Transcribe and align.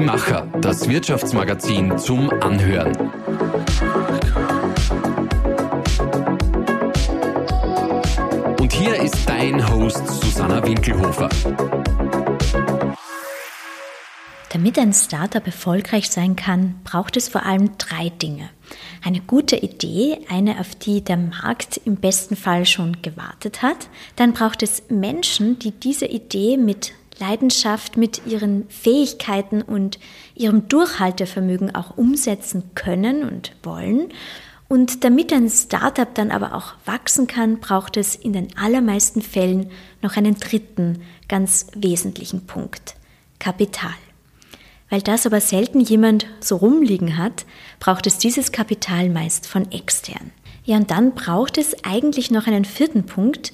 Die 0.00 0.06
Macher, 0.06 0.48
das 0.62 0.88
Wirtschaftsmagazin 0.88 1.98
zum 1.98 2.30
Anhören. 2.40 2.96
Und 8.58 8.72
hier 8.72 8.94
ist 8.94 9.28
dein 9.28 9.70
Host 9.70 10.06
Susanna 10.08 10.64
Winkelhofer. 10.64 11.28
Damit 14.48 14.78
ein 14.78 14.94
Startup 14.94 15.44
erfolgreich 15.44 16.08
sein 16.08 16.34
kann, 16.34 16.80
braucht 16.82 17.18
es 17.18 17.28
vor 17.28 17.44
allem 17.44 17.76
drei 17.76 18.08
Dinge. 18.08 18.48
Eine 19.04 19.20
gute 19.20 19.56
Idee, 19.56 20.18
eine, 20.30 20.60
auf 20.60 20.74
die 20.76 21.04
der 21.04 21.18
Markt 21.18 21.78
im 21.84 21.96
besten 21.96 22.36
Fall 22.36 22.64
schon 22.64 23.02
gewartet 23.02 23.60
hat. 23.60 23.90
Dann 24.16 24.32
braucht 24.32 24.62
es 24.62 24.84
Menschen, 24.88 25.58
die 25.58 25.72
diese 25.72 26.06
Idee 26.06 26.56
mit 26.56 26.94
Leidenschaft, 27.20 27.96
mit 27.96 28.26
ihren 28.26 28.68
Fähigkeiten 28.68 29.62
und 29.62 29.98
ihrem 30.34 30.66
Durchhaltevermögen 30.68 31.74
auch 31.74 31.96
umsetzen 31.96 32.70
können 32.74 33.22
und 33.22 33.52
wollen. 33.62 34.08
Und 34.68 35.04
damit 35.04 35.32
ein 35.32 35.48
Startup 35.50 36.12
dann 36.14 36.30
aber 36.30 36.54
auch 36.54 36.74
wachsen 36.86 37.26
kann, 37.26 37.58
braucht 37.58 37.96
es 37.96 38.14
in 38.14 38.32
den 38.32 38.56
allermeisten 38.56 39.20
Fällen 39.20 39.70
noch 40.00 40.16
einen 40.16 40.38
dritten, 40.38 41.02
ganz 41.28 41.66
wesentlichen 41.74 42.46
Punkt. 42.46 42.94
Kapital. 43.38 43.94
Weil 44.88 45.02
das 45.02 45.26
aber 45.26 45.40
selten 45.40 45.80
jemand 45.80 46.26
so 46.40 46.56
rumliegen 46.56 47.16
hat, 47.16 47.46
braucht 47.78 48.06
es 48.06 48.18
dieses 48.18 48.52
Kapital 48.52 49.08
meist 49.08 49.46
von 49.46 49.70
extern. 49.70 50.32
Ja, 50.64 50.76
und 50.76 50.90
dann 50.90 51.14
braucht 51.14 51.58
es 51.58 51.84
eigentlich 51.84 52.30
noch 52.30 52.46
einen 52.46 52.64
vierten 52.64 53.06
Punkt, 53.06 53.52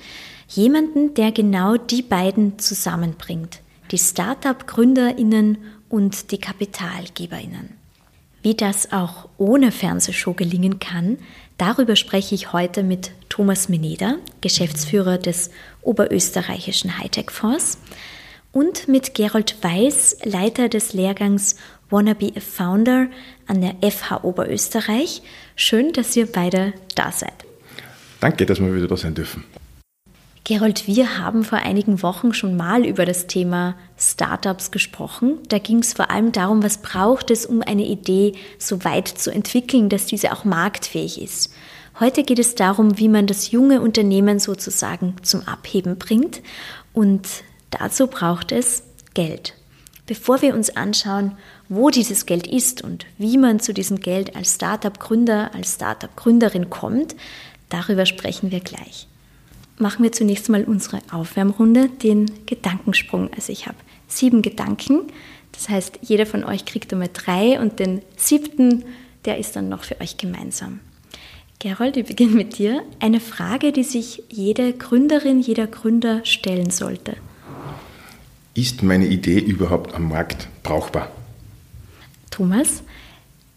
jemanden, 0.48 1.14
der 1.14 1.32
genau 1.32 1.76
die 1.76 2.02
beiden 2.02 2.58
zusammenbringt, 2.58 3.60
die 3.90 3.98
Startup-Gründerinnen 3.98 5.58
und 5.88 6.30
die 6.30 6.38
Kapitalgeberinnen. 6.38 7.70
Wie 8.42 8.54
das 8.54 8.92
auch 8.92 9.28
ohne 9.38 9.72
Fernsehshow 9.72 10.32
gelingen 10.34 10.78
kann, 10.78 11.18
darüber 11.58 11.96
spreche 11.96 12.34
ich 12.34 12.52
heute 12.52 12.82
mit 12.82 13.10
Thomas 13.28 13.68
Meneder, 13.68 14.18
Geschäftsführer 14.40 15.18
des 15.18 15.50
Oberösterreichischen 15.82 16.98
Hightech-Fonds 16.98 17.78
und 18.52 18.88
mit 18.88 19.14
Gerold 19.14 19.56
Weiß, 19.62 20.18
Leiter 20.24 20.68
des 20.68 20.92
Lehrgangs 20.92 21.56
Wanna 21.90 22.14
Be 22.14 22.32
a 22.36 22.40
Founder 22.40 23.08
an 23.46 23.60
der 23.60 23.76
FH 23.90 24.24
Oberösterreich. 24.24 25.22
Schön, 25.56 25.92
dass 25.92 26.16
ihr 26.16 26.26
beide 26.26 26.72
da 26.94 27.12
seid. 27.12 27.44
Danke, 28.20 28.46
dass 28.46 28.60
wir 28.60 28.74
wieder 28.74 28.88
da 28.88 28.96
sein 28.96 29.14
dürfen. 29.14 29.44
Gerold, 30.48 30.86
wir 30.86 31.18
haben 31.18 31.42
vor 31.42 31.58
einigen 31.58 32.02
Wochen 32.02 32.32
schon 32.32 32.56
mal 32.56 32.86
über 32.86 33.04
das 33.04 33.26
Thema 33.26 33.74
Startups 33.98 34.70
gesprochen. 34.70 35.38
Da 35.48 35.58
ging 35.58 35.80
es 35.80 35.92
vor 35.92 36.10
allem 36.10 36.30
darum, 36.30 36.62
was 36.62 36.78
braucht 36.78 37.32
es, 37.32 37.46
um 37.46 37.62
eine 37.62 37.84
Idee 37.84 38.34
so 38.58 38.84
weit 38.84 39.08
zu 39.08 39.32
entwickeln, 39.32 39.88
dass 39.88 40.06
diese 40.06 40.32
auch 40.32 40.44
marktfähig 40.44 41.20
ist. 41.20 41.52
Heute 41.98 42.22
geht 42.22 42.38
es 42.38 42.54
darum, 42.54 42.96
wie 42.98 43.08
man 43.08 43.26
das 43.26 43.50
junge 43.50 43.80
Unternehmen 43.80 44.38
sozusagen 44.38 45.16
zum 45.22 45.48
Abheben 45.48 45.98
bringt. 45.98 46.42
Und 46.92 47.26
Dazu 47.78 48.06
braucht 48.06 48.52
es 48.52 48.82
Geld. 49.14 49.54
Bevor 50.06 50.40
wir 50.40 50.54
uns 50.54 50.76
anschauen, 50.76 51.36
wo 51.68 51.90
dieses 51.90 52.26
Geld 52.26 52.46
ist 52.46 52.82
und 52.82 53.06
wie 53.18 53.38
man 53.38 53.58
zu 53.60 53.74
diesem 53.74 54.00
Geld 54.00 54.36
als 54.36 54.54
Startup-Gründer, 54.54 55.50
als 55.52 55.74
Startup-Gründerin 55.74 56.70
kommt, 56.70 57.16
darüber 57.68 58.06
sprechen 58.06 58.52
wir 58.52 58.60
gleich. 58.60 59.08
Machen 59.78 60.02
wir 60.02 60.12
zunächst 60.12 60.48
mal 60.48 60.64
unsere 60.64 61.00
Aufwärmrunde, 61.10 61.88
den 61.88 62.30
Gedankensprung. 62.46 63.30
Also 63.34 63.52
ich 63.52 63.66
habe 63.66 63.76
sieben 64.08 64.42
Gedanken, 64.42 65.02
das 65.52 65.68
heißt, 65.68 66.00
jeder 66.02 66.26
von 66.26 66.44
euch 66.44 66.64
kriegt 66.64 66.92
einmal 66.92 67.10
drei 67.12 67.60
und 67.60 67.78
den 67.78 68.02
siebten, 68.16 68.84
der 69.24 69.38
ist 69.38 69.56
dann 69.56 69.68
noch 69.68 69.84
für 69.84 70.00
euch 70.00 70.16
gemeinsam. 70.16 70.80
Gerold, 71.58 71.96
wir 71.96 72.04
beginnen 72.04 72.34
mit 72.34 72.58
dir. 72.58 72.82
Eine 73.00 73.20
Frage, 73.20 73.72
die 73.72 73.82
sich 73.82 74.22
jede 74.28 74.74
Gründerin, 74.74 75.40
jeder 75.40 75.66
Gründer 75.66 76.24
stellen 76.24 76.70
sollte 76.70 77.16
ist 78.56 78.82
meine 78.82 79.06
Idee 79.06 79.38
überhaupt 79.38 79.94
am 79.94 80.08
Markt 80.08 80.48
brauchbar? 80.62 81.10
Thomas, 82.30 82.82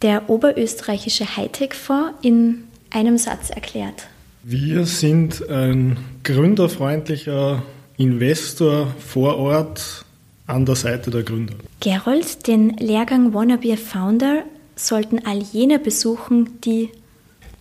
der 0.02 0.30
oberösterreichische 0.30 1.38
Hightech-Fonds 1.38 2.16
in 2.22 2.66
einem 2.90 3.18
Satz 3.18 3.50
erklärt. 3.50 4.08
Wir 4.52 4.88
sind 4.88 5.48
ein 5.48 5.98
gründerfreundlicher 6.24 7.62
Investor 7.98 8.88
vor 8.98 9.38
Ort 9.38 10.04
an 10.48 10.66
der 10.66 10.74
Seite 10.74 11.12
der 11.12 11.22
Gründer. 11.22 11.54
Gerold, 11.82 12.48
den 12.48 12.72
Lehrgang 12.78 13.36
Wanna 13.36 13.58
Be 13.58 13.74
a 13.74 13.76
Founder 13.76 14.46
sollten 14.76 15.24
all 15.24 15.38
jene 15.38 15.78
besuchen, 15.78 16.60
die 16.66 16.90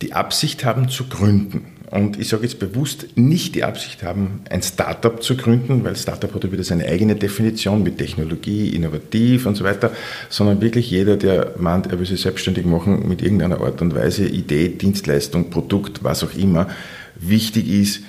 die 0.01 0.13
Absicht 0.13 0.65
haben 0.65 0.89
zu 0.89 1.07
gründen 1.07 1.67
und 1.91 2.19
ich 2.19 2.29
sage 2.29 2.43
jetzt 2.43 2.59
bewusst, 2.59 3.07
nicht 3.15 3.55
die 3.55 3.63
Absicht 3.63 4.03
haben, 4.03 4.41
ein 4.49 4.61
Startup 4.61 5.21
zu 5.23 5.35
gründen, 5.35 5.83
weil 5.83 5.95
Startup 5.95 6.33
hat 6.33 6.43
ja 6.43 6.51
wieder 6.51 6.63
seine 6.63 6.85
eigene 6.85 7.15
Definition 7.15 7.81
mit 7.81 7.97
Technologie, 7.97 8.69
innovativ 8.75 9.47
und 9.47 9.55
so 9.55 9.63
weiter, 9.63 9.91
sondern 10.29 10.61
wirklich 10.61 10.91
jeder, 10.91 11.17
der 11.17 11.55
meint, 11.57 11.87
er 11.87 11.97
will 11.97 12.05
sich 12.05 12.21
selbstständig 12.21 12.65
machen 12.65 13.07
mit 13.09 13.23
irgendeiner 13.23 13.61
Art 13.61 13.81
und 13.81 13.95
Weise, 13.95 14.27
Idee, 14.27 14.69
Dienstleistung, 14.69 15.49
Produkt, 15.49 16.03
was 16.03 16.23
auch 16.23 16.35
immer. 16.35 16.67
Wichtig 17.15 17.67
ist, 17.67 18.03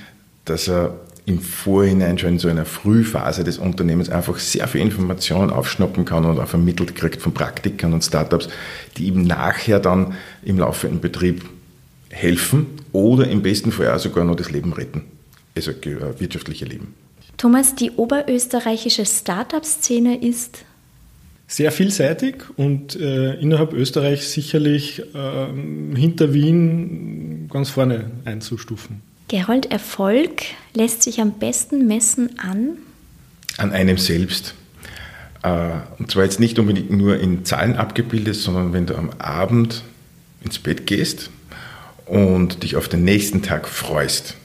dass 0.44 0.68
er 0.68 0.94
im 1.24 1.40
Vorhinein 1.40 2.18
schon 2.18 2.30
in 2.30 2.38
so 2.38 2.48
einer 2.48 2.66
Frühphase 2.66 3.44
des 3.44 3.56
Unternehmens 3.56 4.10
einfach 4.10 4.38
sehr 4.38 4.68
viel 4.68 4.82
Information 4.82 5.50
aufschnappen 5.50 6.04
kann 6.04 6.26
und 6.26 6.38
auch 6.38 6.48
vermittelt 6.48 6.94
kriegt 6.94 7.22
von 7.22 7.32
Praktikern 7.32 7.94
und 7.94 8.04
Startups, 8.04 8.48
die 8.98 9.06
ihm 9.06 9.22
nachher 9.22 9.80
dann 9.80 10.14
im 10.42 10.58
laufenden 10.58 11.00
Betrieb 11.00 11.44
helfen 12.10 12.66
oder 12.92 13.28
im 13.28 13.42
besten 13.42 13.72
Fall 13.72 13.94
auch 13.94 13.98
sogar 13.98 14.24
noch 14.24 14.36
das 14.36 14.50
Leben 14.50 14.72
retten, 14.72 15.04
also 15.56 15.70
äh, 15.70 16.20
wirtschaftliche 16.20 16.64
Leben. 16.64 16.94
Thomas, 17.36 17.74
die 17.74 17.92
oberösterreichische 17.92 19.06
Startup-Szene 19.06 20.22
ist 20.22 20.64
sehr 21.46 21.72
vielseitig 21.72 22.44
und 22.56 22.96
äh, 22.96 23.34
innerhalb 23.40 23.72
Österreichs 23.72 24.32
sicherlich 24.32 25.00
äh, 25.00 25.96
hinter 25.96 26.32
Wien 26.34 27.48
ganz 27.50 27.70
vorne 27.70 28.10
einzustufen. 28.24 29.02
Gerold, 29.28 29.66
Erfolg 29.66 30.42
lässt 30.74 31.02
sich 31.02 31.20
am 31.20 31.38
besten 31.38 31.86
messen 31.86 32.38
an? 32.38 32.76
An 33.56 33.72
einem 33.72 33.96
selbst. 33.96 34.54
Äh, 35.42 35.70
und 35.98 36.10
zwar 36.10 36.24
jetzt 36.24 36.40
nicht 36.40 36.58
unbedingt 36.58 36.90
nur 36.90 37.18
in 37.18 37.44
Zahlen 37.44 37.76
abgebildet, 37.76 38.34
sondern 38.36 38.72
wenn 38.72 38.86
du 38.86 38.96
am 38.96 39.10
Abend 39.18 39.82
ins 40.44 40.58
Bett 40.58 40.86
gehst 40.86 41.30
und 42.10 42.64
dich 42.64 42.76
auf 42.76 42.88
den 42.88 43.04
nächsten 43.04 43.42
Tag 43.42 43.68
freust. 43.68 44.36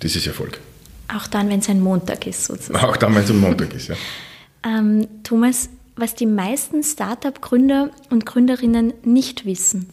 Das 0.00 0.16
ist 0.16 0.26
Erfolg. 0.26 0.58
Auch 1.14 1.26
dann, 1.26 1.48
wenn 1.50 1.60
es 1.60 1.68
ein 1.68 1.80
Montag 1.80 2.26
ist, 2.26 2.46
sozusagen. 2.46 2.84
Auch 2.84 2.96
dann, 2.96 3.14
wenn 3.14 3.22
es 3.22 3.30
ein 3.30 3.38
Montag 3.38 3.74
ist, 3.74 3.88
ja. 3.88 3.96
ähm, 4.66 5.06
Thomas, 5.22 5.68
was 5.94 6.14
die 6.14 6.26
meisten 6.26 6.82
Startup-Gründer 6.82 7.90
und 8.10 8.24
Gründerinnen 8.24 8.94
nicht 9.04 9.44
wissen, 9.44 9.90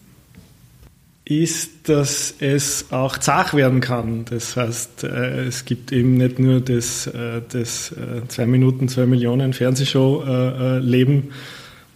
ist, 1.25 1.89
dass 1.89 2.33
es 2.39 2.85
auch 2.91 3.17
zach 3.17 3.53
werden 3.53 3.81
kann. 3.81 4.25
Das 4.25 4.55
heißt, 4.55 5.03
äh, 5.03 5.45
es 5.45 5.65
gibt 5.65 5.91
eben 5.91 6.15
nicht 6.15 6.39
nur 6.39 6.61
das, 6.61 7.05
äh, 7.05 7.41
das 7.47 7.91
äh, 7.91 8.27
zwei 8.29 8.45
Minuten, 8.47 8.87
zwei 8.87 9.05
Millionen 9.05 9.53
Fernsehshow-Leben, 9.53 11.31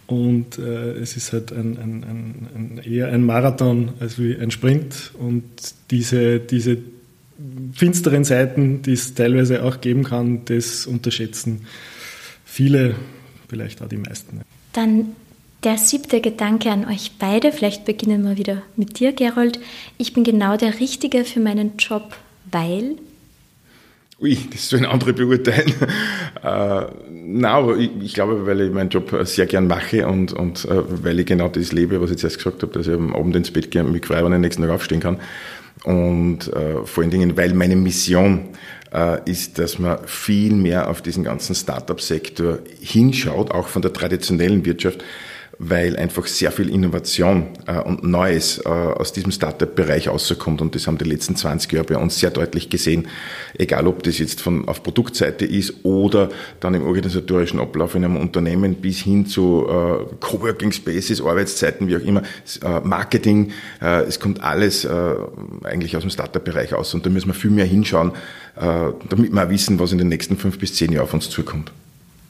und 0.06 0.58
äh, 0.58 0.92
es 0.92 1.16
ist 1.16 1.32
halt 1.32 1.52
ein, 1.52 1.78
ein, 1.78 2.04
ein, 2.54 2.80
eher 2.84 3.08
ein 3.08 3.24
Marathon 3.24 3.94
als 4.00 4.18
wie 4.18 4.36
ein 4.36 4.50
Sprint. 4.50 5.12
Und 5.18 5.44
diese, 5.90 6.40
diese 6.40 6.78
finsteren 7.72 8.24
Seiten, 8.24 8.82
die 8.82 8.92
es 8.92 9.14
teilweise 9.14 9.62
auch 9.64 9.80
geben 9.80 10.04
kann, 10.04 10.44
das 10.44 10.86
unterschätzen 10.86 11.66
viele, 12.44 12.94
vielleicht 13.48 13.82
auch 13.82 13.88
die 13.88 13.96
meisten. 13.96 14.42
Dann 14.72 15.16
der 15.64 15.78
siebte 15.78 16.20
Gedanke 16.20 16.70
an 16.70 16.86
euch 16.86 17.12
beide. 17.18 17.50
Vielleicht 17.50 17.86
beginnen 17.86 18.22
wir 18.24 18.36
wieder 18.36 18.62
mit 18.76 19.00
dir, 19.00 19.12
Gerold. 19.12 19.58
Ich 19.96 20.12
bin 20.12 20.22
genau 20.22 20.56
der 20.56 20.78
Richtige 20.78 21.24
für 21.24 21.40
meinen 21.40 21.78
Job, 21.78 22.14
weil 22.50 22.96
Ui, 24.24 24.38
das 24.50 24.70
sollen 24.70 24.86
andere 24.86 25.12
beurteilen. 25.12 25.74
äh, 26.42 26.86
nein, 27.10 27.44
aber 27.44 27.76
ich, 27.76 27.90
ich, 28.00 28.14
glaube, 28.14 28.46
weil 28.46 28.62
ich 28.62 28.72
meinen 28.72 28.88
Job 28.88 29.14
sehr 29.24 29.44
gern 29.44 29.66
mache 29.66 30.06
und, 30.06 30.32
und 30.32 30.64
äh, 30.64 31.04
weil 31.04 31.20
ich 31.20 31.26
genau 31.26 31.48
das 31.48 31.72
lebe, 31.72 32.00
was 32.00 32.08
ich 32.08 32.12
jetzt 32.12 32.24
erst 32.24 32.38
gesagt 32.38 32.62
habe, 32.62 32.72
dass 32.72 32.86
ich 32.86 32.94
am 32.94 33.14
Abend 33.14 33.36
ins 33.36 33.50
Bett 33.50 33.70
gehe 33.70 33.84
und 33.84 33.92
mich 33.92 34.06
frei, 34.06 34.24
wenn 34.24 34.32
ich 34.32 34.38
nächsten 34.38 34.62
Tag 34.62 34.70
aufstehen 34.70 35.00
kann. 35.00 35.20
Und 35.84 36.50
äh, 36.54 36.86
vor 36.86 37.02
allen 37.02 37.10
Dingen, 37.10 37.36
weil 37.36 37.52
meine 37.52 37.76
Mission 37.76 38.46
äh, 38.94 39.30
ist, 39.30 39.58
dass 39.58 39.78
man 39.78 39.98
viel 40.06 40.54
mehr 40.54 40.88
auf 40.88 41.02
diesen 41.02 41.22
ganzen 41.22 41.54
Startup-Sektor 41.54 42.60
hinschaut, 42.80 43.50
auch 43.50 43.68
von 43.68 43.82
der 43.82 43.92
traditionellen 43.92 44.64
Wirtschaft, 44.64 45.04
weil 45.58 45.96
einfach 45.96 46.26
sehr 46.26 46.50
viel 46.50 46.68
Innovation 46.68 47.48
äh, 47.66 47.78
und 47.78 48.04
Neues 48.04 48.58
äh, 48.58 48.68
aus 48.68 49.12
diesem 49.12 49.32
Startup-Bereich 49.32 50.08
rauskommt. 50.08 50.60
Und 50.60 50.74
das 50.74 50.86
haben 50.86 50.98
die 50.98 51.04
letzten 51.04 51.36
20 51.36 51.72
Jahre 51.72 51.86
bei 51.86 51.96
uns 51.96 52.18
sehr 52.18 52.30
deutlich 52.30 52.70
gesehen. 52.70 53.08
Egal, 53.56 53.86
ob 53.86 54.02
das 54.02 54.18
jetzt 54.18 54.40
von, 54.40 54.68
auf 54.68 54.82
Produktseite 54.82 55.44
ist 55.44 55.84
oder 55.84 56.28
dann 56.60 56.74
im 56.74 56.84
organisatorischen 56.84 57.60
Ablauf 57.60 57.94
in 57.94 58.04
einem 58.04 58.16
Unternehmen 58.16 58.76
bis 58.76 58.98
hin 58.98 59.26
zu 59.26 59.66
äh, 59.68 60.14
Coworking 60.20 60.72
Spaces, 60.72 61.20
Arbeitszeiten, 61.20 61.88
wie 61.88 61.96
auch 61.96 62.00
immer, 62.00 62.22
äh, 62.62 62.80
Marketing. 62.80 63.52
Äh, 63.80 64.02
es 64.02 64.20
kommt 64.20 64.42
alles 64.42 64.84
äh, 64.84 65.14
eigentlich 65.62 65.96
aus 65.96 66.02
dem 66.02 66.10
Startup-Bereich 66.10 66.74
aus. 66.74 66.94
Und 66.94 67.06
da 67.06 67.10
müssen 67.10 67.28
wir 67.28 67.34
viel 67.34 67.50
mehr 67.50 67.66
hinschauen, 67.66 68.12
äh, 68.56 68.92
damit 69.08 69.32
wir 69.32 69.44
auch 69.44 69.50
wissen, 69.50 69.78
was 69.78 69.92
in 69.92 69.98
den 69.98 70.08
nächsten 70.08 70.36
fünf 70.36 70.58
bis 70.58 70.74
zehn 70.74 70.92
Jahren 70.92 71.04
auf 71.04 71.14
uns 71.14 71.30
zukommt. 71.30 71.70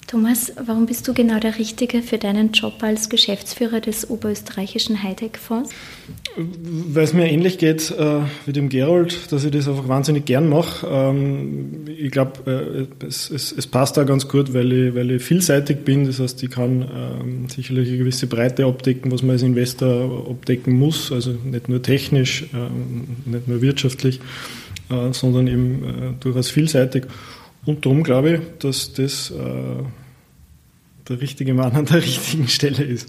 Thomas, 0.07 0.53
warum 0.65 0.87
bist 0.87 1.09
du 1.09 1.15
genau 1.15 1.39
der 1.39 1.59
Richtige 1.59 2.03
für 2.03 2.19
deinen 2.19 2.53
Job 2.53 2.75
als 2.83 3.09
Geschäftsführer 3.09 3.81
des 3.81 4.11
oberösterreichischen 4.11 5.03
Hightech-Fonds? 5.03 5.71
Weil 6.37 7.05
es 7.05 7.15
mir 7.15 7.31
ähnlich 7.31 7.59
geht 7.59 7.91
äh, 7.91 8.21
wie 8.45 8.53
dem 8.53 8.69
Gerold, 8.69 9.33
dass 9.33 9.45
ich 9.45 9.51
das 9.51 9.67
einfach 9.67 9.89
wahnsinnig 9.89 10.27
gern 10.27 10.49
mache. 10.49 10.87
Ähm, 10.87 11.85
ich 11.87 12.11
glaube, 12.11 12.89
äh, 13.01 13.07
es, 13.07 13.31
es, 13.31 13.53
es, 13.53 13.67
passt 13.67 13.97
da 13.97 14.05
ganz 14.05 14.29
gut, 14.29 14.53
weil 14.53 14.73
ich, 14.73 14.95
weil 14.95 15.11
ich 15.11 15.23
vielseitig 15.23 15.85
bin. 15.85 16.07
Das 16.07 16.21
heißt, 16.21 16.43
ich 16.43 16.51
kann 16.51 16.83
ähm, 16.83 17.49
sicherlich 17.49 17.89
eine 17.89 17.99
gewisse 17.99 18.27
Breite 18.27 18.67
abdecken, 18.67 19.11
was 19.11 19.23
man 19.23 19.33
als 19.33 19.43
Investor 19.43 20.29
abdecken 20.29 20.79
muss. 20.79 21.13
Also 21.13 21.35
nicht 21.45 21.69
nur 21.69 21.83
technisch, 21.83 22.45
ähm, 22.53 23.05
nicht 23.25 23.49
nur 23.49 23.63
wirtschaftlich, 23.63 24.21
äh, 24.91 25.13
sondern 25.13 25.47
eben 25.47 25.85
äh, 25.85 25.89
durchaus 26.21 26.51
vielseitig. 26.51 27.05
Und 27.67 27.85
darum 27.85 28.03
glaube 28.03 28.35
ich, 28.35 28.41
dass 28.59 28.93
das 28.93 29.31
äh, 29.31 29.83
der 31.09 31.21
richtige 31.21 31.55
Mann 31.55 31.73
an 31.73 31.87
der 31.87 31.97
richtigen 32.03 32.49
Stelle 32.49 32.85
ist. 32.85 33.09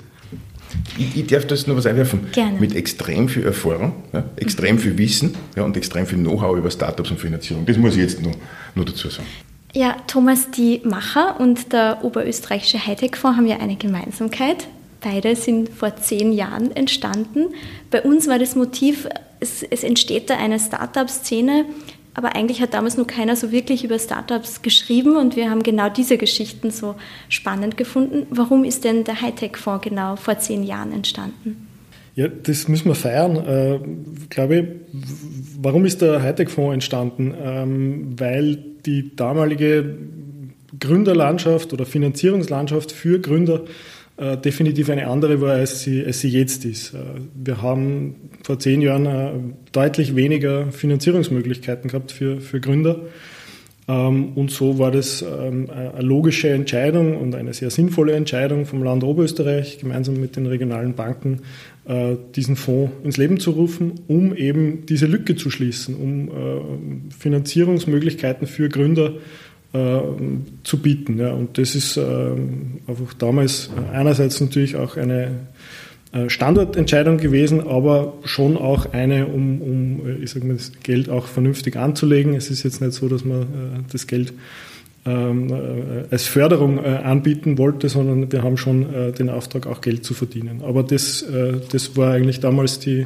Ich, 0.98 1.16
ich 1.16 1.28
darf 1.28 1.46
das 1.48 1.68
nur 1.68 1.78
was 1.78 1.86
einwerfen. 1.86 2.32
Gerne. 2.32 2.60
Mit 2.60 2.76
extrem 2.76 3.30
viel 3.30 3.44
Erfahrung, 3.44 3.94
ja, 4.14 4.24
extrem 4.36 4.76
mhm. 4.76 4.80
viel 4.80 4.98
Wissen 4.98 5.36
ja, 5.56 5.64
und 5.64 5.78
extrem 5.78 6.06
viel 6.06 6.18
Know-how 6.18 6.58
über 6.58 6.72
Startups 6.72 7.12
und 7.12 7.20
Finanzierung. 7.20 7.66
Das 7.66 7.78
muss 7.78 7.96
ich 7.96 8.02
jetzt 8.02 8.22
nur, 8.22 8.34
nur 8.76 8.86
dazu 8.86 9.10
sagen. 9.10 9.28
Ja, 9.74 9.98
Thomas, 10.08 10.52
die 10.52 10.82
Macher 10.86 11.40
und 11.40 11.74
der 11.74 12.00
Oberösterreichische 12.04 12.86
Hightech-Fonds 12.86 13.38
haben 13.38 13.48
ja 13.48 13.58
eine 13.58 13.76
Gemeinsamkeit. 13.76 14.68
Beide 15.02 15.36
sind 15.36 15.70
vor 15.70 15.98
zehn 15.98 16.32
Jahren 16.32 16.72
entstanden. 16.72 17.48
Bei 17.92 18.02
uns 18.02 18.28
war 18.28 18.40
das 18.40 18.56
Motiv, 18.56 19.08
es, 19.40 19.64
es 19.64 19.84
entsteht 19.84 20.30
da 20.30 20.38
eine 20.38 20.60
Startup-Szene, 20.60 21.66
aber 22.16 22.36
eigentlich 22.36 22.62
hat 22.62 22.74
damals 22.74 22.96
nur 22.98 23.06
keiner 23.06 23.36
so 23.36 23.52
wirklich 23.52 23.84
über 23.84 24.00
Startups 24.00 24.62
geschrieben 24.62 25.18
und 25.18 25.36
wir 25.36 25.50
haben 25.50 25.64
genau 25.64 25.90
diese 25.90 26.18
Geschichten 26.18 26.72
so 26.72 26.96
spannend 27.28 27.76
gefunden. 27.76 28.26
Warum 28.30 28.64
ist 28.64 28.86
denn 28.86 29.04
der 29.04 29.22
Hightech-Fonds 29.22 29.84
genau 29.84 30.16
vor 30.16 30.40
zehn 30.40 30.64
Jahren 30.64 30.94
entstanden? 30.94 31.68
Ja, 32.16 32.30
das 32.30 32.70
müssen 32.70 32.88
wir 32.88 32.96
feiern. 32.96 33.36
Äh, 33.36 33.80
glaube 34.30 34.56
ich, 34.56 34.66
warum 35.62 35.84
ist 35.84 36.02
der 36.02 36.22
Hightech-Fonds 36.22 36.74
entstanden? 36.74 37.34
Ähm, 37.38 38.16
weil 38.18 38.56
die 38.86 39.14
damalige 39.14 39.98
Gründerlandschaft 40.80 41.74
oder 41.74 41.86
Finanzierungslandschaft 41.86 42.94
für 42.94 43.20
Gründer 43.20 43.66
äh, 44.18 44.38
definitiv 44.38 44.90
eine 44.90 45.08
andere 45.08 45.42
war, 45.42 45.56
als 45.56 45.82
sie, 45.82 46.06
als 46.06 46.22
sie 46.22 46.30
jetzt 46.30 46.64
ist. 46.64 46.94
Äh, 46.94 47.00
wir 47.36 47.62
haben 47.62 48.16
vor 48.44 48.58
zehn 48.60 48.82
Jahren 48.82 49.06
äh, 49.06 49.32
deutlich 49.74 50.16
weniger 50.16 50.72
Finanzierungsmöglichkeiten 50.72 51.90
gehabt 51.90 52.14
für, 52.14 52.40
für 52.40 52.62
Gründer. 52.62 53.02
Ähm, 53.90 54.32
und 54.36 54.52
so 54.52 54.80
war 54.80 54.92
das 54.92 55.22
ähm, 55.22 55.70
eine 55.70 56.02
logische 56.02 56.48
Entscheidung 56.50 57.18
und 57.18 57.36
eine 57.36 57.54
sehr 57.54 57.70
sinnvolle 57.70 58.14
Entscheidung 58.14 58.66
vom 58.66 58.84
Land 58.84 59.04
Oberösterreich, 59.04 59.80
gemeinsam 59.80 60.16
mit 60.16 60.38
den 60.38 60.46
regionalen 60.46 60.94
Banken, 60.94 61.42
diesen 62.36 62.56
Fonds 62.56 62.92
ins 63.04 63.18
Leben 63.18 63.40
zu 63.40 63.52
rufen, 63.52 63.92
um 64.08 64.36
eben 64.36 64.88
diese 64.88 65.06
Lücke 65.06 65.36
zu 65.36 65.52
schließen, 65.52 65.94
um 65.94 67.12
Finanzierungsmöglichkeiten 67.16 68.48
für 68.48 68.70
Gründer 68.70 69.10
äh, 69.10 69.20
zu 70.64 70.82
bieten. 70.82 71.20
Ja. 71.20 71.32
Und 71.32 71.58
das 71.58 71.76
ist 71.76 71.98
äh, 71.98 72.02
einfach 72.88 73.14
damals 73.18 73.70
einerseits 73.92 74.40
natürlich 74.40 74.76
auch 74.76 74.98
eine 74.98 75.32
äh, 76.16 76.30
Standortentscheidung 76.30 77.18
gewesen, 77.18 77.68
aber 77.68 78.14
schon 78.24 78.56
auch 78.56 78.94
eine, 78.94 79.28
um, 79.28 79.62
um 79.62 80.22
ich 80.22 80.32
sag 80.32 80.46
mal, 80.46 80.54
das 80.54 80.72
Geld 80.82 81.10
auch 81.10 81.28
vernünftig 81.28 81.76
anzulegen. 81.76 82.36
Es 82.36 82.50
ist 82.50 82.64
jetzt 82.64 82.80
nicht 82.80 82.94
so, 82.94 83.10
dass 83.10 83.26
man 83.26 83.42
äh, 83.42 83.46
das 83.92 84.08
Geld 84.08 84.34
ähm, 85.06 85.50
äh, 85.50 86.06
als 86.10 86.26
Förderung 86.26 86.78
äh, 86.78 86.88
anbieten 87.04 87.58
wollte, 87.58 87.90
sondern 87.90 88.32
wir 88.32 88.44
haben 88.44 88.56
schon 88.56 89.14
den 89.18 89.30
Auftrag, 89.30 89.68
auch 89.68 89.82
Geld 89.82 90.06
zu 90.06 90.14
verdienen. 90.14 90.62
Aber 90.64 90.84
das, 90.84 91.26
das 91.72 91.98
war 91.98 92.14
eigentlich 92.14 92.40
damals 92.40 92.80
die, 92.80 93.06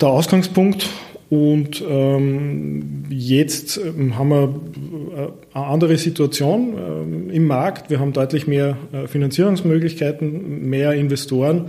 der 0.00 0.08
Ausgangspunkt 0.08 0.88
und 1.28 1.82
ähm, 1.88 3.04
jetzt 3.10 3.78
ähm, 3.78 4.16
haben 4.16 4.28
wir 4.28 4.42
äh, 4.44 5.56
eine 5.56 5.66
andere 5.66 5.96
Situation 5.96 6.74
ähm, 6.78 7.30
im 7.30 7.46
Markt. 7.46 7.90
Wir 7.90 7.98
haben 7.98 8.12
deutlich 8.12 8.46
mehr 8.46 8.76
äh, 8.92 9.08
Finanzierungsmöglichkeiten, 9.08 10.68
mehr 10.68 10.92
Investoren 10.92 11.66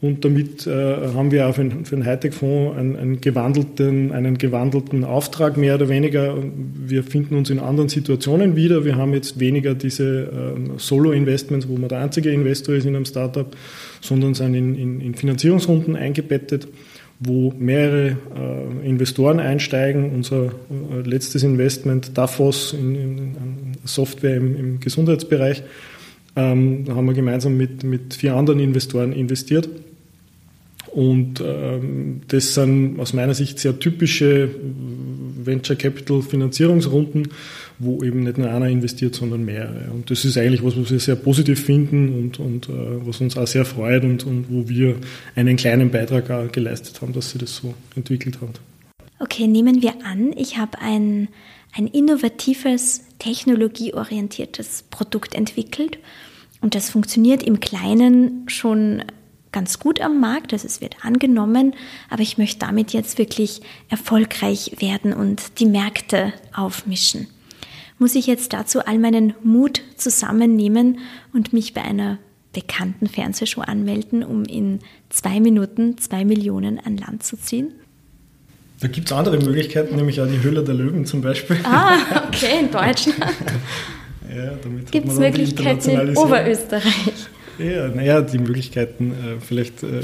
und 0.00 0.24
damit 0.24 0.64
äh, 0.66 0.70
haben 1.14 1.32
wir 1.32 1.48
auch 1.48 1.54
für, 1.54 1.68
für 1.82 1.96
den 1.96 2.04
Hightech-Fonds 2.04 2.78
einen, 2.78 2.96
einen, 2.96 3.20
gewandelten, 3.20 4.12
einen 4.12 4.38
gewandelten 4.38 5.02
Auftrag 5.02 5.56
mehr 5.56 5.74
oder 5.74 5.88
weniger. 5.88 6.36
Wir 6.86 7.02
finden 7.02 7.34
uns 7.34 7.50
in 7.50 7.58
anderen 7.58 7.88
Situationen 7.88 8.54
wieder. 8.54 8.84
Wir 8.84 8.96
haben 8.96 9.12
jetzt 9.12 9.40
weniger 9.40 9.74
diese 9.74 10.26
äh, 10.26 10.78
Solo-Investments, 10.78 11.68
wo 11.68 11.76
man 11.76 11.88
der 11.88 11.98
einzige 11.98 12.30
Investor 12.30 12.76
ist 12.76 12.84
in 12.84 12.94
einem 12.94 13.06
Startup, 13.06 13.48
sondern 14.00 14.34
sind 14.34 14.54
in, 14.54 14.76
in, 14.76 15.00
in 15.00 15.14
Finanzierungsrunden 15.16 15.96
eingebettet 15.96 16.68
wo 17.20 17.52
mehrere 17.58 18.16
äh, 18.36 18.88
Investoren 18.88 19.40
einsteigen. 19.40 20.12
Unser 20.12 20.46
äh, 20.46 21.00
letztes 21.04 21.42
Investment, 21.42 22.16
DAFOS, 22.16 22.72
in, 22.74 22.94
in, 22.94 23.36
Software 23.84 24.36
im, 24.36 24.56
im 24.56 24.80
Gesundheitsbereich, 24.80 25.62
ähm, 26.36 26.84
da 26.84 26.94
haben 26.94 27.06
wir 27.06 27.14
gemeinsam 27.14 27.56
mit, 27.56 27.82
mit 27.82 28.14
vier 28.14 28.34
anderen 28.34 28.60
Investoren 28.60 29.12
investiert. 29.12 29.68
Und 30.92 31.42
ähm, 31.44 32.22
das 32.28 32.54
sind 32.54 32.98
aus 32.98 33.12
meiner 33.12 33.34
Sicht 33.34 33.58
sehr 33.58 33.78
typische 33.78 34.50
Venture 35.48 35.74
Capital 35.74 36.22
Finanzierungsrunden, 36.22 37.28
wo 37.80 38.04
eben 38.04 38.22
nicht 38.22 38.38
nur 38.38 38.48
einer 38.48 38.68
investiert, 38.68 39.16
sondern 39.16 39.44
mehrere. 39.44 39.90
Und 39.90 40.10
das 40.10 40.24
ist 40.24 40.38
eigentlich 40.38 40.62
was, 40.62 40.76
was 40.76 40.90
wir 40.90 41.00
sehr 41.00 41.16
positiv 41.16 41.64
finden 41.64 42.10
und, 42.10 42.38
und 42.38 42.68
äh, 42.68 43.06
was 43.06 43.20
uns 43.20 43.36
auch 43.36 43.46
sehr 43.48 43.64
freut 43.64 44.04
und, 44.04 44.24
und 44.24 44.46
wo 44.48 44.68
wir 44.68 44.96
einen 45.34 45.56
kleinen 45.56 45.90
Beitrag 45.90 46.30
auch 46.30 46.52
geleistet 46.52 47.02
haben, 47.02 47.12
dass 47.12 47.30
sie 47.30 47.38
das 47.38 47.56
so 47.56 47.74
entwickelt 47.96 48.40
haben. 48.40 48.52
Okay, 49.18 49.48
nehmen 49.48 49.82
wir 49.82 49.94
an, 50.04 50.32
ich 50.36 50.58
habe 50.58 50.78
ein, 50.80 51.28
ein 51.72 51.88
innovatives, 51.88 53.02
technologieorientiertes 53.18 54.84
Produkt 54.90 55.34
entwickelt 55.34 55.98
und 56.60 56.74
das 56.74 56.90
funktioniert 56.90 57.42
im 57.42 57.58
Kleinen 57.58 58.44
schon 58.48 59.02
ganz 59.58 59.80
gut 59.80 60.00
am 60.00 60.20
Markt, 60.20 60.52
also 60.52 60.68
es 60.68 60.80
wird 60.80 61.04
angenommen, 61.04 61.74
aber 62.10 62.22
ich 62.22 62.38
möchte 62.38 62.60
damit 62.60 62.92
jetzt 62.92 63.18
wirklich 63.18 63.60
erfolgreich 63.88 64.76
werden 64.78 65.12
und 65.12 65.58
die 65.58 65.66
Märkte 65.66 66.32
aufmischen. 66.54 67.26
Muss 67.98 68.14
ich 68.14 68.28
jetzt 68.28 68.52
dazu 68.52 68.86
all 68.86 69.00
meinen 69.00 69.34
Mut 69.42 69.82
zusammennehmen 69.96 71.00
und 71.32 71.52
mich 71.52 71.74
bei 71.74 71.82
einer 71.82 72.18
bekannten 72.52 73.08
Fernsehshow 73.08 73.62
anmelden, 73.62 74.22
um 74.22 74.44
in 74.44 74.78
zwei 75.10 75.40
Minuten 75.40 75.98
zwei 75.98 76.24
Millionen 76.24 76.78
an 76.78 76.96
Land 76.96 77.24
zu 77.24 77.36
ziehen? 77.36 77.72
Da 78.78 78.86
gibt 78.86 79.08
es 79.08 79.12
andere 79.12 79.38
Möglichkeiten, 79.38 79.96
nämlich 79.96 80.20
auch 80.20 80.28
die 80.28 80.40
Höhle 80.40 80.62
der 80.62 80.76
Löwen 80.76 81.04
zum 81.04 81.20
Beispiel. 81.20 81.58
Ah, 81.64 81.96
okay, 82.28 82.60
in 82.60 82.70
Deutschland. 82.70 83.18
ja, 84.32 84.52
Gibt 84.92 85.08
es 85.08 85.18
Möglichkeiten 85.18 85.90
in 85.90 86.16
Oberösterreich? 86.16 87.28
Ja, 87.58 87.88
naja, 87.88 88.22
die 88.22 88.38
Möglichkeiten, 88.38 89.10
äh, 89.10 89.40
vielleicht, 89.40 89.82
äh, 89.82 90.02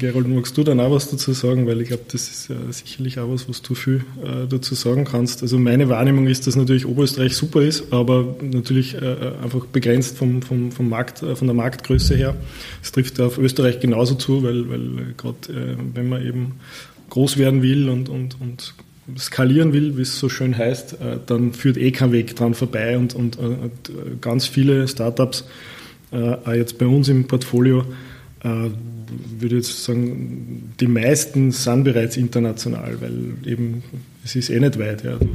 Gerold, 0.00 0.26
magst 0.26 0.56
du 0.56 0.64
dann 0.64 0.80
auch 0.80 0.90
was 0.90 1.08
dazu 1.08 1.32
sagen, 1.32 1.64
weil 1.68 1.80
ich 1.80 1.88
glaube, 1.88 2.02
das 2.10 2.28
ist 2.28 2.48
ja 2.48 2.56
sicherlich 2.70 3.20
auch 3.20 3.30
was, 3.30 3.48
was 3.48 3.62
du 3.62 3.76
viel 3.76 4.04
äh, 4.20 4.48
dazu 4.48 4.74
sagen 4.74 5.04
kannst. 5.04 5.42
Also 5.42 5.60
meine 5.60 5.88
Wahrnehmung 5.88 6.26
ist, 6.26 6.48
dass 6.48 6.56
natürlich 6.56 6.86
Oberösterreich 6.86 7.36
super 7.36 7.62
ist, 7.62 7.92
aber 7.92 8.36
natürlich 8.40 8.96
einfach 9.00 9.66
begrenzt 9.66 10.16
vom, 10.16 10.42
vom, 10.42 10.72
vom 10.72 10.88
Markt, 10.88 11.18
von 11.18 11.46
der 11.46 11.54
Marktgröße 11.54 12.16
her. 12.16 12.34
Es 12.82 12.92
trifft 12.92 13.20
auf 13.20 13.38
Österreich 13.38 13.80
genauso 13.80 14.14
zu, 14.14 14.42
weil, 14.42 14.68
weil 14.68 15.14
gerade 15.16 15.76
wenn 15.94 16.08
man 16.08 16.26
eben 16.26 16.54
groß 17.10 17.36
werden 17.38 17.62
will 17.62 17.88
und, 17.88 18.08
und, 18.08 18.36
und 18.40 18.74
skalieren 19.18 19.72
will, 19.72 19.96
wie 19.96 20.02
es 20.02 20.18
so 20.18 20.28
schön 20.28 20.56
heißt, 20.56 20.96
dann 21.26 21.52
führt 21.52 21.76
eh 21.76 21.90
kein 21.92 22.12
Weg 22.12 22.34
dran 22.36 22.54
vorbei 22.54 22.98
und, 22.98 23.14
und, 23.14 23.38
und 23.38 24.20
ganz 24.20 24.46
viele 24.46 24.88
Startups 24.88 25.44
äh, 26.12 26.58
jetzt 26.58 26.78
bei 26.78 26.86
uns 26.86 27.08
im 27.08 27.26
Portfolio, 27.26 27.84
äh, 28.42 28.48
würde 29.38 29.58
ich 29.58 29.66
jetzt 29.66 29.84
sagen, 29.84 30.72
die 30.80 30.86
meisten 30.86 31.50
sind 31.50 31.84
bereits 31.84 32.16
international, 32.16 33.00
weil 33.00 33.50
eben 33.50 33.82
es 34.24 34.36
ist 34.36 34.50
eh 34.50 34.60
nicht 34.60 34.78
weit. 34.78 35.04
Ja. 35.04 35.16
Du 35.16 35.28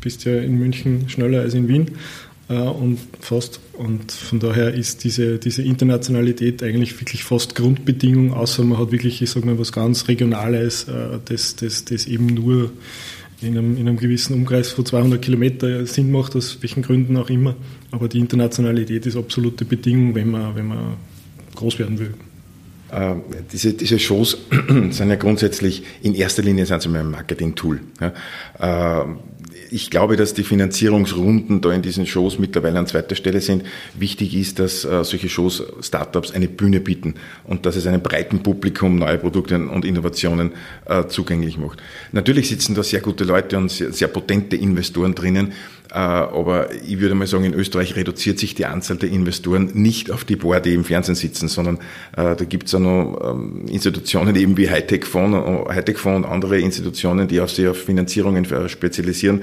bist 0.00 0.24
ja 0.24 0.36
in 0.36 0.58
München 0.58 1.08
schneller 1.08 1.40
als 1.40 1.54
in 1.54 1.66
Wien. 1.66 1.90
und 2.48 2.98
fast. 3.18 3.58
Und 3.72 4.12
von 4.12 4.38
daher 4.38 4.72
ist 4.72 5.02
diese, 5.02 5.38
diese 5.40 5.62
Internationalität 5.62 6.62
eigentlich 6.62 7.00
wirklich 7.00 7.24
fast 7.24 7.56
Grundbedingung, 7.56 8.32
außer 8.32 8.62
man 8.62 8.78
hat 8.78 8.92
wirklich, 8.92 9.20
ich 9.20 9.30
sage 9.30 9.46
mal, 9.46 9.58
was 9.58 9.72
ganz 9.72 10.06
Regionales, 10.06 10.86
das, 11.24 11.56
das, 11.56 11.84
das 11.86 12.06
eben 12.06 12.26
nur 12.26 12.70
in 13.40 13.56
einem, 13.56 13.76
in 13.76 13.88
einem 13.88 13.98
gewissen 13.98 14.34
Umkreis 14.34 14.70
von 14.70 14.86
200 14.86 15.20
Kilometern 15.20 15.86
Sinn 15.86 16.10
macht, 16.10 16.36
aus 16.36 16.58
welchen 16.62 16.82
Gründen 16.82 17.16
auch 17.16 17.28
immer. 17.28 17.54
Aber 17.90 18.08
die 18.08 18.18
Internationalität 18.18 19.06
ist 19.06 19.16
absolute 19.16 19.64
Bedingung, 19.64 20.14
wenn 20.14 20.30
man, 20.30 20.54
wenn 20.54 20.66
man 20.66 20.94
groß 21.54 21.78
werden 21.78 21.98
will. 21.98 22.14
Äh, 22.90 23.16
diese, 23.52 23.74
diese 23.74 23.98
Shows 23.98 24.38
sind 24.90 25.08
ja 25.08 25.16
grundsätzlich 25.16 25.82
in 26.02 26.14
erster 26.14 26.42
Linie 26.42 26.66
sind 26.66 26.82
sie 26.82 26.88
ein 26.88 27.10
Marketing-Tool. 27.10 27.80
Ich 29.70 29.90
glaube, 29.90 30.16
dass 30.16 30.34
die 30.34 30.44
Finanzierungsrunden 30.44 31.60
da 31.60 31.72
in 31.72 31.82
diesen 31.82 32.06
Shows 32.06 32.38
mittlerweile 32.38 32.78
an 32.78 32.86
zweiter 32.86 33.14
Stelle 33.14 33.40
sind. 33.40 33.64
Wichtig 33.98 34.34
ist, 34.34 34.58
dass 34.58 34.84
äh, 34.84 35.04
solche 35.04 35.28
Shows 35.28 35.62
Startups 35.80 36.32
eine 36.32 36.48
Bühne 36.48 36.80
bieten 36.80 37.14
und 37.44 37.66
dass 37.66 37.76
es 37.76 37.86
einem 37.86 38.02
breiten 38.02 38.42
Publikum 38.42 38.96
neue 38.96 39.18
Produkte 39.18 39.56
und 39.56 39.84
Innovationen 39.84 40.52
äh, 40.86 41.06
zugänglich 41.06 41.58
macht. 41.58 41.82
Natürlich 42.12 42.48
sitzen 42.48 42.74
da 42.74 42.82
sehr 42.82 43.00
gute 43.00 43.24
Leute 43.24 43.56
und 43.56 43.70
sehr, 43.70 43.92
sehr 43.92 44.08
potente 44.08 44.56
Investoren 44.56 45.14
drinnen, 45.14 45.52
aber 45.94 46.72
ich 46.74 47.00
würde 47.00 47.14
mal 47.14 47.26
sagen, 47.26 47.44
in 47.44 47.54
Österreich 47.54 47.96
reduziert 47.96 48.38
sich 48.38 48.54
die 48.54 48.66
Anzahl 48.66 48.96
der 48.96 49.10
Investoren 49.10 49.70
nicht 49.74 50.10
auf 50.10 50.24
die 50.24 50.36
paar, 50.36 50.60
die 50.60 50.74
im 50.74 50.84
Fernsehen 50.84 51.14
sitzen, 51.14 51.48
sondern 51.48 51.78
äh, 52.16 52.34
da 52.36 52.44
gibt 52.44 52.66
es 52.66 52.74
auch 52.74 52.80
noch 52.80 53.20
ähm, 53.22 53.66
Institutionen 53.68 54.34
eben 54.36 54.56
wie 54.56 54.68
Hightech-Fonds 54.68 55.68
äh, 55.68 55.74
Hightech 55.74 56.04
und 56.04 56.24
andere 56.24 56.58
Institutionen, 56.58 57.28
die 57.28 57.40
auf 57.40 57.50
sich 57.50 57.68
auf 57.68 57.78
Finanzierungen 57.78 58.46
spezialisieren 58.68 59.42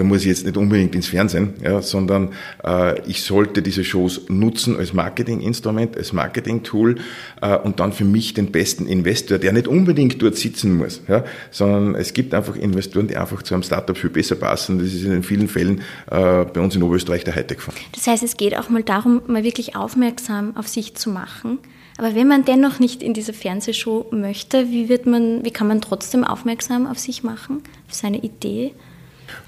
da 0.00 0.04
muss 0.04 0.22
ich 0.22 0.28
jetzt 0.28 0.46
nicht 0.46 0.56
unbedingt 0.56 0.94
ins 0.94 1.08
Fernsehen, 1.08 1.52
ja, 1.62 1.82
sondern 1.82 2.30
äh, 2.64 2.98
ich 3.06 3.22
sollte 3.22 3.60
diese 3.60 3.84
Shows 3.84 4.22
nutzen 4.28 4.78
als 4.78 4.94
Marketinginstrument, 4.94 5.94
als 5.94 6.14
Marketing-Tool 6.14 6.96
äh, 7.42 7.58
und 7.58 7.80
dann 7.80 7.92
für 7.92 8.06
mich 8.06 8.32
den 8.32 8.50
besten 8.50 8.86
Investor, 8.86 9.36
der 9.36 9.52
nicht 9.52 9.68
unbedingt 9.68 10.22
dort 10.22 10.36
sitzen 10.36 10.78
muss, 10.78 11.02
ja, 11.06 11.22
sondern 11.50 11.96
es 11.96 12.14
gibt 12.14 12.32
einfach 12.32 12.56
Investoren, 12.56 13.08
die 13.08 13.16
einfach 13.18 13.42
zu 13.42 13.52
einem 13.52 13.62
Startup 13.62 13.94
viel 13.94 14.08
besser 14.08 14.36
passen. 14.36 14.78
Das 14.78 14.88
ist 14.88 15.04
in 15.04 15.22
vielen 15.22 15.48
Fällen 15.48 15.82
äh, 16.10 16.46
bei 16.46 16.60
uns 16.60 16.74
in 16.74 16.82
Oberösterreich 16.82 17.24
der 17.24 17.34
Hightech-Fonds. 17.34 17.78
Das 17.92 18.06
heißt, 18.06 18.22
es 18.22 18.38
geht 18.38 18.56
auch 18.56 18.70
mal 18.70 18.82
darum, 18.82 19.20
mal 19.26 19.44
wirklich 19.44 19.76
aufmerksam 19.76 20.56
auf 20.56 20.66
sich 20.66 20.94
zu 20.94 21.10
machen. 21.10 21.58
Aber 21.98 22.14
wenn 22.14 22.26
man 22.26 22.46
dennoch 22.46 22.78
nicht 22.78 23.02
in 23.02 23.12
diese 23.12 23.34
Fernsehshow 23.34 24.06
möchte, 24.12 24.70
wie 24.70 24.88
wird 24.88 25.04
man, 25.04 25.44
wie 25.44 25.50
kann 25.50 25.68
man 25.68 25.82
trotzdem 25.82 26.24
aufmerksam 26.24 26.86
auf 26.86 26.98
sich 26.98 27.22
machen, 27.22 27.62
auf 27.86 27.94
seine 27.94 28.22
Idee? 28.22 28.72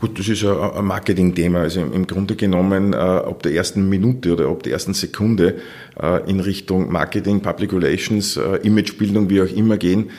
Gut, 0.00 0.18
das 0.18 0.28
ist 0.28 0.44
ein 0.44 0.84
Marketing-Thema. 0.84 1.60
Also 1.60 1.80
im 1.80 2.06
Grunde 2.06 2.34
genommen, 2.34 2.92
äh, 2.92 2.96
ab 2.96 3.42
der 3.42 3.52
ersten 3.52 3.88
Minute 3.88 4.32
oder 4.32 4.48
ab 4.48 4.62
der 4.62 4.72
ersten 4.72 4.94
Sekunde 4.94 5.56
in 6.26 6.40
Richtung 6.40 6.90
Marketing, 6.90 7.40
Public 7.40 7.72
Relations, 7.72 8.36
äh, 8.36 8.56
Imagebildung, 8.62 9.30
wie 9.30 9.40
auch 9.40 9.46
immer 9.46 9.76
gehen, 9.76 10.10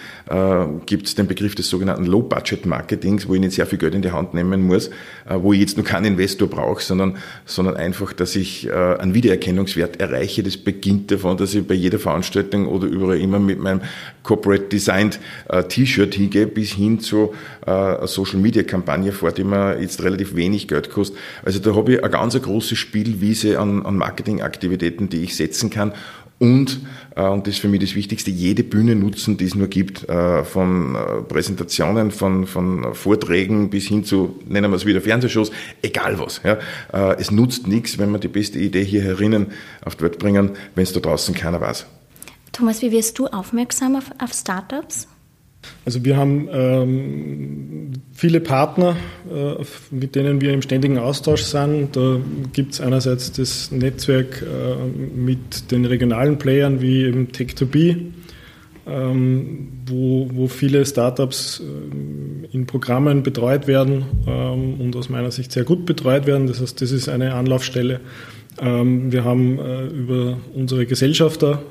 gibt 0.85 1.07
es 1.07 1.15
den 1.15 1.27
Begriff 1.27 1.53
des 1.53 1.69
sogenannten 1.69 2.05
Low-Budget-Marketings, 2.05 3.27
wo 3.27 3.33
ich 3.33 3.41
nicht 3.41 3.51
sehr 3.51 3.65
viel 3.65 3.77
Geld 3.77 3.93
in 3.93 4.01
die 4.01 4.11
Hand 4.11 4.33
nehmen 4.33 4.61
muss, 4.61 4.89
wo 5.29 5.51
ich 5.51 5.59
jetzt 5.59 5.75
nur 5.75 5.85
keinen 5.85 6.05
Investor 6.05 6.47
brauche, 6.47 6.81
sondern, 6.81 7.17
sondern 7.45 7.75
einfach, 7.75 8.13
dass 8.13 8.35
ich 8.37 8.71
einen 8.73 9.13
Wiedererkennungswert 9.13 9.99
erreiche. 9.99 10.41
Das 10.41 10.55
beginnt 10.55 11.11
davon, 11.11 11.35
dass 11.35 11.53
ich 11.53 11.67
bei 11.67 11.73
jeder 11.73 11.99
Veranstaltung 11.99 12.67
oder 12.67 12.87
überall 12.87 13.19
immer 13.19 13.39
mit 13.39 13.59
meinem 13.59 13.81
Corporate 14.23 14.69
Designed 14.69 15.19
T-Shirt 15.67 16.15
hingehe, 16.15 16.47
bis 16.47 16.71
hin 16.71 17.01
zu 17.01 17.33
einer 17.65 18.07
Social-Media-Kampagne 18.07 19.11
fort, 19.11 19.37
die 19.37 19.43
mir 19.43 19.81
jetzt 19.81 20.01
relativ 20.03 20.35
wenig 20.35 20.69
Geld 20.69 20.89
kostet. 20.89 21.17
Also 21.43 21.59
da 21.59 21.75
habe 21.75 21.95
ich 21.95 22.03
eine 22.03 22.09
ganz 22.09 22.41
große 22.41 22.77
Spielwiese 22.77 23.59
an, 23.59 23.85
an 23.85 23.97
Marketingaktivitäten, 23.97 25.09
die 25.09 25.23
ich 25.23 25.35
setzen 25.35 25.69
kann 25.73 25.93
und, 26.43 26.81
äh, 27.15 27.21
und 27.21 27.47
das 27.47 27.55
ist 27.55 27.61
für 27.61 27.69
mich 27.69 27.79
das 27.79 27.95
Wichtigste, 27.95 28.29
jede 28.29 28.65
Bühne 28.65 28.97
nutzen, 28.97 29.37
die 29.37 29.45
es 29.45 29.55
nur 29.55 29.67
gibt, 29.67 30.09
äh, 30.09 30.43
von 30.43 30.93
äh, 30.93 31.21
Präsentationen, 31.21 32.11
von, 32.11 32.47
von 32.47 32.93
Vorträgen 32.93 33.69
bis 33.69 33.87
hin 33.87 34.03
zu, 34.03 34.41
nennen 34.45 34.69
wir 34.69 34.75
es 34.75 34.85
wieder 34.85 34.99
Fernsehshows, 34.99 35.51
egal 35.81 36.19
was. 36.19 36.41
Ja. 36.43 36.57
Es 37.17 37.31
nutzt 37.31 37.67
nichts, 37.67 37.97
wenn 37.97 38.11
wir 38.11 38.19
die 38.19 38.27
beste 38.27 38.59
Idee 38.59 38.83
hier 38.83 39.01
herinnen 39.01 39.47
auf 39.85 39.95
die 39.95 40.03
Welt 40.03 40.19
bringen, 40.19 40.51
wenn 40.75 40.83
es 40.83 40.91
da 40.91 40.99
draußen 40.99 41.33
keiner 41.33 41.61
weiß. 41.61 41.85
Thomas, 42.51 42.81
wie 42.81 42.91
wirst 42.91 43.17
du 43.19 43.27
aufmerksam 43.27 43.95
auf, 43.95 44.11
auf 44.19 44.33
Startups? 44.33 45.07
Also 45.86 46.05
wir 46.05 46.17
haben 46.17 46.48
ähm, 46.51 47.91
viele 48.13 48.39
Partner, 48.39 48.96
äh, 49.29 49.63
mit 49.91 50.15
denen 50.15 50.39
wir 50.41 50.53
im 50.53 50.62
ständigen 50.62 50.98
Austausch 50.98 51.43
sind. 51.43 51.96
Da 51.96 52.20
gibt 52.53 52.74
es 52.74 52.82
einerseits 52.82 53.32
das 53.32 53.72
Netzwerk 53.72 54.41
äh, 54.41 55.17
mit 55.17 55.72
den 55.72 55.86
regionalen 55.86 56.38
Playern 56.38 56.82
wie 56.82 57.03
eben 57.03 57.27
Tech2B, 57.27 57.98
ähm, 58.86 59.70
wo, 59.86 60.29
wo 60.34 60.48
viele 60.48 60.86
Startups 60.86 61.62
äh, 61.62 62.55
in 62.55 62.65
Programmen 62.65 63.24
betreut 63.24 63.67
werden 63.67 64.05
ähm, 64.27 64.79
und 64.79 64.96
aus 64.96 65.10
meiner 65.10 65.32
Sicht 65.32 65.51
sehr 65.51 65.63
gut 65.63 65.86
betreut 65.86 66.25
werden. 66.25 66.48
Das 66.48 66.62
heißt, 66.62 66.82
das 66.82 66.91
ist 66.91 67.10
eine 67.10 67.34
Anlaufstelle. 67.34 68.00
Ähm, 68.62 69.12
wir 69.12 69.24
haben 69.24 69.60
äh, 69.60 69.86
über 69.88 70.38
unsere 70.53 70.86
Gesellschafter 70.86 71.63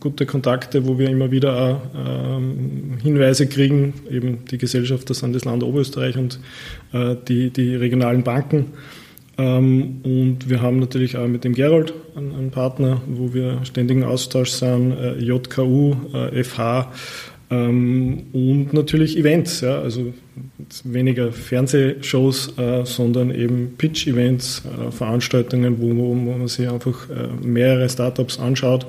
gute 0.00 0.24
Kontakte, 0.24 0.86
wo 0.86 0.98
wir 0.98 1.10
immer 1.10 1.30
wieder 1.30 1.82
ähm, 1.94 2.98
Hinweise 3.02 3.46
kriegen, 3.46 3.94
eben 4.10 4.44
die 4.50 4.58
Gesellschaft, 4.58 5.10
das 5.10 5.18
sind 5.18 5.34
das 5.34 5.44
Land 5.44 5.62
Oberösterreich 5.62 6.16
und 6.16 6.40
äh, 6.92 7.16
die, 7.28 7.50
die 7.50 7.74
regionalen 7.74 8.22
Banken. 8.22 8.72
Ähm, 9.38 10.00
und 10.02 10.48
wir 10.48 10.62
haben 10.62 10.78
natürlich 10.78 11.16
auch 11.16 11.26
mit 11.26 11.44
dem 11.44 11.54
Gerold 11.54 11.92
einen, 12.16 12.50
Partner, 12.50 13.02
wo 13.06 13.34
wir 13.34 13.60
ständigen 13.64 14.04
Austausch 14.04 14.50
sind, 14.50 14.92
äh, 14.92 15.18
JKU, 15.18 15.96
FH 16.42 16.92
äh, 17.50 17.54
und 17.54 18.68
natürlich 18.72 19.18
Events, 19.18 19.60
ja, 19.60 19.80
also 19.80 20.14
weniger 20.82 21.30
Fernsehshows, 21.30 22.54
sondern 22.84 23.32
eben 23.32 23.74
Pitch-Events, 23.78 24.62
Veranstaltungen, 24.90 25.76
wo 25.78 26.14
man 26.14 26.48
sich 26.48 26.68
einfach 26.68 27.06
mehrere 27.40 27.88
Startups 27.88 28.40
anschaut 28.40 28.86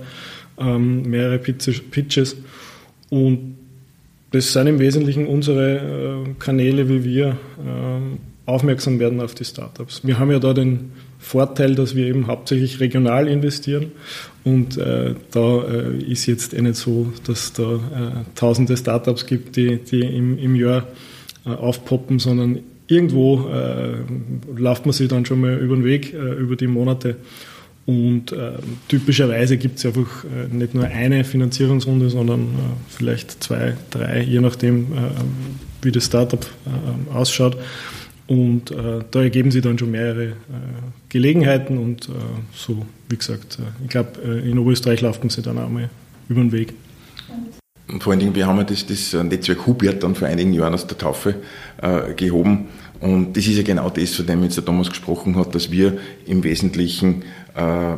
ähm, 0.57 1.03
mehrere 1.03 1.39
Pitches. 1.39 2.35
Und 3.09 3.55
das 4.31 4.51
sind 4.53 4.67
im 4.67 4.79
Wesentlichen 4.79 5.27
unsere 5.27 5.77
äh, 5.77 6.33
Kanäle, 6.39 6.89
wie 6.89 7.03
wir 7.03 7.27
äh, 7.27 8.45
aufmerksam 8.45 8.99
werden 8.99 9.21
auf 9.21 9.35
die 9.35 9.45
Startups. 9.45 10.01
Wir 10.03 10.19
haben 10.19 10.31
ja 10.31 10.39
da 10.39 10.53
den 10.53 10.91
Vorteil, 11.19 11.75
dass 11.75 11.95
wir 11.95 12.07
eben 12.07 12.27
hauptsächlich 12.27 12.79
regional 12.79 13.27
investieren 13.27 13.91
und 14.43 14.77
äh, 14.77 15.15
da 15.31 15.63
äh, 15.63 15.97
ist 15.97 16.25
jetzt 16.25 16.53
eh 16.53 16.61
nicht 16.61 16.75
so, 16.75 17.11
dass 17.25 17.53
da 17.53 17.75
äh, 17.75 17.79
tausende 18.35 18.77
Startups 18.77 19.25
gibt, 19.25 19.55
die, 19.55 19.77
die 19.77 20.01
im, 20.01 20.37
im 20.37 20.55
Jahr 20.55 20.87
äh, 21.45 21.49
aufpoppen, 21.49 22.19
sondern 22.19 22.59
irgendwo 22.89 23.49
läuft 24.55 24.85
man 24.85 24.93
sich 24.93 25.09
dann 25.09 25.25
schon 25.25 25.41
mal 25.41 25.57
über 25.57 25.75
den 25.75 25.83
Weg, 25.83 26.13
über 26.13 26.55
die 26.55 26.67
Monate 26.67 27.17
und 27.87 28.33
äh, 28.33 28.51
typischerweise 28.89 29.55
gibt 29.55 29.79
es 29.79 29.85
einfach 29.85 30.25
äh, 30.25 30.53
nicht 30.53 30.75
nur 30.75 30.83
eine 30.83 31.23
Finanzierungsrunde, 31.23 32.09
sondern 32.09 32.41
äh, 32.41 32.45
vielleicht 32.89 33.41
zwei, 33.41 33.75
drei, 33.91 34.23
je 34.23 34.41
nachdem, 34.41 34.91
äh, 34.91 34.95
wie 35.81 35.93
das 35.93 36.05
Startup 36.05 36.45
äh, 36.65 37.15
ausschaut. 37.15 37.57
Und 38.27 38.71
äh, 38.71 39.05
da 39.09 39.21
ergeben 39.21 39.51
sich 39.51 39.61
dann 39.61 39.79
schon 39.79 39.91
mehrere 39.91 40.33
Gelegenheiten 41.07 41.77
und 41.77 42.09
so, 42.53 42.85
wie 43.07 43.15
gesagt, 43.15 43.57
ich 43.81 43.89
glaube, 43.89 44.19
in 44.43 44.59
Oberösterreich 44.59 44.99
läuft 44.99 45.21
man 45.23 45.29
sich 45.29 45.45
dann 45.45 45.57
auch 45.57 45.69
mal 45.69 45.89
über 46.27 46.41
den 46.41 46.51
Weg. 46.51 46.73
Und 47.87 48.03
vor 48.03 48.11
allen 48.11 48.19
Dingen, 48.19 48.35
wir 48.35 48.45
haben 48.45 48.57
ja 48.57 48.65
das, 48.65 48.85
das 48.85 49.13
Netzwerk 49.13 49.65
Hubert 49.65 50.03
dann 50.03 50.13
vor 50.13 50.27
einigen 50.27 50.51
Jahren 50.51 50.73
aus 50.73 50.85
der 50.85 50.97
Taufe 50.97 51.35
gehoben. 52.17 52.67
Und 52.99 53.37
das 53.37 53.45
ist 53.45 53.57
ja 53.57 53.63
genau 53.63 53.89
das, 53.89 54.15
von 54.15 54.25
dem 54.25 54.43
jetzt 54.43 54.57
der 54.57 54.65
Thomas 54.65 54.89
gesprochen 54.89 55.35
hat, 55.35 55.53
dass 55.53 55.71
wir 55.71 55.97
im 56.25 56.43
Wesentlichen 56.43 57.23
äh, 57.55 57.95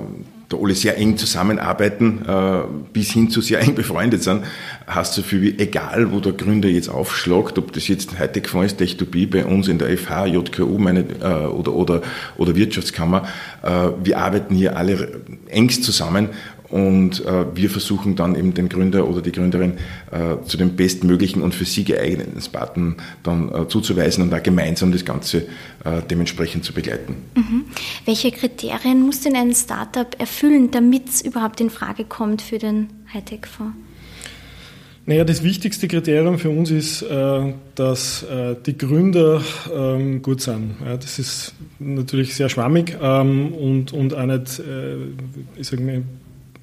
da 0.49 0.57
alle 0.57 0.73
sehr 0.73 0.97
eng 0.97 1.15
zusammenarbeiten, 1.15 2.25
äh, 2.27 2.61
bis 2.91 3.11
hin 3.11 3.29
zu 3.29 3.39
sehr 3.41 3.59
eng 3.61 3.75
befreundet 3.75 4.23
sind, 4.23 4.43
heißt 4.89 5.13
so 5.13 5.21
viel 5.21 5.41
wie, 5.41 5.59
egal 5.59 6.11
wo 6.11 6.19
der 6.19 6.33
Gründer 6.33 6.67
jetzt 6.67 6.89
aufschlagt, 6.89 7.57
ob 7.59 7.71
das 7.71 7.87
jetzt 7.87 8.19
heute 8.19 8.41
gefallen 8.41 8.65
ist, 8.65 8.81
Tech2B 8.81 9.29
bei 9.29 9.45
uns 9.45 9.67
in 9.67 9.77
der 9.77 9.95
FH, 9.95 10.25
JKU 10.25 10.77
meine, 10.79 11.01
äh, 11.21 11.45
oder, 11.45 11.73
oder, 11.73 12.01
oder 12.37 12.55
Wirtschaftskammer, 12.55 13.27
wir 14.03 14.17
arbeiten 14.17 14.55
hier 14.55 14.77
alle 14.77 15.21
engst 15.49 15.83
zusammen 15.83 16.29
und 16.69 17.25
äh, 17.25 17.45
wir 17.55 17.69
versuchen 17.69 18.15
dann 18.15 18.35
eben 18.35 18.53
den 18.53 18.69
Gründer 18.69 19.07
oder 19.07 19.21
die 19.21 19.31
Gründerin 19.31 19.73
äh, 20.11 20.43
zu 20.45 20.57
dem 20.57 20.75
bestmöglichen 20.75 21.41
und 21.41 21.55
für 21.55 21.65
sie 21.65 21.83
geeigneten 21.83 22.39
Sparten 22.41 22.97
dann 23.23 23.53
äh, 23.53 23.67
zuzuweisen 23.67 24.23
und 24.23 24.29
da 24.29 24.39
gemeinsam 24.39 24.91
das 24.91 25.03
Ganze 25.03 25.47
äh, 25.83 26.01
dementsprechend 26.09 26.63
zu 26.63 26.73
begleiten. 26.73 27.15
Mhm. 27.35 27.65
Welche 28.05 28.31
Kriterien 28.31 29.01
muss 29.01 29.21
denn 29.21 29.35
ein 29.35 29.53
Startup 29.53 30.07
erfüllen, 30.19 30.69
damit 30.71 31.09
es 31.09 31.21
überhaupt 31.21 31.59
in 31.59 31.69
Frage 31.69 32.05
kommt 32.05 32.41
für 32.41 32.59
den 32.59 32.87
Hightech-Fonds? 33.13 33.75
Naja, 35.07 35.23
das 35.23 35.41
wichtigste 35.41 35.87
Kriterium 35.87 36.37
für 36.37 36.51
uns 36.51 36.69
ist, 36.69 37.01
äh, 37.01 37.53
dass 37.73 38.21
äh, 38.21 38.55
die 38.63 38.77
Gründer 38.77 39.41
ähm, 39.75 40.21
gut 40.21 40.41
sind. 40.41 40.75
Das 40.85 41.17
ist 41.17 41.55
natürlich 41.79 42.35
sehr 42.35 42.47
schwammig 42.47 42.95
ähm, 43.01 43.53
und, 43.53 43.91
und 43.91 44.13
auch 44.13 44.25
nicht, 44.27 44.61
ich 45.55 45.67
sage 45.67 45.81
mal, 45.81 46.03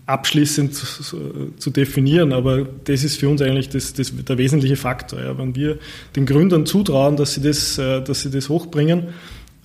abschließend 0.06 0.72
zu, 0.74 1.70
definieren, 1.70 2.32
aber 2.32 2.66
das 2.84 3.02
ist 3.02 3.18
für 3.18 3.28
uns 3.28 3.42
eigentlich 3.42 3.68
das, 3.68 3.92
das, 3.92 4.12
der 4.14 4.38
wesentliche 4.38 4.76
Faktor. 4.76 5.18
Wenn 5.36 5.56
wir 5.56 5.78
den 6.14 6.26
Gründern 6.26 6.64
zutrauen, 6.64 7.16
dass 7.16 7.34
sie 7.34 7.42
das, 7.42 7.74
dass 7.74 8.22
sie 8.22 8.30
das 8.30 8.48
hochbringen, 8.48 9.08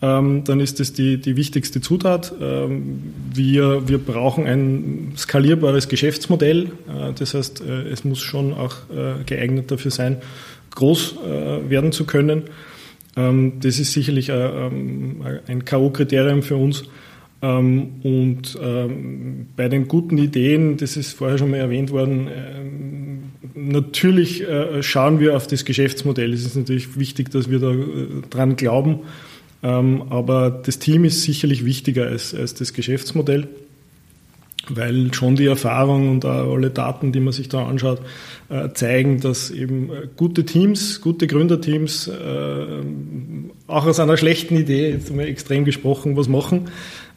ähm, 0.01 0.43
dann 0.45 0.59
ist 0.59 0.79
das 0.79 0.93
die, 0.93 1.21
die 1.21 1.35
wichtigste 1.35 1.79
Zutat. 1.79 2.33
Ähm, 2.41 3.13
wir, 3.33 3.87
wir 3.87 3.99
brauchen 3.99 4.47
ein 4.47 5.13
skalierbares 5.15 5.89
Geschäftsmodell. 5.89 6.71
Äh, 6.89 7.13
das 7.17 7.35
heißt, 7.35 7.61
äh, 7.61 7.89
es 7.89 8.03
muss 8.03 8.19
schon 8.19 8.53
auch 8.53 8.75
äh, 8.89 9.23
geeignet 9.25 9.69
dafür 9.69 9.91
sein, 9.91 10.17
groß 10.71 11.17
äh, 11.23 11.69
werden 11.69 11.91
zu 11.91 12.05
können. 12.05 12.43
Ähm, 13.15 13.59
das 13.59 13.77
ist 13.77 13.93
sicherlich 13.93 14.29
äh, 14.29 14.33
ähm, 14.33 15.23
ein 15.47 15.65
K.O.-Kriterium 15.65 16.41
für 16.41 16.55
uns. 16.55 16.83
Ähm, 17.41 18.01
und 18.03 18.57
ähm, 18.61 19.47
bei 19.55 19.67
den 19.67 19.87
guten 19.87 20.17
Ideen, 20.17 20.77
das 20.77 20.97
ist 20.97 21.13
vorher 21.13 21.37
schon 21.37 21.51
mal 21.51 21.57
erwähnt 21.57 21.91
worden, 21.91 22.27
natürlich 23.55 24.47
äh, 24.47 24.83
schauen 24.83 25.19
wir 25.19 25.35
auf 25.35 25.47
das 25.47 25.65
Geschäftsmodell. 25.65 26.33
Es 26.33 26.45
ist 26.45 26.55
natürlich 26.55 26.97
wichtig, 26.97 27.31
dass 27.31 27.49
wir 27.49 27.59
da 27.59 27.73
dran 28.29 28.55
glauben 28.55 29.01
ähm, 29.63 30.03
aber 30.09 30.49
das 30.49 30.79
Team 30.79 31.05
ist 31.05 31.23
sicherlich 31.23 31.65
wichtiger 31.65 32.07
als, 32.07 32.33
als 32.33 32.55
das 32.55 32.73
Geschäftsmodell, 32.73 33.47
weil 34.69 35.13
schon 35.13 35.35
die 35.35 35.45
Erfahrung 35.45 36.09
und 36.09 36.25
alle 36.25 36.71
Daten, 36.71 37.11
die 37.11 37.19
man 37.19 37.33
sich 37.33 37.49
da 37.49 37.65
anschaut, 37.65 38.01
äh, 38.49 38.69
zeigen, 38.73 39.19
dass 39.19 39.51
eben 39.51 39.91
äh, 39.91 40.07
gute 40.17 40.45
Teams, 40.45 41.01
gute 41.01 41.27
Gründerteams 41.27 42.07
äh, 42.07 42.65
auch 43.67 43.85
aus 43.85 43.99
einer 43.99 44.17
schlechten 44.17 44.57
Idee, 44.57 44.91
jetzt 44.91 45.13
mal 45.13 45.27
extrem 45.27 45.63
gesprochen, 45.63 46.17
was 46.17 46.27
machen. 46.27 46.69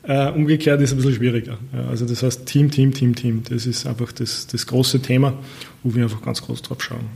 Äh, 0.07 0.31
umgekehrt 0.33 0.83
ist 0.83 0.91
es 0.91 0.95
ein 0.95 0.97
bisschen 0.99 1.15
schwieriger. 1.15 1.57
Also 1.89 2.05
das 2.05 2.23
heißt 2.23 2.45
Team, 2.45 2.71
Team, 2.71 2.93
Team, 2.93 3.15
Team. 3.15 3.43
Das 3.49 3.65
ist 3.65 3.87
einfach 3.87 4.13
das, 4.13 4.47
das 4.47 4.67
große 4.67 5.01
Thema, 5.01 5.33
wo 5.83 5.95
wir 5.95 6.03
einfach 6.03 6.21
ganz 6.21 6.43
groß 6.43 6.61
drauf 6.61 6.83
schauen. 6.83 7.07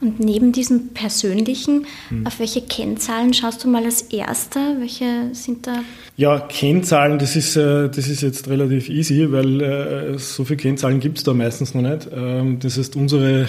Und 0.00 0.20
neben 0.20 0.52
diesem 0.52 0.90
persönlichen, 0.94 1.86
hm. 2.08 2.24
auf 2.24 2.38
welche 2.38 2.60
Kennzahlen 2.60 3.34
schaust 3.34 3.64
du 3.64 3.68
mal 3.68 3.84
als 3.84 4.02
Erster? 4.02 4.76
Welche 4.78 5.30
sind 5.32 5.66
da? 5.66 5.82
Ja, 6.16 6.38
Kennzahlen, 6.38 7.18
das 7.18 7.34
ist, 7.34 7.56
äh, 7.56 7.88
das 7.88 8.06
ist 8.06 8.20
jetzt 8.20 8.48
relativ 8.48 8.88
easy, 8.90 9.32
weil 9.32 9.60
äh, 9.60 10.18
so 10.18 10.44
viele 10.44 10.58
Kennzahlen 10.58 11.00
gibt 11.00 11.18
es 11.18 11.24
da 11.24 11.34
meistens 11.34 11.74
noch 11.74 11.82
nicht. 11.82 12.08
Ähm, 12.14 12.60
das 12.60 12.78
heißt, 12.78 12.94
unsere 12.94 13.48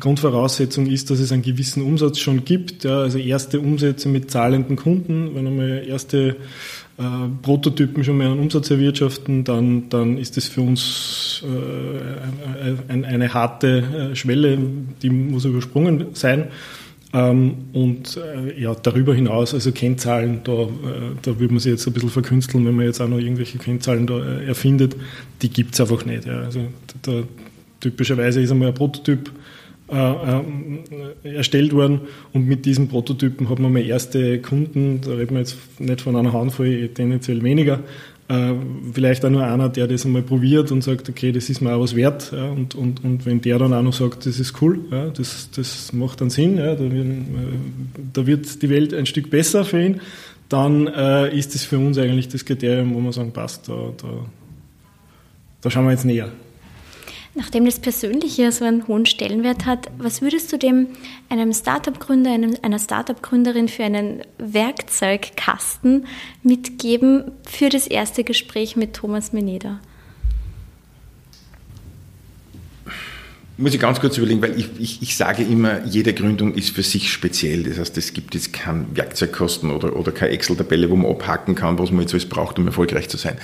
Grundvoraussetzung 0.00 0.86
ist, 0.86 1.10
dass 1.10 1.20
es 1.20 1.30
einen 1.30 1.42
gewissen 1.42 1.82
Umsatz 1.82 2.20
schon 2.20 2.46
gibt. 2.46 2.86
Also 2.86 3.18
erste 3.18 3.60
Umsätze 3.60 4.08
mit 4.08 4.30
zahlenden 4.30 4.76
Kunden, 4.76 5.34
wenn 5.34 5.46
einmal 5.46 5.84
erste 5.86 6.36
äh, 6.98 7.02
Prototypen 7.42 8.02
schon 8.02 8.18
mehr 8.18 8.28
an 8.28 8.38
Umsatz 8.38 8.70
erwirtschaften, 8.70 9.44
dann, 9.44 9.88
dann 9.88 10.18
ist 10.18 10.36
das 10.36 10.46
für 10.46 10.62
uns 10.62 11.44
äh, 11.44 12.92
ein, 12.92 13.04
eine 13.04 13.32
harte 13.32 14.10
äh, 14.12 14.16
Schwelle, 14.16 14.58
die 15.00 15.10
muss 15.10 15.44
übersprungen 15.44 16.06
sein. 16.14 16.48
Ähm, 17.14 17.54
und 17.72 18.18
äh, 18.18 18.60
ja, 18.60 18.74
darüber 18.74 19.14
hinaus, 19.14 19.54
also 19.54 19.72
Kennzahlen, 19.72 20.40
da, 20.44 20.52
äh, 20.52 20.66
da 21.22 21.38
würde 21.38 21.54
man 21.54 21.60
sich 21.60 21.72
jetzt 21.72 21.86
ein 21.86 21.92
bisschen 21.94 22.10
verkünsteln, 22.10 22.66
wenn 22.66 22.74
man 22.74 22.84
jetzt 22.84 23.00
auch 23.00 23.08
noch 23.08 23.18
irgendwelche 23.18 23.58
Kennzahlen 23.58 24.06
da 24.06 24.18
äh, 24.18 24.46
erfindet, 24.46 24.94
die 25.40 25.48
gibt 25.48 25.74
es 25.74 25.80
einfach 25.80 26.04
nicht. 26.04 26.26
Ja. 26.26 26.40
Also 26.40 26.66
da, 27.02 27.22
typischerweise 27.80 28.42
ist 28.42 28.50
einmal 28.50 28.68
ein 28.68 28.74
Prototyp 28.74 29.30
äh, 29.90 30.40
äh, 31.24 31.34
erstellt 31.36 31.72
worden. 31.72 32.02
Und 32.34 32.46
mit 32.46 32.66
diesen 32.66 32.88
Prototypen 32.88 33.48
hat 33.48 33.58
man 33.58 33.72
mal 33.72 33.82
erste 33.82 34.38
Kunden, 34.38 35.00
da 35.00 35.12
reden 35.12 35.30
wir 35.30 35.38
jetzt 35.38 35.56
nicht 35.78 36.02
von 36.02 36.14
einer 36.14 36.34
Handvoll, 36.34 36.88
tendenziell 36.88 37.42
weniger, 37.42 37.80
äh, 38.28 38.52
vielleicht 38.92 39.24
auch 39.24 39.30
nur 39.30 39.44
einer, 39.44 39.70
der 39.70 39.86
das 39.86 40.04
einmal 40.04 40.20
probiert 40.20 40.70
und 40.72 40.84
sagt, 40.84 41.08
okay, 41.08 41.32
das 41.32 41.48
ist 41.48 41.62
mir 41.62 41.72
auch 41.72 41.80
was 41.80 41.96
wert 41.96 42.34
und, 42.34 42.74
und, 42.74 43.02
und 43.02 43.24
wenn 43.24 43.40
der 43.40 43.58
dann 43.58 43.72
auch 43.72 43.82
noch 43.82 43.94
sagt, 43.94 44.26
das 44.26 44.38
ist 44.38 44.60
cool, 44.60 44.80
das, 45.16 45.48
das 45.56 45.94
macht 45.94 46.20
dann 46.20 46.28
Sinn, 46.28 46.58
da, 46.58 48.26
wird, 48.26 48.60
die 48.60 48.68
Welt 48.68 48.92
ein 48.92 49.06
Stück 49.06 49.30
besser 49.30 49.64
für 49.64 49.82
ihn, 49.82 50.00
dann 50.50 50.86
ist 50.86 51.54
das 51.54 51.64
für 51.64 51.78
uns 51.78 51.96
eigentlich 51.96 52.28
das 52.28 52.44
Kriterium, 52.44 52.94
wo 52.94 53.00
man 53.00 53.12
sagen, 53.12 53.32
passt, 53.32 53.70
da, 53.70 53.94
da, 53.96 54.08
da 55.62 55.70
schauen 55.70 55.86
wir 55.86 55.92
jetzt 55.92 56.04
näher. 56.04 56.30
Nachdem 57.34 57.66
das 57.66 57.78
Persönliche 57.78 58.50
so 58.52 58.64
einen 58.64 58.86
hohen 58.88 59.06
Stellenwert 59.06 59.66
hat, 59.66 59.90
was 59.98 60.22
würdest 60.22 60.52
du 60.52 60.58
dem 60.58 60.88
einem 61.28 61.52
Startup-Gründer, 61.52 62.30
einer 62.62 62.78
Startup-Gründerin 62.78 63.68
für 63.68 63.84
einen 63.84 64.22
Werkzeugkasten 64.38 66.06
mitgeben 66.42 67.32
für 67.46 67.68
das 67.68 67.86
erste 67.86 68.24
Gespräch 68.24 68.76
mit 68.76 68.94
Thomas 68.94 69.32
Meneder? 69.32 69.80
Muss 73.60 73.74
ich 73.74 73.80
ganz 73.80 73.98
kurz 73.98 74.16
überlegen, 74.16 74.40
weil 74.40 74.56
ich, 74.56 74.68
ich, 74.78 75.02
ich 75.02 75.16
sage 75.16 75.42
immer, 75.42 75.84
jede 75.84 76.14
Gründung 76.14 76.54
ist 76.54 76.70
für 76.70 76.84
sich 76.84 77.12
speziell. 77.12 77.64
Das 77.64 77.78
heißt, 77.78 77.98
es 77.98 78.12
gibt 78.12 78.36
jetzt 78.36 78.52
keinen 78.52 78.96
Werkzeugkosten 78.96 79.72
oder, 79.72 79.96
oder 79.96 80.12
keine 80.12 80.30
Excel-Tabelle, 80.30 80.88
wo 80.90 80.94
man 80.94 81.10
abhaken 81.10 81.56
kann, 81.56 81.76
was 81.76 81.90
man 81.90 82.02
jetzt 82.02 82.14
alles 82.14 82.26
braucht, 82.26 82.60
um 82.60 82.68
erfolgreich 82.68 83.08
zu 83.08 83.16
sein. 83.16 83.36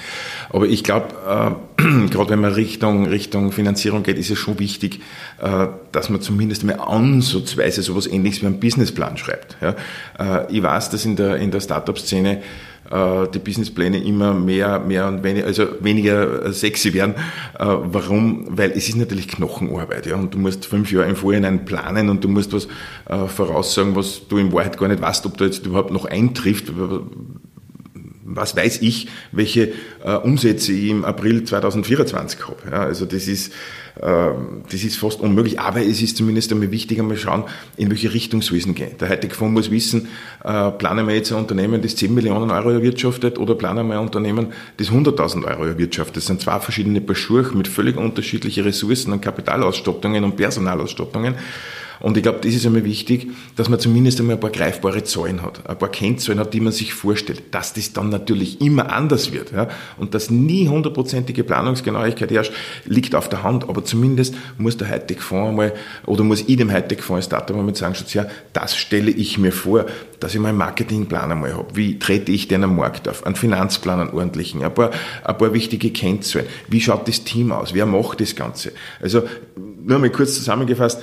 Aber 0.50 0.66
ich 0.66 0.84
glaube, 0.84 1.56
äh, 1.78 1.82
gerade 2.10 2.30
wenn 2.30 2.38
man 2.38 2.52
Richtung, 2.52 3.06
Richtung 3.06 3.50
Finanzierung 3.50 4.04
geht, 4.04 4.16
ist 4.16 4.30
es 4.30 4.38
schon 4.38 4.60
wichtig, 4.60 5.00
äh, 5.42 5.66
dass 5.90 6.10
man 6.10 6.20
zumindest 6.20 6.62
mal 6.62 6.74
ansatzweise 6.74 7.82
sowas 7.82 8.06
ähnliches 8.06 8.40
wie 8.42 8.46
einen 8.46 8.60
Businessplan 8.60 9.16
schreibt. 9.16 9.56
Ja? 9.60 9.74
Äh, 10.16 10.52
ich 10.52 10.62
weiß, 10.62 10.90
dass 10.90 11.04
in 11.04 11.16
der, 11.16 11.38
in 11.38 11.50
der 11.50 11.58
Startup-Szene 11.58 12.40
die 12.90 13.38
Businesspläne 13.38 14.02
immer 14.02 14.34
mehr, 14.34 14.78
mehr 14.78 15.08
und 15.08 15.22
weniger, 15.22 15.46
also 15.46 15.66
weniger 15.80 16.52
sexy 16.52 16.92
werden. 16.94 17.14
Äh, 17.58 17.64
warum? 17.66 18.46
Weil 18.50 18.72
es 18.72 18.88
ist 18.88 18.96
natürlich 18.96 19.28
Knochenarbeit, 19.28 20.06
ja, 20.06 20.16
und 20.16 20.34
du 20.34 20.38
musst 20.38 20.66
fünf 20.66 20.92
Jahre 20.92 21.08
im 21.08 21.16
Vorhinein 21.16 21.64
planen 21.64 22.08
und 22.08 22.22
du 22.22 22.28
musst 22.28 22.52
was 22.52 22.68
äh, 23.08 23.26
voraussagen, 23.26 23.96
was 23.96 24.28
du 24.28 24.38
in 24.38 24.52
Wahrheit 24.52 24.76
gar 24.76 24.88
nicht 24.88 25.00
weißt, 25.00 25.26
ob 25.26 25.36
da 25.38 25.44
jetzt 25.44 25.66
überhaupt 25.66 25.90
noch 25.90 26.04
eintrifft 26.04 26.72
was 28.34 28.56
weiß 28.56 28.82
ich, 28.82 29.08
welche 29.32 29.72
äh, 30.04 30.14
Umsätze 30.16 30.72
ich 30.72 30.90
im 30.90 31.04
April 31.04 31.44
2024 31.44 32.48
habe. 32.48 32.56
Ja, 32.70 32.82
also 32.82 33.06
das 33.06 33.28
ist, 33.28 33.52
äh, 34.00 34.30
das 34.70 34.82
ist 34.82 34.96
fast 34.96 35.20
unmöglich, 35.20 35.60
aber 35.60 35.84
es 35.84 36.02
ist 36.02 36.16
zumindest 36.16 36.52
einmal 36.52 36.70
wichtig, 36.70 36.98
einmal 36.98 37.16
schauen, 37.16 37.44
in 37.76 37.90
welche 37.90 38.12
Richtung 38.12 38.42
soll 38.42 38.58
es 38.58 38.64
gehen. 38.64 38.96
Der 38.98 39.08
heutige 39.08 39.34
Fonds 39.34 39.52
muss 39.52 39.70
wissen, 39.70 40.08
äh, 40.44 40.70
planen 40.72 41.06
wir 41.06 41.14
jetzt 41.14 41.32
ein 41.32 41.38
Unternehmen, 41.38 41.82
das 41.82 41.96
10 41.96 42.12
Millionen 42.12 42.50
Euro 42.50 42.70
erwirtschaftet 42.70 43.38
oder 43.38 43.54
planen 43.54 43.86
wir 43.88 43.94
ein 43.94 44.00
Unternehmen, 44.00 44.52
das 44.76 44.90
100.000 44.90 45.44
Euro 45.44 45.64
erwirtschaftet. 45.64 46.16
Das 46.16 46.26
sind 46.26 46.40
zwei 46.40 46.58
verschiedene 46.60 47.00
Paar 47.00 47.14
mit 47.54 47.68
völlig 47.68 47.96
unterschiedlichen 47.96 48.64
Ressourcen 48.64 49.12
und 49.12 49.20
Kapitalausstattungen 49.20 50.24
und 50.24 50.36
Personalausstattungen. 50.36 51.34
Und 52.04 52.18
ich 52.18 52.22
glaube, 52.22 52.40
das 52.42 52.52
ist 52.52 52.66
einmal 52.66 52.84
wichtig, 52.84 53.28
dass 53.56 53.70
man 53.70 53.80
zumindest 53.80 54.20
einmal 54.20 54.36
ein 54.36 54.40
paar 54.40 54.50
greifbare 54.50 55.04
Zahlen 55.04 55.40
hat, 55.40 55.66
ein 55.66 55.78
paar 55.78 55.88
Kennzahlen 55.88 56.38
hat, 56.38 56.52
die 56.52 56.60
man 56.60 56.70
sich 56.70 56.92
vorstellt. 56.92 57.44
Dass 57.50 57.72
das 57.72 57.94
dann 57.94 58.10
natürlich 58.10 58.60
immer 58.60 58.92
anders 58.92 59.32
wird 59.32 59.52
ja, 59.52 59.68
und 59.96 60.12
dass 60.12 60.28
nie 60.28 60.68
hundertprozentige 60.68 61.44
Planungsgenauigkeit 61.44 62.30
herrscht, 62.30 62.52
liegt 62.84 63.14
auf 63.14 63.30
der 63.30 63.42
Hand, 63.42 63.70
aber 63.70 63.86
zumindest 63.86 64.34
muss 64.58 64.76
der 64.76 64.90
heutige 64.90 65.22
Fonds 65.22 65.48
einmal, 65.48 65.72
oder 66.04 66.24
muss 66.24 66.44
ich 66.46 66.58
dem 66.58 66.70
heutigen 66.70 67.00
Fonds 67.00 67.24
als 67.24 67.24
Startup 67.24 67.56
einmal 67.56 67.74
sagen, 67.74 67.94
ja, 68.08 68.26
das 68.52 68.76
stelle 68.76 69.10
ich 69.10 69.38
mir 69.38 69.50
vor, 69.52 69.86
dass 70.20 70.34
ich 70.34 70.40
mal 70.42 70.50
einen 70.50 70.58
Marketingplan 70.58 71.32
einmal 71.32 71.54
habe. 71.54 71.74
Wie 71.74 71.98
trete 71.98 72.32
ich 72.32 72.48
denn 72.48 72.64
am 72.64 72.76
Markt 72.76 73.08
auf? 73.08 73.24
Einen 73.24 73.34
Finanzplan, 73.34 74.00
einen 74.00 74.10
ordentlichen, 74.10 74.62
ein 74.62 74.74
paar, 74.74 74.90
ein 75.24 75.38
paar 75.38 75.54
wichtige 75.54 75.90
Kennzahlen. 75.90 76.48
Wie 76.68 76.82
schaut 76.82 77.08
das 77.08 77.24
Team 77.24 77.50
aus? 77.50 77.72
Wer 77.72 77.86
macht 77.86 78.20
das 78.20 78.36
Ganze? 78.36 78.72
Also, 79.00 79.22
nur 79.56 79.98
mal 79.98 80.10
kurz 80.10 80.34
zusammengefasst, 80.34 81.00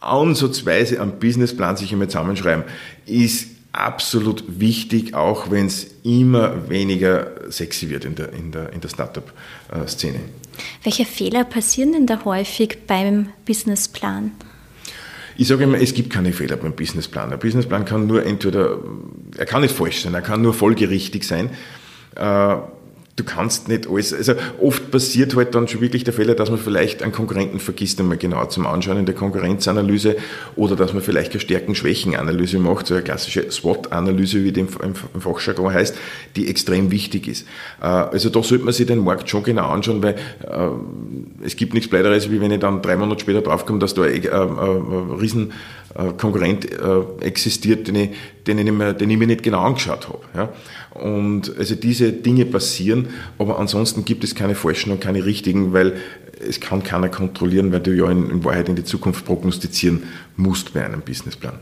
ansatzweise 0.00 1.00
einen 1.00 1.18
Businessplan 1.18 1.76
sich 1.76 1.92
einmal 1.92 2.08
zusammenschreiben, 2.08 2.64
ist 3.06 3.48
absolut 3.72 4.44
wichtig, 4.60 5.14
auch 5.14 5.50
wenn 5.50 5.66
es 5.66 5.88
immer 6.02 6.68
weniger 6.68 7.50
sexy 7.50 7.90
wird 7.90 8.04
in 8.04 8.14
der, 8.14 8.32
in 8.32 8.50
der, 8.50 8.72
in 8.72 8.80
der 8.80 8.88
Startup-Szene. 8.88 10.20
Welche 10.82 11.04
Fehler 11.04 11.44
passieren 11.44 11.92
denn 11.92 12.06
da 12.06 12.24
häufig 12.24 12.78
beim 12.86 13.28
Businessplan? 13.44 14.32
Ich 15.36 15.46
sage 15.46 15.64
immer, 15.64 15.80
es 15.80 15.94
gibt 15.94 16.10
keine 16.10 16.32
Fehler 16.32 16.56
beim 16.56 16.74
Businessplan. 16.74 17.32
Ein 17.32 17.38
Businessplan 17.38 17.84
kann 17.84 18.08
nur 18.08 18.26
entweder, 18.26 18.78
er 19.36 19.46
kann 19.46 19.62
nicht 19.62 19.74
falsch 19.74 20.02
sein, 20.02 20.14
er 20.14 20.22
kann 20.22 20.42
nur 20.42 20.52
folgerichtig 20.52 21.24
sein. 21.24 21.50
Äh, 22.16 22.56
du 23.18 23.24
kannst 23.24 23.68
nicht 23.68 23.88
alles, 23.90 24.14
also 24.14 24.34
oft 24.60 24.90
passiert 24.90 25.34
halt 25.34 25.54
dann 25.54 25.66
schon 25.66 25.80
wirklich 25.80 26.04
der 26.04 26.14
Fehler, 26.14 26.34
dass 26.34 26.50
man 26.50 26.58
vielleicht 26.58 27.02
einen 27.02 27.12
Konkurrenten 27.12 27.58
vergisst, 27.58 27.98
einmal 28.00 28.16
genauer 28.16 28.48
zum 28.48 28.66
Anschauen 28.66 28.98
in 28.98 29.06
der 29.06 29.14
Konkurrenzanalyse 29.14 30.16
oder 30.56 30.76
dass 30.76 30.92
man 30.92 31.02
vielleicht 31.02 31.32
eine 31.32 31.40
Stärken-Schwächen-Analyse 31.40 32.58
macht, 32.58 32.86
so 32.86 32.94
eine 32.94 33.02
klassische 33.02 33.50
SWOT-Analyse, 33.50 34.44
wie 34.44 34.52
die 34.52 34.60
im, 34.60 34.68
im 34.82 35.20
Fachjargon 35.20 35.72
heißt, 35.72 35.96
die 36.36 36.48
extrem 36.48 36.90
wichtig 36.90 37.26
ist. 37.26 37.46
Äh, 37.82 37.86
also 37.86 38.30
da 38.30 38.42
sollte 38.42 38.64
man 38.64 38.72
sich 38.72 38.86
den 38.86 39.00
Markt 39.00 39.28
schon 39.28 39.42
genau 39.42 39.68
anschauen, 39.68 40.02
weil 40.02 40.14
äh, 40.14 41.44
es 41.44 41.56
gibt 41.56 41.74
nichts 41.74 41.90
Bleideres, 41.90 42.30
wie 42.30 42.40
wenn 42.40 42.52
ich 42.52 42.60
dann 42.60 42.82
drei 42.82 42.96
Monate 42.96 43.20
später 43.20 43.42
draufkomme, 43.42 43.80
dass 43.80 43.94
da 43.94 44.02
ein, 44.02 44.28
ein, 44.28 44.58
ein 44.58 45.10
riesen 45.18 45.52
Konkurrent 46.18 46.68
existiert, 47.20 47.88
den 47.88 47.94
ich, 47.94 48.10
den 48.46 48.58
ich, 48.58 48.70
mehr, 48.70 48.92
den 48.92 49.10
ich 49.10 49.16
mir 49.16 49.26
nicht 49.26 49.42
genau 49.42 49.62
angeschaut 49.62 50.06
habe. 50.08 50.20
Ja. 50.36 50.48
Und 50.94 51.56
also 51.56 51.74
diese 51.74 52.12
Dinge 52.12 52.44
passieren, 52.44 53.08
aber 53.38 53.58
ansonsten 53.58 54.04
gibt 54.04 54.24
es 54.24 54.34
keine 54.34 54.54
falschen 54.54 54.90
und 54.90 55.00
keine 55.00 55.24
richtigen, 55.24 55.72
weil 55.72 55.96
es 56.40 56.60
kann 56.60 56.82
keiner 56.82 57.08
kontrollieren, 57.08 57.72
weil 57.72 57.80
du 57.80 57.94
ja 57.94 58.10
in, 58.10 58.30
in 58.30 58.44
Wahrheit 58.44 58.68
in 58.68 58.76
die 58.76 58.84
Zukunft 58.84 59.24
prognostizieren 59.24 60.04
musst 60.36 60.72
bei 60.72 60.84
einem 60.84 61.00
Businessplan. 61.00 61.58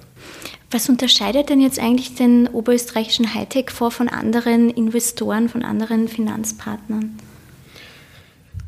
Was 0.71 0.89
unterscheidet 0.89 1.49
denn 1.49 1.61
jetzt 1.61 1.79
eigentlich 1.79 2.15
den 2.15 2.49
oberösterreichischen 2.49 3.35
Hightech-Fonds 3.35 3.97
von 3.97 4.09
anderen 4.09 4.71
Investoren, 4.71 5.49
von 5.49 5.63
anderen 5.63 6.09
Finanzpartnern? 6.09 7.17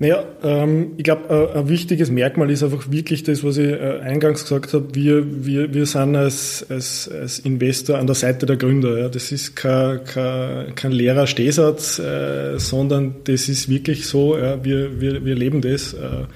Naja, 0.01 0.25
ähm, 0.45 0.93
ich 0.97 1.03
glaube, 1.03 1.51
äh, 1.55 1.59
ein 1.59 1.69
wichtiges 1.69 2.09
Merkmal 2.09 2.51
ist 2.51 2.63
einfach 2.63 2.89
wirklich 2.91 3.25
das, 3.25 3.43
was 3.43 3.57
ich 3.57 3.69
äh, 3.69 3.99
eingangs 4.01 4.43
gesagt 4.43 4.73
habe. 4.73 4.95
Wir, 4.95 5.45
wir, 5.45 5.75
wir 5.75 5.87
sind 5.87 6.15
als, 6.15 6.65
als, 6.69 7.11
als 7.13 7.41
Investor 7.41 7.99
an 7.99 8.07
der 8.07 8.15
Seite 8.15 8.47
der 8.47 8.57
Gründer. 8.57 8.97
Ja. 8.97 9.09
Das 9.09 9.33
ist 9.33 9.57
kein, 9.57 10.05
kein, 10.05 10.75
kein 10.77 10.93
leerer 10.93 11.27
Stehsatz, 11.27 11.99
äh, 11.99 12.59
sondern 12.59 13.17
das 13.25 13.49
ist 13.49 13.69
wirklich 13.69 14.07
so, 14.07 14.39
ja, 14.39 14.63
wir, 14.63 15.01
wir, 15.01 15.25
wir 15.25 15.35
leben 15.35 15.63
das. 15.63 15.95
Äh, 15.95 16.27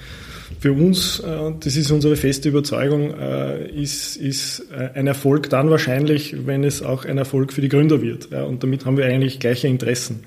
für 0.59 0.73
uns, 0.73 1.19
äh, 1.19 1.51
das 1.57 1.77
ist 1.77 1.89
unsere 1.89 2.17
feste 2.17 2.49
Überzeugung, 2.49 3.13
äh, 3.17 3.69
ist, 3.69 4.17
ist 4.17 4.65
ein 4.93 5.07
Erfolg 5.07 5.49
dann 5.49 5.69
wahrscheinlich, 5.69 6.45
wenn 6.45 6.65
es 6.65 6.81
auch 6.81 7.05
ein 7.05 7.17
Erfolg 7.17 7.53
für 7.53 7.61
die 7.61 7.69
Gründer 7.69 8.01
wird. 8.01 8.29
Ja. 8.31 8.43
Und 8.43 8.61
damit 8.61 8.85
haben 8.85 8.97
wir 8.97 9.05
eigentlich 9.05 9.39
gleiche 9.39 9.69
Interessen. 9.69 10.25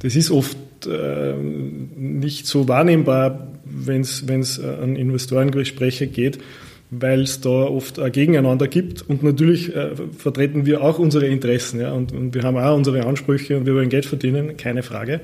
Das 0.00 0.16
ist 0.16 0.30
oft 0.30 0.58
äh, 0.86 1.34
nicht 1.34 2.46
so 2.46 2.68
wahrnehmbar, 2.68 3.48
wenn 3.64 4.00
es 4.00 4.58
äh, 4.58 4.66
an 4.66 4.96
Investorengespräche 4.96 6.06
geht, 6.06 6.38
weil 6.90 7.22
es 7.22 7.40
da 7.40 7.50
oft 7.50 7.98
ein 7.98 8.12
Gegeneinander 8.12 8.68
gibt. 8.68 9.02
Und 9.02 9.22
natürlich 9.22 9.74
äh, 9.74 9.90
vertreten 10.16 10.66
wir 10.66 10.82
auch 10.82 10.98
unsere 10.98 11.26
Interessen. 11.26 11.80
Ja, 11.80 11.92
und, 11.92 12.12
und, 12.12 12.34
wir 12.34 12.42
haben 12.42 12.56
auch 12.56 12.76
unsere 12.76 13.04
Ansprüche 13.04 13.56
und 13.56 13.66
wir 13.66 13.74
wollen 13.74 13.88
Geld 13.88 14.06
verdienen, 14.06 14.56
keine 14.56 14.82
Frage. 14.82 15.20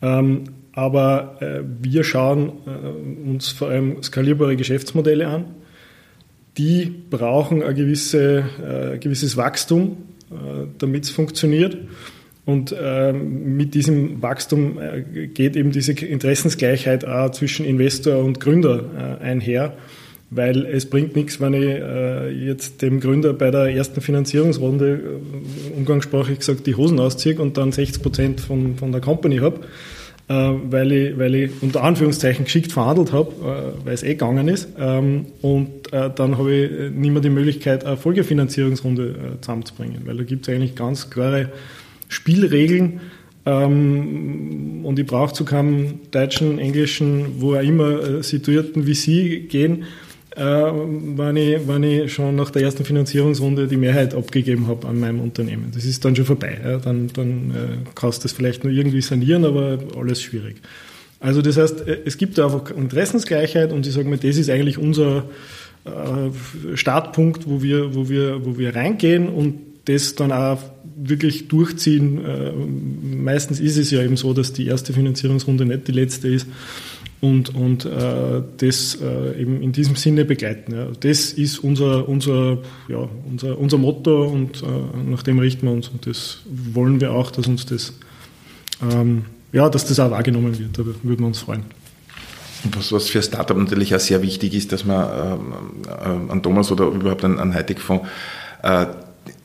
Ähm, 0.00 0.44
aber 0.72 1.36
äh, 1.40 1.60
wir 1.82 2.02
schauen 2.04 2.52
äh, 2.66 3.28
uns 3.28 3.50
vor 3.50 3.68
allem 3.68 4.02
skalierbare 4.02 4.56
Geschäftsmodelle 4.56 5.26
an. 5.26 5.44
Die 6.58 6.92
brauchen 7.10 7.62
ein 7.62 7.74
gewisse, 7.74 8.44
äh, 8.94 8.98
gewisses 8.98 9.36
Wachstum, 9.36 9.96
damit 10.78 11.04
es 11.04 11.10
funktioniert. 11.10 11.76
Und 12.44 12.72
äh, 12.72 13.12
mit 13.12 13.74
diesem 13.74 14.20
Wachstum 14.20 14.78
äh, 14.78 15.28
geht 15.28 15.54
eben 15.54 15.70
diese 15.70 15.92
Interessensgleichheit 15.92 17.04
auch 17.04 17.30
zwischen 17.30 17.64
Investor 17.64 18.18
und 18.18 18.40
Gründer 18.40 19.18
äh, 19.20 19.24
einher, 19.24 19.74
weil 20.30 20.66
es 20.66 20.86
bringt 20.86 21.14
nichts, 21.14 21.42
wenn 21.42 21.52
ich 21.52 22.46
jetzt 22.46 22.80
dem 22.80 23.00
Gründer 23.00 23.34
bei 23.34 23.50
der 23.50 23.66
ersten 23.66 24.00
Finanzierungsrunde, 24.00 25.20
umgangssprachlich 25.76 26.38
gesagt, 26.38 26.66
die 26.66 26.74
Hosen 26.74 26.98
ausziehe 27.00 27.38
und 27.38 27.58
dann 27.58 27.70
60 27.70 28.02
Prozent 28.02 28.40
von, 28.40 28.76
von 28.76 28.92
der 28.92 29.02
Company 29.02 29.40
habe, 29.40 29.60
weil, 30.28 30.90
ich, 30.90 31.18
weil 31.18 31.34
ich 31.34 31.50
unter 31.60 31.84
Anführungszeichen 31.84 32.46
geschickt 32.46 32.72
verhandelt 32.72 33.12
habe, 33.12 33.30
weil 33.84 33.92
es 33.92 34.02
eh 34.02 34.14
gegangen 34.14 34.48
ist. 34.48 34.68
Ähm, 34.78 35.26
und 35.42 35.92
dann 35.92 36.38
habe 36.38 36.54
ich 36.54 36.90
nicht 36.92 37.10
mehr 37.10 37.20
die 37.20 37.28
Möglichkeit, 37.28 37.84
eine 37.84 37.98
Folgefinanzierungsrunde 37.98 39.36
zusammenzubringen, 39.42 40.00
weil 40.06 40.16
da 40.16 40.22
gibt 40.22 40.48
es 40.48 40.54
eigentlich 40.54 40.74
ganz 40.74 41.10
klare 41.10 41.50
Spielregeln. 42.12 43.00
Ähm, 43.44 44.84
und 44.84 44.98
ich 44.98 45.06
brauche 45.06 45.32
zu 45.32 45.44
keinem 45.44 46.00
deutschen, 46.10 46.58
englischen, 46.58 47.40
wo 47.40 47.54
auch 47.54 47.62
immer 47.62 48.00
äh, 48.00 48.22
situierten 48.22 48.84
VC 48.84 49.48
gehen, 49.48 49.84
äh, 50.36 50.42
wenn, 50.42 51.36
ich, 51.36 51.66
wenn 51.66 51.82
ich 51.82 52.12
schon 52.12 52.36
nach 52.36 52.50
der 52.50 52.62
ersten 52.62 52.84
Finanzierungsrunde 52.84 53.66
die 53.66 53.76
Mehrheit 53.76 54.14
abgegeben 54.14 54.68
habe 54.68 54.86
an 54.86 55.00
meinem 55.00 55.20
Unternehmen. 55.20 55.72
Das 55.74 55.84
ist 55.84 56.04
dann 56.04 56.14
schon 56.14 56.24
vorbei. 56.24 56.58
Ja? 56.62 56.78
Dann, 56.78 57.08
dann 57.08 57.50
äh, 57.50 57.90
kannst 57.94 58.20
du 58.20 58.22
das 58.28 58.32
vielleicht 58.32 58.62
nur 58.62 58.72
irgendwie 58.72 59.00
sanieren, 59.00 59.44
aber 59.44 59.78
alles 59.96 60.22
schwierig. 60.22 60.56
Also 61.18 61.42
das 61.42 61.56
heißt, 61.56 61.86
äh, 61.86 61.98
es 62.04 62.16
gibt 62.16 62.38
da 62.38 62.44
einfach 62.44 62.70
Interessensgleichheit 62.70 63.72
und 63.72 63.86
ich 63.86 63.92
sage 63.92 64.08
mal, 64.08 64.18
das 64.18 64.36
ist 64.36 64.50
eigentlich 64.50 64.78
unser 64.78 65.24
äh, 65.84 66.76
Startpunkt, 66.76 67.48
wo 67.48 67.60
wir, 67.60 67.94
wo, 67.94 68.08
wir, 68.08 68.44
wo 68.46 68.56
wir 68.56 68.76
reingehen 68.76 69.28
und 69.28 69.58
das 69.86 70.14
dann 70.14 70.30
auch 70.30 70.58
wirklich 70.96 71.48
durchziehen. 71.48 72.24
Äh, 72.24 72.52
meistens 73.16 73.60
ist 73.60 73.76
es 73.76 73.90
ja 73.90 74.02
eben 74.02 74.16
so, 74.16 74.32
dass 74.32 74.52
die 74.52 74.66
erste 74.66 74.92
Finanzierungsrunde 74.92 75.64
nicht 75.64 75.88
die 75.88 75.92
letzte 75.92 76.28
ist 76.28 76.46
und, 77.22 77.54
und 77.54 77.84
äh, 77.84 78.42
das 78.56 78.98
äh, 79.00 79.40
eben 79.40 79.62
in 79.62 79.70
diesem 79.72 79.94
Sinne 79.94 80.24
begleiten. 80.24 80.74
Ja. 80.74 80.88
Das 81.00 81.32
ist 81.32 81.58
unser, 81.58 82.08
unser, 82.08 82.58
ja, 82.88 83.08
unser, 83.30 83.58
unser 83.58 83.78
Motto 83.78 84.24
und 84.24 84.62
äh, 84.62 84.66
nach 85.08 85.22
dem 85.22 85.38
richten 85.38 85.66
wir 85.66 85.72
uns 85.72 85.88
und 85.88 86.06
das 86.06 86.40
wollen 86.46 87.00
wir 87.00 87.12
auch, 87.12 87.30
dass 87.30 87.46
uns 87.46 87.64
das, 87.64 87.92
ähm, 88.82 89.26
ja, 89.52 89.68
dass 89.68 89.86
das 89.86 90.00
auch 90.00 90.10
wahrgenommen 90.10 90.58
wird. 90.58 90.76
Da 90.76 90.84
würden 90.84 91.20
wir 91.20 91.26
uns 91.26 91.38
freuen. 91.38 91.62
Was, 92.72 92.92
was 92.92 93.08
für 93.08 93.22
Startup 93.22 93.56
natürlich 93.56 93.94
auch 93.94 94.00
sehr 94.00 94.22
wichtig 94.22 94.54
ist, 94.54 94.72
dass 94.72 94.84
man 94.84 95.04
ähm, 95.04 96.28
äh, 96.28 96.32
an 96.32 96.42
Thomas 96.42 96.72
oder 96.72 96.86
überhaupt 96.86 97.24
an, 97.24 97.38
an 97.38 97.54
Hightech-Fonds 97.54 98.04
äh, 98.62 98.86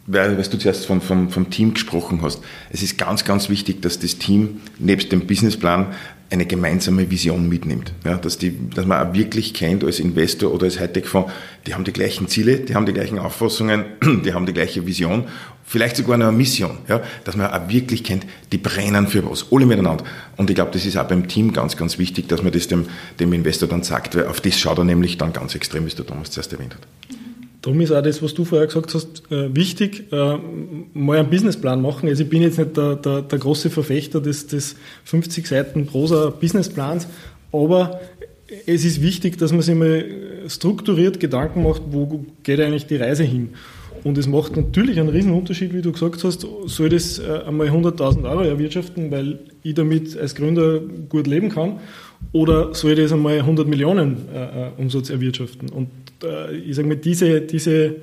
weil, 0.07 0.37
weil 0.37 0.43
du 0.43 0.57
zuerst 0.57 0.85
von, 0.85 1.01
vom, 1.01 1.29
vom 1.29 1.49
Team 1.49 1.73
gesprochen 1.73 2.21
hast. 2.21 2.41
Es 2.71 2.81
ist 2.81 2.97
ganz, 2.97 3.25
ganz 3.25 3.49
wichtig, 3.49 3.81
dass 3.81 3.99
das 3.99 4.17
Team 4.17 4.61
nebst 4.79 5.11
dem 5.11 5.27
Businessplan 5.27 5.87
eine 6.29 6.45
gemeinsame 6.45 7.09
Vision 7.09 7.47
mitnimmt. 7.47 7.93
Ja, 8.03 8.17
dass, 8.17 8.37
die, 8.37 8.69
dass 8.69 8.85
man 8.85 9.07
auch 9.07 9.13
wirklich 9.13 9.53
kennt 9.53 9.83
als 9.83 9.99
Investor 9.99 10.53
oder 10.53 10.65
als 10.65 10.79
Hightech-Fonds, 10.79 11.31
die 11.65 11.73
haben 11.73 11.83
die 11.83 11.93
gleichen 11.93 12.27
Ziele, 12.27 12.59
die 12.59 12.75
haben 12.75 12.85
die 12.85 12.93
gleichen 12.93 13.19
Auffassungen, 13.19 13.85
die 14.25 14.33
haben 14.33 14.45
die 14.45 14.53
gleiche 14.53 14.85
Vision, 14.85 15.25
vielleicht 15.63 15.95
sogar 15.95 16.15
eine 16.15 16.31
Mission. 16.31 16.77
Ja, 16.89 17.01
dass 17.23 17.37
man 17.37 17.51
auch 17.51 17.69
wirklich 17.69 18.03
kennt, 18.03 18.25
die 18.51 18.57
brennen 18.57 19.07
für 19.07 19.29
was, 19.29 19.45
alle 19.51 19.65
miteinander. 19.65 20.03
Und 20.35 20.49
ich 20.49 20.55
glaube, 20.55 20.71
das 20.71 20.85
ist 20.85 20.97
auch 20.97 21.07
beim 21.07 21.27
Team 21.27 21.53
ganz, 21.53 21.77
ganz 21.77 21.97
wichtig, 21.97 22.27
dass 22.27 22.43
man 22.43 22.51
das 22.51 22.67
dem, 22.67 22.87
dem 23.19 23.31
Investor 23.31 23.69
dann 23.69 23.83
sagt, 23.83 24.15
weil 24.15 24.27
auf 24.27 24.41
das 24.41 24.59
schaut 24.59 24.77
er 24.77 24.83
nämlich 24.83 25.17
dann 25.17 25.31
ganz 25.31 25.55
extrem, 25.55 25.85
wie 25.85 25.89
es 25.89 25.95
der 25.95 26.05
Thomas 26.05 26.31
zuerst 26.31 26.51
erwähnt 26.51 26.75
hat. 26.75 26.81
Darum 27.61 27.81
ist 27.81 27.91
auch 27.91 28.03
das, 28.03 28.21
was 28.21 28.33
du 28.33 28.45
vorher 28.45 28.67
gesagt 28.67 28.93
hast, 28.93 29.31
äh, 29.31 29.53
wichtig, 29.55 30.11
äh, 30.11 30.37
mal 30.93 31.17
einen 31.17 31.29
Businessplan 31.29 31.81
machen. 31.81 32.07
Also 32.07 32.23
ich 32.23 32.29
bin 32.29 32.41
jetzt 32.41 32.57
nicht 32.57 32.77
der, 32.77 32.95
der, 32.95 33.23
der 33.23 33.39
große 33.39 33.69
Verfechter 33.69 34.21
des, 34.21 34.47
des 34.47 34.75
50 35.05 35.47
Seiten 35.47 35.85
Prosa 35.87 36.29
Businessplans, 36.29 37.07
aber 37.51 37.99
es 38.65 38.85
ist 38.85 39.01
wichtig, 39.01 39.37
dass 39.37 39.51
man 39.51 39.61
sich 39.61 39.75
mal 39.75 40.05
strukturiert 40.47 41.19
Gedanken 41.19 41.63
macht, 41.63 41.81
wo 41.91 42.25
geht 42.43 42.59
eigentlich 42.59 42.85
die 42.85 42.95
Reise 42.95 43.23
hin. 43.23 43.49
Und 44.03 44.17
es 44.17 44.27
macht 44.27 44.55
natürlich 44.55 44.99
einen 44.99 45.09
riesen 45.09 45.33
Unterschied, 45.33 45.73
wie 45.73 45.81
du 45.81 45.91
gesagt 45.91 46.23
hast, 46.23 46.45
soll 46.65 46.89
das 46.89 47.19
äh, 47.19 47.41
einmal 47.45 47.67
100.000 47.67 48.29
Euro 48.29 48.41
erwirtschaften, 48.41 49.11
weil 49.11 49.39
ich 49.63 49.73
damit 49.73 50.17
als 50.17 50.35
Gründer 50.35 50.79
gut 51.09 51.27
leben 51.27 51.49
kann, 51.49 51.79
oder 52.31 52.73
soll 52.73 52.95
das 52.95 53.11
einmal 53.11 53.39
100 53.39 53.67
Millionen 53.67 54.17
Umsatz 54.77 55.09
erwirtschaften? 55.09 55.69
Und 55.69 55.89
äh, 56.23 56.55
ich 56.55 56.75
sage 56.75 56.87
mal, 56.87 56.97
diese, 56.97 57.41
diese, 57.41 57.95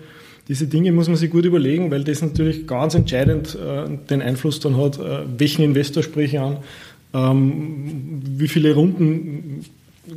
diese 0.48 0.66
Dinge 0.66 0.92
muss 0.92 1.08
man 1.08 1.16
sich 1.16 1.30
gut 1.30 1.44
überlegen, 1.44 1.90
weil 1.90 2.04
das 2.04 2.22
natürlich 2.22 2.66
ganz 2.66 2.94
entscheidend 2.94 3.56
äh, 3.56 3.88
den 4.10 4.22
Einfluss 4.22 4.60
dann 4.60 4.76
hat, 4.76 4.98
äh, 4.98 5.20
welchen 5.38 5.62
Investor 5.62 6.02
spreche 6.02 6.36
ich 6.36 6.40
an, 6.40 6.58
ähm, 7.14 8.22
wie 8.36 8.48
viele 8.48 8.74
Runden 8.74 9.64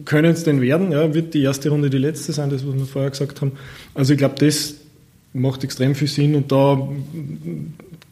können 0.04 0.34
es 0.34 0.44
denn 0.44 0.60
werden, 0.60 0.92
ja, 0.92 1.14
wird 1.14 1.34
die 1.34 1.42
erste 1.44 1.70
Runde 1.70 1.90
die 1.90 1.98
letzte 1.98 2.34
sein, 2.34 2.50
das 2.50 2.68
was 2.68 2.76
wir 2.76 2.86
vorher 2.86 3.12
gesagt 3.12 3.40
haben. 3.42 3.54
Also 3.94 4.14
ich 4.14 4.20
glaube, 4.20 4.36
das 4.38 4.76
macht 5.34 5.64
extrem 5.64 5.96
viel 5.96 6.08
Sinn 6.08 6.36
und 6.36 6.52
da 6.52 6.88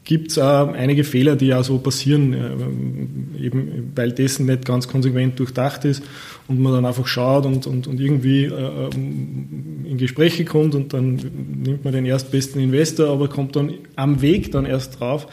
gibt 0.05 0.31
es 0.31 0.37
auch 0.37 0.71
einige 0.71 1.03
Fehler, 1.03 1.35
die 1.35 1.47
ja 1.47 1.63
so 1.63 1.79
passieren, 1.79 2.33
äh, 2.33 3.43
eben 3.45 3.91
weil 3.95 4.11
dessen 4.11 4.45
nicht 4.45 4.63
ganz 4.63 4.87
konsequent 4.87 5.39
durchdacht 5.39 5.83
ist 5.83 6.03
und 6.47 6.59
man 6.59 6.73
dann 6.73 6.85
einfach 6.85 7.07
schaut 7.07 7.45
und, 7.45 7.65
und, 7.67 7.87
und 7.87 7.99
irgendwie 7.99 8.45
äh, 8.45 8.89
in 8.93 9.97
Gespräche 9.97 10.45
kommt 10.45 10.75
und 10.75 10.93
dann 10.93 11.19
nimmt 11.63 11.83
man 11.83 11.93
den 11.93 12.05
erstbesten 12.05 12.61
Investor, 12.61 13.09
aber 13.09 13.27
kommt 13.27 13.55
dann 13.55 13.73
am 13.95 14.21
Weg 14.21 14.51
dann 14.51 14.65
erst 14.65 14.99
drauf, 14.99 15.27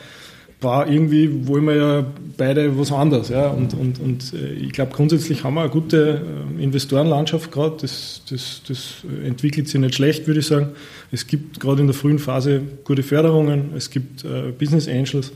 war 0.62 0.90
irgendwie, 0.90 1.46
wollen 1.46 1.64
wir 1.64 1.76
ja 1.76 2.06
beide 2.36 2.78
was 2.78 2.92
anderes. 2.92 3.28
Ja? 3.28 3.48
Und, 3.48 3.74
und, 3.74 4.00
und 4.00 4.32
äh, 4.34 4.52
ich 4.54 4.72
glaube, 4.72 4.92
grundsätzlich 4.92 5.44
haben 5.44 5.54
wir 5.54 5.62
eine 5.62 5.70
gute 5.70 6.22
äh, 6.58 6.62
Investorenlandschaft 6.62 7.50
gerade. 7.50 7.76
Das, 7.80 8.22
das, 8.28 8.62
das 8.66 8.94
entwickelt 9.24 9.68
sich 9.68 9.80
nicht 9.80 9.94
schlecht, 9.94 10.26
würde 10.26 10.40
ich 10.40 10.46
sagen. 10.46 10.70
Es 11.10 11.26
gibt 11.26 11.60
gerade 11.60 11.80
in 11.80 11.86
der 11.86 11.94
frühen 11.94 12.18
Phase 12.18 12.62
gute 12.84 13.02
Förderungen, 13.02 13.70
es 13.76 13.90
gibt 13.90 14.24
äh, 14.24 14.52
Business 14.58 14.88
Angels 14.88 15.32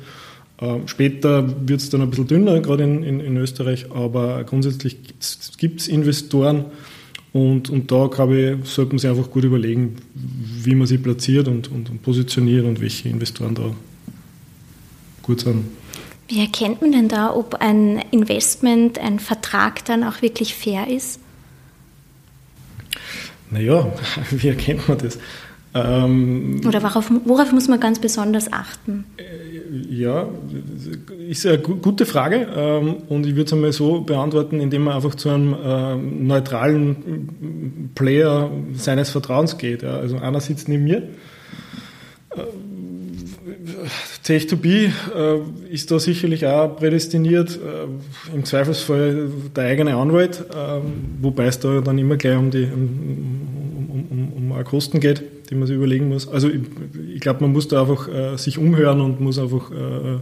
Ähm, 0.59 0.89
später 0.89 1.47
wird 1.69 1.81
es 1.81 1.91
dann 1.91 2.01
ein 2.01 2.09
bisschen 2.09 2.29
dünner, 2.29 2.61
gerade 2.61 2.85
in, 2.85 3.03
in, 3.03 3.21
in 3.21 3.37
Österreich, 3.37 3.93
aber 3.93 4.43
grundsätzlich 4.45 4.97
gibt 5.59 5.81
es 5.81 5.89
Investoren 5.89 6.65
und, 7.33 7.69
und 7.69 7.93
da, 7.93 8.07
glaube 8.07 8.59
ich, 8.63 8.69
sollte 8.69 8.93
man 8.93 8.99
sich 8.99 9.11
einfach 9.11 9.31
gut 9.31 9.45
überlegen, 9.45 9.97
wie 10.15 10.75
man 10.75 10.87
sie 10.87 10.97
platziert 10.97 11.49
und, 11.49 11.71
und, 11.71 11.91
und 11.91 12.03
positioniert 12.03 12.65
und 12.65 12.81
welche 12.81 13.11
Investoren 13.11 13.55
da 13.55 13.71
gut 15.27 15.41
sind. 15.41 15.65
Wie 16.29 16.41
erkennt 16.41 16.81
man 16.81 16.93
denn 16.93 17.09
da, 17.09 17.33
ob 17.35 17.57
ein 17.61 18.03
Investment, 18.11 18.99
ein 18.99 19.21
Vertrag 19.21 19.85
dann 19.85 20.03
auch 20.03 20.23
wirklich 20.23 20.55
fair 20.55 20.89
ist? 20.89 21.21
Naja, 23.51 23.93
wie 24.31 24.49
erkennt 24.49 24.89
man 24.89 24.99
das? 24.99 25.19
Ähm, 25.75 26.63
Oder 26.67 26.83
worauf, 26.83 27.11
worauf, 27.27 27.53
muss 27.53 27.69
man 27.69 27.79
ganz 27.79 27.99
besonders 27.99 28.51
achten? 28.51 29.05
Äh, 29.19 29.95
ja, 29.95 30.27
ist 31.29 31.47
eine 31.47 31.59
gute 31.59 32.07
Frage 32.07 32.49
ähm, 32.57 32.97
und 33.09 33.27
ich 33.27 33.35
würde 33.37 33.45
es 33.45 33.53
einmal 33.53 33.73
so 33.73 34.01
beantworten, 34.01 34.59
indem 34.61 34.85
man 34.85 34.95
einfach 34.95 35.15
zu 35.17 35.29
einem 35.29 35.55
ähm, 35.63 36.27
neutralen 36.27 37.91
Player 37.95 38.51
seines 38.73 39.11
Vertrauens 39.11 39.59
geht. 39.59 39.85
Also 39.85 40.17
einer 40.17 40.41
sitzt 40.41 40.69
neben 40.69 40.85
mir. 40.85 41.03
Tech2B 44.27 44.91
äh, 45.15 45.73
ist 45.73 45.91
da 45.91 45.99
sicherlich 45.99 46.47
auch 46.47 46.77
prädestiniert, 46.77 47.59
äh, 47.59 48.35
im 48.35 48.45
Zweifelsfall 48.45 49.31
der 49.55 49.65
eigene 49.65 49.97
Anwalt, 49.97 50.45
wobei 51.21 51.47
es 51.47 51.61
da 51.61 51.81
dann 51.81 51.99
immer 51.99 52.17
gleich 52.17 52.37
um 52.37 52.51
die 52.51 52.65
um, 52.65 54.07
um, 54.11 54.33
um, 54.35 54.51
um 54.51 54.65
Kosten 54.65 55.01
geht 55.01 55.23
die 55.51 55.55
man 55.55 55.67
sich 55.67 55.77
überlegen 55.77 56.09
muss. 56.09 56.29
Also 56.29 56.49
ich, 56.49 56.63
ich 57.15 57.21
glaube, 57.21 57.43
man 57.43 57.53
muss 57.53 57.69
da 57.69 57.83
einfach 57.83 58.09
äh, 58.09 58.37
sich 58.37 58.59
umhören 58.59 59.01
und 59.01 59.21
muss 59.21 59.39
einfach 59.39 59.71
äh, 59.71 60.19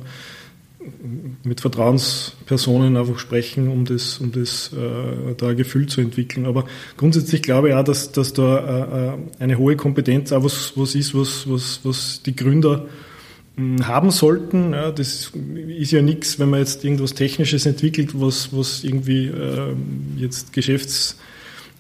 mit 1.43 1.61
Vertrauenspersonen 1.61 2.97
einfach 2.97 3.19
sprechen, 3.19 3.69
um 3.69 3.85
das, 3.85 4.19
um 4.19 4.33
das 4.33 4.71
äh, 4.73 5.35
da 5.37 5.49
ein 5.49 5.57
Gefühl 5.57 5.87
zu 5.87 6.01
entwickeln. 6.01 6.47
Aber 6.47 6.67
grundsätzlich 6.97 7.43
glaube 7.43 7.71
ich 7.71 7.75
auch, 7.75 7.85
dass, 7.85 8.13
dass 8.13 8.33
da 8.33 9.15
äh, 9.15 9.43
eine 9.43 9.59
hohe 9.59 9.77
Kompetenz 9.77 10.33
auch 10.33 10.45
was, 10.45 10.73
was 10.77 10.95
ist, 10.95 11.15
was, 11.15 11.49
was, 11.49 11.81
was 11.85 12.23
die 12.23 12.37
Gründer 12.37 12.87
haben 13.57 14.11
sollten. 14.11 14.73
Ja, 14.73 14.91
das 14.91 15.33
ist 15.69 15.93
ja 15.93 16.03
nichts, 16.03 16.39
wenn 16.39 16.51
man 16.51 16.61
jetzt 16.61 16.85
irgendwas 16.85 17.15
Technisches 17.15 17.67
entwickelt, 17.67 18.21
was, 18.21 18.49
was 18.53 18.83
irgendwie 18.83 19.27
äh, 19.27 19.75
jetzt 20.17 20.53
Geschäfts 20.53 21.19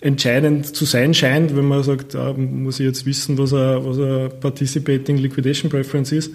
entscheidend 0.01 0.77
zu 0.77 0.85
sein 0.85 1.15
scheint, 1.15 1.57
wenn 1.57 1.65
man 1.65 1.83
sagt, 1.83 2.15
da 2.15 2.33
muss 2.35 2.79
ich 2.79 2.87
jetzt 2.87 3.07
wissen, 3.07 3.39
was 3.39 3.53
ein, 3.55 3.85
was 3.85 3.99
ein 3.99 4.39
Participating 4.39 5.17
Liquidation 5.17 5.71
Preference 5.71 6.13
ist. 6.13 6.31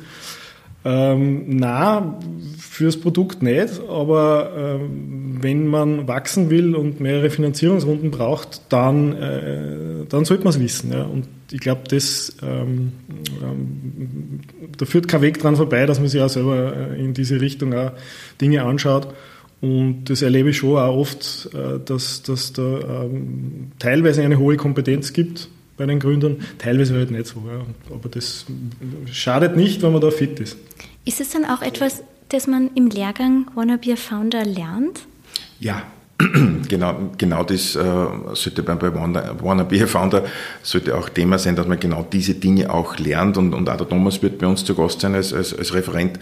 Ähm, 0.85 1.57
na, 1.57 2.19
fürs 2.57 2.95
Produkt 2.95 3.43
nicht, 3.43 3.81
aber 3.89 4.79
ähm, 4.79 5.37
wenn 5.41 5.67
man 5.67 6.07
wachsen 6.07 6.49
will 6.49 6.73
und 6.73 7.01
mehrere 7.01 7.29
Finanzierungsrunden 7.29 8.11
braucht, 8.11 8.61
dann, 8.69 9.13
äh, 9.13 10.05
dann 10.07 10.23
sollte 10.23 10.45
man 10.45 10.53
es 10.53 10.59
wissen. 10.59 10.93
Ja. 10.93 11.03
Und 11.03 11.27
ich 11.51 11.59
glaube, 11.59 11.81
das, 11.89 12.37
ähm, 12.41 12.93
ähm, 13.43 14.39
da 14.77 14.85
führt 14.85 15.09
kein 15.09 15.21
Weg 15.21 15.39
dran 15.39 15.57
vorbei, 15.57 15.85
dass 15.85 15.99
man 15.99 16.07
sich 16.07 16.21
auch 16.21 16.29
selber 16.29 16.73
äh, 16.73 17.03
in 17.03 17.13
diese 17.13 17.41
Richtung 17.41 17.73
auch 17.73 17.91
Dinge 18.39 18.63
anschaut. 18.63 19.13
Und 19.59 20.05
das 20.05 20.21
erlebe 20.21 20.51
ich 20.51 20.57
schon 20.57 20.77
auch 20.77 20.95
oft, 20.95 21.49
äh, 21.53 21.79
dass, 21.83 22.23
dass 22.23 22.53
da 22.53 23.03
ähm, 23.03 23.71
teilweise 23.79 24.23
eine 24.23 24.39
hohe 24.39 24.55
Kompetenz 24.55 25.11
gibt 25.11 25.49
bei 25.79 25.85
den 25.85 25.99
Gründern, 25.99 26.41
teilweise 26.59 26.93
halt 26.93 27.09
nicht 27.09 27.25
so. 27.25 27.41
Ja. 27.47 27.65
Aber 27.95 28.09
das 28.09 28.45
schadet 29.11 29.55
nicht, 29.55 29.81
wenn 29.81 29.93
man 29.93 30.01
da 30.01 30.11
fit 30.11 30.39
ist. 30.39 30.57
Ist 31.05 31.21
es 31.21 31.31
dann 31.31 31.45
auch 31.45 31.61
etwas, 31.61 32.03
das 32.27 32.45
man 32.45 32.69
im 32.75 32.87
Lehrgang 32.87 33.47
Wanna 33.55 33.77
Be 33.77 33.93
a 33.93 33.95
Founder 33.95 34.45
lernt? 34.45 35.07
Ja, 35.59 35.83
genau, 36.67 37.11
genau 37.17 37.43
das 37.43 37.77
äh, 37.77 37.83
sollte 38.33 38.61
beim 38.61 38.77
bei 38.77 38.93
Wanna 38.93 39.63
Be 39.63 39.81
a 39.81 39.87
Founder 39.87 40.25
sollte 40.61 40.97
auch 40.97 41.07
Thema 41.07 41.39
sein, 41.39 41.55
dass 41.55 41.65
man 41.65 41.79
genau 41.79 42.05
diese 42.11 42.33
Dinge 42.33 42.69
auch 42.71 42.97
lernt 42.97 43.37
und, 43.37 43.53
und 43.53 43.69
auch 43.69 43.77
der 43.77 43.87
Thomas 43.87 44.21
wird 44.21 44.37
bei 44.37 44.47
uns 44.47 44.65
zu 44.65 44.75
Gast 44.75 44.99
sein 44.99 45.15
als, 45.15 45.33
als, 45.33 45.57
als 45.57 45.73
Referent, 45.73 46.19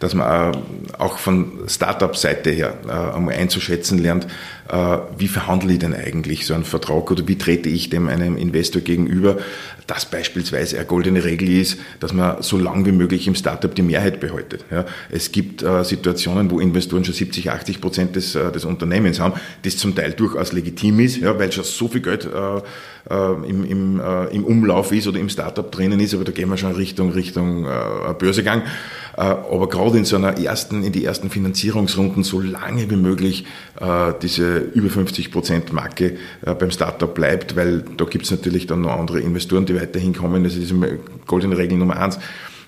dass 0.00 0.14
man 0.14 0.56
auch 0.98 1.18
von 1.18 1.52
Startup-Seite 1.66 2.50
her 2.50 2.74
äh, 2.86 3.16
einmal 3.16 3.34
einzuschätzen 3.34 3.98
lernt, 3.98 4.26
äh, 4.68 4.98
wie 5.18 5.28
verhandle 5.28 5.72
ich 5.74 5.78
denn 5.78 5.94
eigentlich 5.94 6.46
so 6.46 6.54
einen 6.54 6.64
Vertrag 6.64 7.10
oder 7.10 7.26
wie 7.28 7.36
trete 7.36 7.68
ich 7.68 7.90
dem 7.90 8.08
einem 8.08 8.36
Investor 8.36 8.80
gegenüber, 8.82 9.38
dass 9.86 10.06
beispielsweise 10.06 10.78
eine 10.78 10.86
goldene 10.86 11.24
Regel 11.24 11.50
ist, 11.50 11.78
dass 12.00 12.12
man 12.12 12.42
so 12.42 12.56
lang 12.56 12.86
wie 12.86 12.92
möglich 12.92 13.26
im 13.26 13.34
Startup 13.34 13.74
die 13.74 13.82
Mehrheit 13.82 14.20
behaltet. 14.20 14.64
Es 15.10 15.32
gibt 15.32 15.62
äh, 15.62 15.84
Situationen, 15.84 16.50
wo 16.50 16.60
Investoren 16.60 17.04
schon 17.04 17.14
70, 17.14 17.50
80 17.50 17.80
Prozent 17.80 18.16
des, 18.16 18.34
äh, 18.34 18.50
des 18.50 18.64
Unternehmens 18.64 19.20
haben, 19.20 19.34
das 19.62 19.76
zum 19.76 19.94
Teil 19.94 20.12
durchaus 20.12 20.52
legitim 20.52 21.00
ist, 21.00 21.22
weil 21.22 21.52
schon 21.52 21.64
so 21.64 21.88
viel 21.88 22.00
Geld 22.00 22.24
äh, 22.24 22.62
äh, 23.10 23.48
im, 23.48 23.64
im, 23.64 24.00
äh, 24.00 24.34
im 24.34 24.44
Umlauf 24.44 24.92
ist 24.92 25.06
oder 25.06 25.18
im 25.18 25.28
Startup 25.28 25.70
drinnen 25.70 26.00
ist, 26.00 26.14
aber 26.14 26.24
da 26.24 26.32
gehen 26.32 26.48
wir 26.48 26.56
schon 26.56 26.72
Richtung, 26.72 27.12
Richtung 27.12 27.66
äh, 27.66 28.14
Börsegang. 28.18 28.62
Äh, 29.16 29.20
aber 29.20 29.68
gerade 29.68 29.83
in 29.92 30.04
so 30.04 30.16
einer 30.16 30.38
ersten, 30.38 30.84
in 30.84 30.92
die 30.92 31.04
ersten 31.04 31.28
Finanzierungsrunden 31.28 32.22
so 32.22 32.40
lange 32.40 32.88
wie 32.90 32.96
möglich 32.96 33.44
äh, 33.80 34.12
diese 34.22 34.58
über 34.58 34.88
50 34.88 35.30
Prozent 35.32 35.72
Marke 35.72 36.16
äh, 36.46 36.54
beim 36.54 36.70
Startup 36.70 37.12
bleibt, 37.12 37.56
weil 37.56 37.84
da 37.96 38.04
gibt 38.04 38.24
es 38.24 38.30
natürlich 38.30 38.66
dann 38.66 38.80
noch 38.80 38.98
andere 38.98 39.20
Investoren, 39.20 39.66
die 39.66 39.74
weiterhin 39.74 40.14
kommen. 40.14 40.44
Das 40.44 40.56
ist 40.56 40.70
die 40.70 40.98
goldene 41.26 41.58
Regel 41.58 41.76
Nummer 41.76 41.98
eins. 41.98 42.18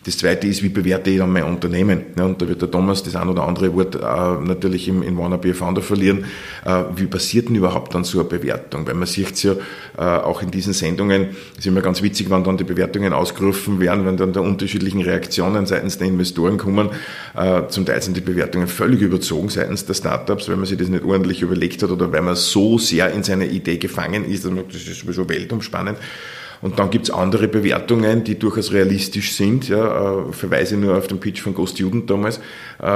Das 0.06 0.18
zweite 0.18 0.46
ist, 0.46 0.62
wie 0.62 0.68
bewerte 0.68 1.10
ich 1.10 1.18
dann 1.18 1.32
mein 1.32 1.42
Unternehmen? 1.42 2.04
Und 2.16 2.40
da 2.40 2.46
wird 2.46 2.62
der 2.62 2.70
Thomas 2.70 3.02
das 3.02 3.16
ein 3.16 3.28
oder 3.28 3.42
andere 3.42 3.74
Wort 3.74 3.96
äh, 3.96 3.98
natürlich 3.98 4.86
im, 4.86 5.02
in 5.02 5.18
Wannabe 5.18 5.52
Founder 5.52 5.82
verlieren. 5.82 6.26
Äh, 6.64 6.84
wie 6.94 7.06
passiert 7.06 7.48
denn 7.48 7.56
überhaupt 7.56 7.92
dann 7.92 8.04
so 8.04 8.20
eine 8.20 8.28
Bewertung? 8.28 8.86
Weil 8.86 8.94
man 8.94 9.08
sieht 9.08 9.32
es 9.32 9.42
ja 9.42 9.54
äh, 9.98 10.00
auch 10.00 10.42
in 10.42 10.52
diesen 10.52 10.74
Sendungen, 10.74 11.30
es 11.54 11.58
ist 11.58 11.66
immer 11.66 11.80
ganz 11.80 12.02
witzig, 12.02 12.30
wenn 12.30 12.44
dann 12.44 12.56
die 12.56 12.62
Bewertungen 12.62 13.12
ausgerufen 13.12 13.80
werden, 13.80 14.06
wenn 14.06 14.16
dann 14.16 14.32
da 14.32 14.38
unterschiedlichen 14.38 15.02
Reaktionen 15.02 15.66
seitens 15.66 15.98
der 15.98 16.06
Investoren 16.06 16.56
kommen. 16.56 16.90
Äh, 17.34 17.66
zum 17.66 17.84
Teil 17.84 18.00
sind 18.00 18.16
die 18.16 18.20
Bewertungen 18.20 18.68
völlig 18.68 19.00
überzogen 19.00 19.48
seitens 19.48 19.86
der 19.86 19.94
Startups, 19.94 20.48
weil 20.48 20.54
man 20.54 20.66
sich 20.66 20.78
das 20.78 20.86
nicht 20.86 21.02
ordentlich 21.02 21.42
überlegt 21.42 21.82
hat 21.82 21.90
oder 21.90 22.12
weil 22.12 22.22
man 22.22 22.36
so 22.36 22.78
sehr 22.78 23.10
in 23.10 23.24
seiner 23.24 23.46
Idee 23.46 23.78
gefangen 23.78 24.24
ist. 24.24 24.44
Das 24.44 24.52
ist 24.76 25.00
sowieso 25.00 25.28
weltumspannend. 25.28 25.98
Und 26.66 26.80
dann 26.80 26.90
gibt's 26.90 27.10
andere 27.10 27.46
Bewertungen, 27.46 28.24
die 28.24 28.40
durchaus 28.40 28.72
realistisch 28.72 29.36
sind. 29.36 29.68
Ja, 29.68 30.24
äh, 30.26 30.32
verweise 30.32 30.76
nur 30.76 30.98
auf 30.98 31.06
den 31.06 31.20
Pitch 31.20 31.40
von 31.40 31.54
Go 31.54 31.64
Student 31.64 32.10
damals, 32.10 32.40
äh, 32.82 32.88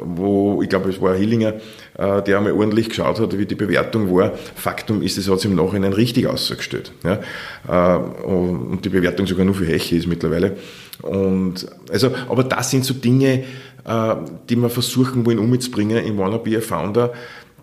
wo 0.00 0.62
ich 0.62 0.70
glaube, 0.70 0.88
es 0.88 0.98
war 0.98 1.14
Hillinger, 1.14 1.56
äh, 1.98 2.22
der 2.22 2.38
einmal 2.38 2.52
ordentlich 2.52 2.88
geschaut 2.88 3.20
hat, 3.20 3.36
wie 3.36 3.44
die 3.44 3.54
Bewertung 3.54 4.10
war. 4.16 4.32
Faktum 4.54 5.02
ist, 5.02 5.18
es 5.18 5.28
hat 5.28 5.40
sich 5.40 5.50
im 5.50 5.58
Nachhinein 5.58 5.92
richtig 5.92 6.26
ausgestellt. 6.26 6.90
Ja, 7.04 7.20
äh, 7.68 7.98
und 8.24 8.80
die 8.82 8.88
Bewertung 8.88 9.26
sogar 9.26 9.44
nur 9.44 9.56
für 9.56 9.66
Heche 9.66 9.94
ist 9.94 10.06
mittlerweile. 10.06 10.56
Und 11.02 11.66
also, 11.90 12.12
aber 12.30 12.44
das 12.44 12.70
sind 12.70 12.86
so 12.86 12.94
Dinge, 12.94 13.44
äh, 13.84 14.14
die 14.48 14.56
wir 14.56 14.70
versuchen 14.70 15.26
wollen 15.26 15.38
umzubringen 15.38 16.02
in 16.02 16.16
Wanna 16.16 16.38
Be 16.38 16.56
a 16.56 16.62
Founder, 16.62 17.12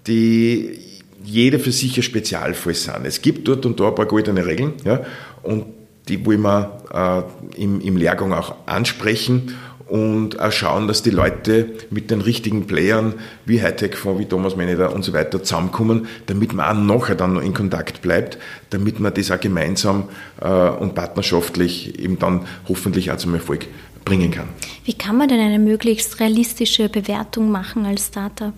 die 0.06 0.78
jeder 1.24 1.60
für 1.60 1.72
sich 1.72 1.98
ein 1.98 2.04
Spezialfall 2.04 2.74
sind. 2.74 3.06
Es 3.06 3.22
gibt 3.22 3.48
dort 3.48 3.66
und 3.66 3.80
da 3.80 3.90
ein 3.90 3.96
paar 3.96 4.06
goldene 4.06 4.46
Regeln, 4.46 4.74
ja, 4.86 5.02
und 5.44 5.66
die 6.08 6.26
wollen 6.26 6.42
wir 6.42 7.26
äh, 7.56 7.62
im, 7.62 7.82
im 7.82 7.98
Lehrgang 7.98 8.34
auch 8.34 8.56
ansprechen 8.66 9.56
und 9.90 10.40
auch 10.40 10.52
schauen, 10.52 10.88
dass 10.88 11.02
die 11.02 11.10
Leute 11.10 11.68
mit 11.90 12.12
den 12.12 12.22
richtigen 12.22 12.68
Playern 12.68 13.16
wie 13.46 13.62
Hightech-Fonds, 13.62 14.20
wie 14.20 14.26
Thomas 14.26 14.56
Meneder 14.56 14.94
und 14.94 15.04
so 15.04 15.14
weiter 15.14 15.44
zusammenkommen, 15.44 16.08
damit 16.28 16.54
man 16.54 16.66
auch 16.66 16.82
nachher 16.82 17.16
dann 17.16 17.34
noch 17.34 17.42
in 17.42 17.54
Kontakt 17.54 18.02
bleibt, 18.02 18.38
damit 18.70 19.00
man 19.00 19.14
das 19.14 19.32
auch 19.32 19.40
gemeinsam 19.40 20.10
äh, 20.42 20.48
und 20.48 20.94
partnerschaftlich 20.96 22.00
eben 22.00 22.20
dann 22.20 22.46
hoffentlich 22.68 23.12
auch 23.12 23.18
zum 23.18 23.34
Erfolg 23.34 23.68
bringen 24.06 24.32
kann. 24.32 24.50
Wie 24.86 24.94
kann 24.94 25.18
man 25.18 25.28
denn 25.28 25.40
eine 25.40 25.60
möglichst 25.60 26.20
realistische 26.20 26.90
Bewertung 26.90 27.52
machen 27.52 27.86
als 27.86 28.08
Startup? 28.08 28.54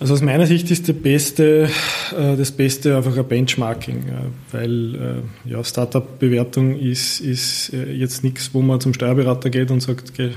Also 0.00 0.14
aus 0.14 0.22
meiner 0.22 0.46
Sicht 0.46 0.70
ist 0.70 0.86
der 0.86 0.92
beste, 0.92 1.68
äh, 2.16 2.36
das 2.36 2.52
Beste 2.52 2.96
einfach 2.96 3.16
ein 3.16 3.26
Benchmarking, 3.26 4.04
weil 4.52 4.94
äh, 4.94 5.50
ja, 5.50 5.64
Startup-Bewertung 5.64 6.78
ist, 6.78 7.20
ist 7.20 7.72
äh, 7.72 7.92
jetzt 7.92 8.22
nichts, 8.22 8.54
wo 8.54 8.62
man 8.62 8.80
zum 8.80 8.94
Steuerberater 8.94 9.50
geht 9.50 9.72
und 9.72 9.80
sagt, 9.80 10.10
okay, 10.10 10.30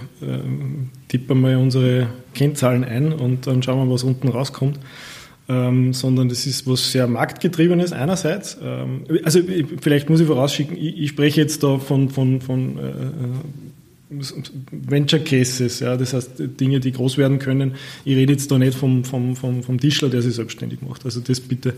tippen 1.10 1.42
wir 1.42 1.60
unsere 1.60 2.08
Kennzahlen 2.34 2.84
ein 2.84 3.14
und 3.14 3.46
dann 3.46 3.62
schauen 3.62 3.88
wir, 3.88 3.94
was 3.94 4.04
unten 4.04 4.30
rauskommt. 4.30 4.80
Ähm, 5.50 5.92
sondern 5.94 6.30
das 6.30 6.46
ist 6.46 6.66
was 6.66 6.92
sehr 6.92 7.08
marktgetriebenes 7.08 7.92
einerseits. 7.92 8.58
Ähm, 8.64 9.04
also 9.24 9.40
vielleicht 9.82 10.10
muss 10.10 10.22
ich 10.22 10.28
vorausschicken, 10.28 10.78
ich, 10.78 11.10
spreche 11.10 11.42
jetzt 11.42 11.64
da 11.64 11.78
von, 11.78 12.10
von, 12.10 12.42
von 12.42 12.78
äh, 12.78 12.82
Venture 14.72 15.20
Cases, 15.20 15.80
ja, 15.80 15.96
das 15.96 16.14
heißt 16.14 16.32
Dinge, 16.60 16.80
die 16.80 16.92
groß 16.92 17.18
werden 17.18 17.40
können. 17.40 17.76
Ich 18.04 18.16
rede 18.16 18.34
jetzt 18.34 18.52
da 18.52 18.58
nicht 18.58 18.78
vom, 18.78 19.04
vom, 19.04 19.36
vom, 19.36 19.64
vom 19.64 19.80
Tischler, 19.80 20.10
der 20.10 20.22
sich 20.22 20.36
selbstständig 20.36 20.82
macht. 20.82 21.06
Also 21.06 21.22
das 21.22 21.40
bitte 21.40 21.74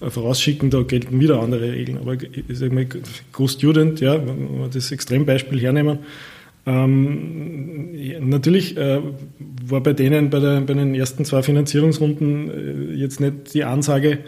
äh, 0.00 0.08
vorausschicken, 0.08 0.70
da 0.70 0.82
gelten 0.82 1.18
wieder 1.18 1.40
andere 1.40 1.72
Regeln. 1.72 1.98
Aber 1.98 2.14
ich 2.14 2.58
sage 2.58 2.74
mal, 2.74 2.86
Go-Student, 3.32 4.00
ja, 4.00 4.14
wenn 4.24 4.60
wir 4.60 4.68
das 4.68 4.92
Extrembeispiel 4.92 5.60
hernehmen, 5.60 5.98
Ähm, 6.64 7.88
natürlich 8.20 8.76
äh, 8.76 9.00
war 9.66 9.80
bei 9.80 9.94
denen 9.94 10.30
bei, 10.30 10.38
der, 10.38 10.60
bei, 10.60 10.74
den 10.74 10.94
ersten 10.94 11.24
zwei 11.24 11.42
Finanzierungsrunden 11.42 12.92
äh, 12.92 12.94
jetzt 12.94 13.18
nicht 13.20 13.52
die 13.54 13.64
Ansage, 13.64 14.20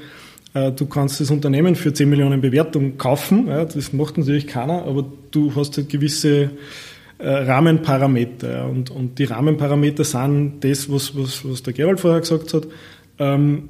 äh, 0.53 0.73
du 0.73 0.87
kannst 0.87 1.21
das 1.21 1.31
Unternehmen 1.31 1.77
für 1.77 1.93
10 1.93 2.09
Millionen 2.09 2.41
Bewertung 2.41 2.99
kaufen. 2.99 3.47
Das 3.47 3.93
macht 3.93 4.19
natürlich 4.19 4.49
keiner, 4.49 4.85
aber 4.85 5.05
du 5.31 5.55
hast 5.55 5.77
halt 5.77 5.89
gewisse 5.89 6.51
Rahmenparameter. 7.19 8.53
Ja, 8.53 8.65
und, 8.65 8.91
und 8.91 9.19
die 9.19 9.25
Rahmenparameter 9.25 10.05
sind 10.05 10.61
das, 10.61 10.91
was, 10.91 11.17
was, 11.17 11.49
was 11.49 11.63
der 11.63 11.73
Gerald 11.73 12.01
vorher 12.01 12.21
gesagt 12.21 12.55
hat. 12.55 12.67
Ähm, 13.19 13.69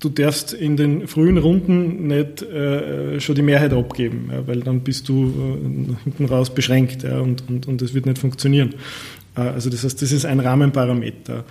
du 0.00 0.08
darfst 0.08 0.52
in 0.52 0.76
den 0.76 1.06
frühen 1.06 1.38
Runden 1.38 2.08
nicht 2.08 2.42
äh, 2.42 3.20
schon 3.20 3.34
die 3.34 3.42
Mehrheit 3.42 3.72
abgeben, 3.72 4.28
ja, 4.32 4.46
weil 4.46 4.60
dann 4.60 4.80
bist 4.80 5.08
du 5.08 5.26
äh, 5.26 6.02
hinten 6.04 6.24
raus 6.26 6.52
beschränkt 6.52 7.02
ja, 7.02 7.20
und, 7.20 7.48
und, 7.48 7.66
und 7.68 7.80
das 7.80 7.94
wird 7.94 8.06
nicht 8.06 8.18
funktionieren. 8.18 8.74
Äh, 9.36 9.40
also 9.40 9.70
das 9.70 9.84
heißt, 9.84 10.00
das 10.00 10.12
ist 10.12 10.26
ein 10.26 10.40
Rahmenparameter. 10.40 11.44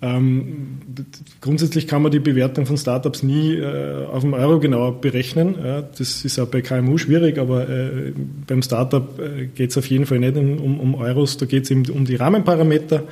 Ähm, 0.00 0.78
grundsätzlich 1.40 1.88
kann 1.88 2.02
man 2.02 2.12
die 2.12 2.20
Bewertung 2.20 2.66
von 2.66 2.76
Startups 2.76 3.24
nie 3.24 3.56
äh, 3.56 4.06
auf 4.06 4.22
dem 4.22 4.32
Euro 4.32 4.60
genauer 4.60 5.00
berechnen. 5.00 5.56
Ja, 5.62 5.82
das 5.82 6.24
ist 6.24 6.38
auch 6.38 6.46
bei 6.46 6.60
KMU 6.60 6.98
schwierig, 6.98 7.38
aber 7.38 7.68
äh, 7.68 8.12
beim 8.46 8.62
Startup 8.62 9.18
äh, 9.18 9.46
geht 9.46 9.70
es 9.70 9.78
auf 9.78 9.86
jeden 9.86 10.06
Fall 10.06 10.20
nicht 10.20 10.36
um, 10.36 10.78
um 10.78 10.94
Euros, 10.94 11.36
da 11.36 11.46
geht 11.46 11.64
es 11.64 11.70
eben 11.72 11.84
um 11.90 12.04
die 12.04 12.14
Rahmenparameter. 12.14 13.04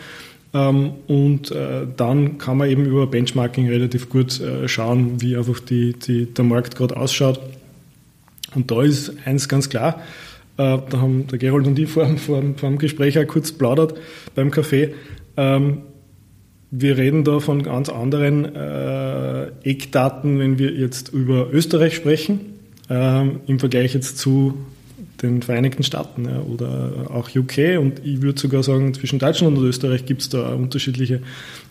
Ähm, 0.55 0.93
und 1.09 1.51
äh, 1.51 1.87
dann 1.97 2.39
kann 2.39 2.57
man 2.59 2.71
eben 2.71 2.85
über 2.85 3.09
Benchmarking 3.09 3.69
relativ 3.69 4.09
gut 4.09 4.41
äh, 4.41 4.69
schauen, 4.69 5.21
wie 5.21 5.37
einfach 5.37 5.59
die, 5.59 5.93
die, 5.95 6.27
der 6.27 6.45
Markt 6.45 6.77
gerade 6.77 6.97
ausschaut. 6.97 7.41
Und 8.55 8.71
da 8.71 8.83
ist 8.83 9.13
eins 9.25 9.49
ganz 9.49 9.69
klar, 9.69 10.03
äh, 10.57 10.79
da 10.89 11.01
haben 11.01 11.27
der 11.27 11.39
Gerold 11.39 11.67
und 11.67 11.79
ich 11.81 11.91
vor, 11.91 12.07
vor, 12.17 12.43
vor 12.57 12.69
dem 12.69 12.79
Gespräch 12.79 13.19
auch 13.19 13.27
kurz 13.27 13.51
plaudert 13.51 13.99
beim 14.37 14.51
Café. 14.51 14.93
Ähm, 15.37 15.79
wir 16.79 16.99
reden 16.99 17.25
da 17.25 17.41
von 17.41 17.63
ganz 17.63 17.89
anderen 17.89 18.45
äh, 18.55 19.47
Eckdaten, 19.63 20.39
wenn 20.39 20.59
wir 20.59 20.73
jetzt 20.73 21.13
über 21.13 21.49
Österreich 21.53 21.95
sprechen, 21.95 22.41
ähm, 22.91 23.41
im 23.47 23.59
Vergleich 23.59 23.95
jetzt 23.95 24.19
zu 24.19 24.55
den 25.23 25.41
Vereinigten 25.41 25.83
Staaten 25.83 26.27
ja, 26.27 26.41
oder 26.41 27.11
auch 27.11 27.31
UK 27.35 27.79
und 27.81 28.05
ich 28.05 28.21
würde 28.21 28.39
sogar 28.39 28.63
sagen, 28.63 28.93
zwischen 28.93 29.19
Deutschland 29.19 29.57
und 29.57 29.65
Österreich 29.65 30.05
gibt 30.05 30.21
es 30.21 30.29
da 30.29 30.53
unterschiedliche 30.53 31.23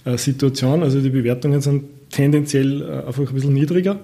äh, 0.05 0.17
Situation. 0.17 0.81
Also 0.81 0.99
die 0.99 1.11
Bewertungen 1.11 1.61
sind 1.61 1.83
tendenziell 2.09 2.81
äh, 2.81 3.07
einfach 3.07 3.27
ein 3.27 3.33
bisschen 3.33 3.53
niedriger. 3.53 3.99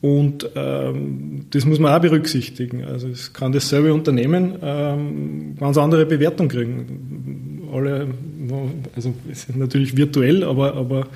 Und 0.00 0.48
ähm, 0.54 1.46
das 1.50 1.66
muss 1.66 1.78
man 1.78 1.94
auch 1.94 2.00
berücksichtigen. 2.00 2.84
Also 2.84 3.08
es 3.08 3.34
kann 3.34 3.52
dasselbe 3.52 3.92
Unternehmen 3.92 4.54
ähm, 4.62 5.56
ganz 5.60 5.76
andere 5.76 6.06
Bewertung 6.06 6.48
kriegen. 6.48 7.68
Alle, 7.72 8.08
also 8.94 9.14
es 9.30 9.44
ist 9.44 9.56
natürlich 9.56 9.96
virtuell, 9.96 10.44
aber, 10.44 10.74
aber 10.74 11.06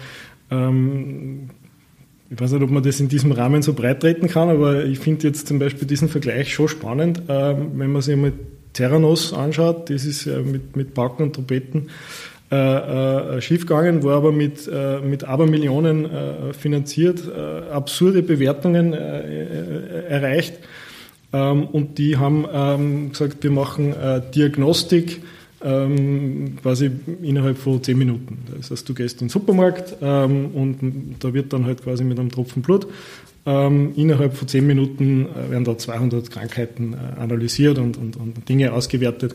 ähm, 0.50 1.50
ich 2.30 2.40
weiß 2.40 2.52
nicht, 2.52 2.62
ob 2.62 2.70
man 2.70 2.82
das 2.82 3.00
in 3.00 3.08
diesem 3.08 3.32
Rahmen 3.32 3.62
so 3.62 3.74
breit 3.74 4.00
treten 4.00 4.28
kann, 4.28 4.48
aber 4.48 4.84
ich 4.84 4.98
finde 4.98 5.26
jetzt 5.26 5.46
zum 5.46 5.58
Beispiel 5.58 5.86
diesen 5.86 6.08
Vergleich 6.08 6.52
schon 6.52 6.68
spannend, 6.68 7.22
äh, 7.28 7.54
wenn 7.74 7.92
man 7.92 8.02
sich 8.02 8.14
einmal 8.14 8.32
Terranos 8.72 9.32
anschaut, 9.32 9.88
das 9.88 10.04
ist 10.04 10.24
ja 10.24 10.40
mit, 10.40 10.76
mit 10.76 10.94
Backen 10.94 11.24
und 11.24 11.34
Trompeten 11.34 11.90
äh, 12.50 13.36
äh, 13.36 13.40
schiefgegangen, 13.40 14.02
war 14.02 14.16
aber 14.16 14.30
mit, 14.30 14.68
äh, 14.70 15.00
mit 15.00 15.24
Abermillionen 15.24 16.04
äh, 16.04 16.52
finanziert, 16.52 17.22
äh, 17.26 17.70
absurde 17.70 18.22
Bewertungen 18.22 18.92
äh, 18.92 20.06
erreicht. 20.08 20.54
Ähm, 21.32 21.66
und 21.66 21.98
die 21.98 22.16
haben 22.16 22.46
ähm, 22.52 23.10
gesagt, 23.10 23.42
wir 23.42 23.50
machen 23.50 23.94
Diagnostik 24.34 25.22
ähm, 25.64 26.56
quasi 26.62 26.90
innerhalb 27.22 27.58
von 27.58 27.82
zehn 27.82 27.98
Minuten. 27.98 28.38
Das 28.56 28.70
heißt, 28.70 28.88
du 28.88 28.94
gehst 28.94 29.20
in 29.20 29.26
den 29.26 29.30
Supermarkt 29.30 29.96
ähm, 30.02 30.46
und 30.54 31.16
da 31.20 31.32
wird 31.32 31.52
dann 31.52 31.64
halt 31.64 31.82
quasi 31.82 32.04
mit 32.04 32.18
einem 32.18 32.30
Tropfen 32.30 32.62
Blut 32.62 32.86
ähm, 33.46 33.92
innerhalb 33.96 34.34
von 34.34 34.48
zehn 34.48 34.66
Minuten 34.66 35.26
äh, 35.26 35.50
werden 35.50 35.64
da 35.64 35.76
200 35.76 36.30
Krankheiten 36.30 36.94
äh, 36.94 37.20
analysiert 37.20 37.78
und, 37.78 37.96
und, 37.96 38.16
und 38.16 38.48
Dinge 38.48 38.72
ausgewertet. 38.72 39.34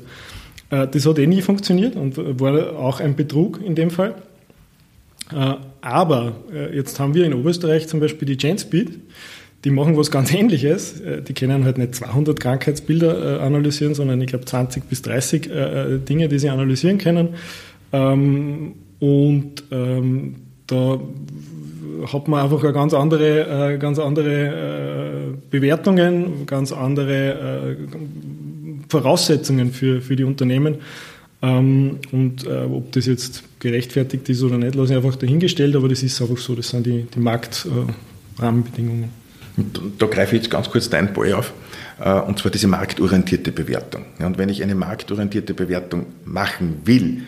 Äh, 0.71 0.87
das 0.87 1.05
hat 1.05 1.19
eh 1.19 1.27
nie 1.27 1.41
funktioniert 1.41 1.95
und 1.95 2.17
war 2.39 2.77
auch 2.77 2.99
ein 2.99 3.15
Betrug 3.15 3.59
in 3.63 3.75
dem 3.75 3.91
Fall. 3.91 4.15
Äh, 5.31 5.55
aber 5.81 6.37
äh, 6.51 6.75
jetzt 6.75 6.99
haben 6.99 7.13
wir 7.13 7.25
in 7.25 7.33
Oberösterreich 7.33 7.87
zum 7.87 7.99
Beispiel 7.99 8.27
die 8.27 8.37
GenSpeed, 8.37 8.99
die 9.63 9.71
machen 9.71 9.97
was 9.97 10.11
ganz 10.11 10.33
Ähnliches. 10.33 11.01
Äh, 11.01 11.21
die 11.21 11.33
können 11.33 11.65
halt 11.65 11.77
nicht 11.77 11.95
200 11.95 12.39
Krankheitsbilder 12.39 13.39
äh, 13.39 13.41
analysieren, 13.41 13.93
sondern 13.93 14.21
ich 14.21 14.27
glaube 14.27 14.45
20 14.45 14.85
bis 14.85 15.01
30 15.01 15.49
äh, 15.49 15.97
Dinge, 15.99 16.29
die 16.29 16.39
sie 16.39 16.49
analysieren 16.49 16.97
können. 16.97 17.29
Ähm, 17.91 18.73
und 18.99 19.63
ähm, 19.71 20.35
da 20.67 20.99
hat 22.13 22.27
man 22.27 22.43
einfach 22.43 22.61
ganz 22.73 22.93
andere, 22.93 23.77
ganz 23.79 23.97
andere 23.99 25.33
Bewertungen, 25.49 26.45
ganz 26.45 26.71
andere 26.71 27.75
Voraussetzungen 28.87 29.71
für, 29.71 29.99
für 29.99 30.15
die 30.15 30.23
Unternehmen. 30.23 30.75
Ähm, 31.41 31.97
und 32.11 32.47
ob 32.47 32.91
das 32.91 33.05
jetzt 33.07 33.43
gerechtfertigt 33.59 34.29
ist 34.29 34.43
oder 34.43 34.57
nicht, 34.57 34.75
lasse 34.75 34.93
ich 34.93 34.97
einfach 34.97 35.15
dahingestellt, 35.17 35.75
aber 35.75 35.89
das 35.89 36.03
ist 36.03 36.21
einfach 36.21 36.37
so, 36.37 36.55
das 36.55 36.69
sind 36.69 36.85
die, 36.85 37.03
die 37.03 37.19
Marktrahmenbedingungen. 37.19 39.09
Und 39.59 40.01
da 40.01 40.05
greife 40.05 40.35
ich 40.35 40.43
jetzt 40.43 40.51
ganz 40.51 40.69
kurz 40.69 40.89
deinen 40.89 41.13
Ball 41.13 41.33
auf, 41.33 41.53
äh, 41.99 42.11
und 42.13 42.39
zwar 42.39 42.49
diese 42.49 42.67
marktorientierte 42.67 43.51
Bewertung. 43.51 44.05
Und 44.19 44.37
wenn 44.37 44.47
ich 44.47 44.63
eine 44.63 44.73
marktorientierte 44.73 45.53
Bewertung 45.53 46.05
machen 46.23 46.81
will, 46.85 47.23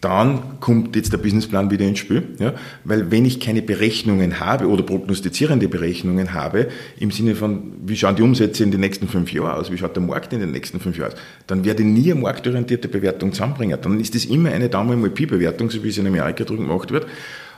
dann 0.00 0.58
kommt 0.58 0.96
jetzt 0.96 1.12
der 1.12 1.18
Businessplan 1.18 1.70
wieder 1.70 1.86
ins 1.86 2.00
Spiel. 2.00 2.24
Ja? 2.38 2.54
Weil 2.84 3.12
wenn 3.12 3.24
ich 3.24 3.38
keine 3.38 3.62
Berechnungen 3.62 4.40
habe 4.40 4.66
oder 4.68 4.82
prognostizierende 4.82 5.68
Berechnungen 5.68 6.34
habe, 6.34 6.68
im 6.98 7.12
Sinne 7.12 7.36
von, 7.36 7.72
wie 7.84 7.96
schauen 7.96 8.16
die 8.16 8.22
Umsätze 8.22 8.64
in 8.64 8.72
den 8.72 8.80
nächsten 8.80 9.06
fünf 9.06 9.32
Jahren 9.32 9.60
aus, 9.60 9.70
wie 9.70 9.78
schaut 9.78 9.94
der 9.94 10.02
Markt 10.02 10.32
in 10.32 10.40
den 10.40 10.50
nächsten 10.50 10.80
fünf 10.80 10.98
Jahren 10.98 11.12
aus, 11.12 11.18
dann 11.46 11.64
werde 11.64 11.82
ich 11.82 11.88
nie 11.88 12.10
eine 12.10 12.20
marktorientierte 12.20 12.88
Bewertung 12.88 13.32
zusammenbringen. 13.32 13.78
Dann 13.80 14.00
ist 14.00 14.14
das 14.16 14.24
immer 14.24 14.50
eine 14.50 14.68
Daumen 14.68 15.00
mal 15.00 15.10
Pi-Bewertung, 15.10 15.70
so 15.70 15.82
wie 15.84 15.88
es 15.88 15.98
in 15.98 16.06
Amerika 16.06 16.44
drüben 16.44 16.66
gemacht 16.66 16.90
wird. 16.90 17.06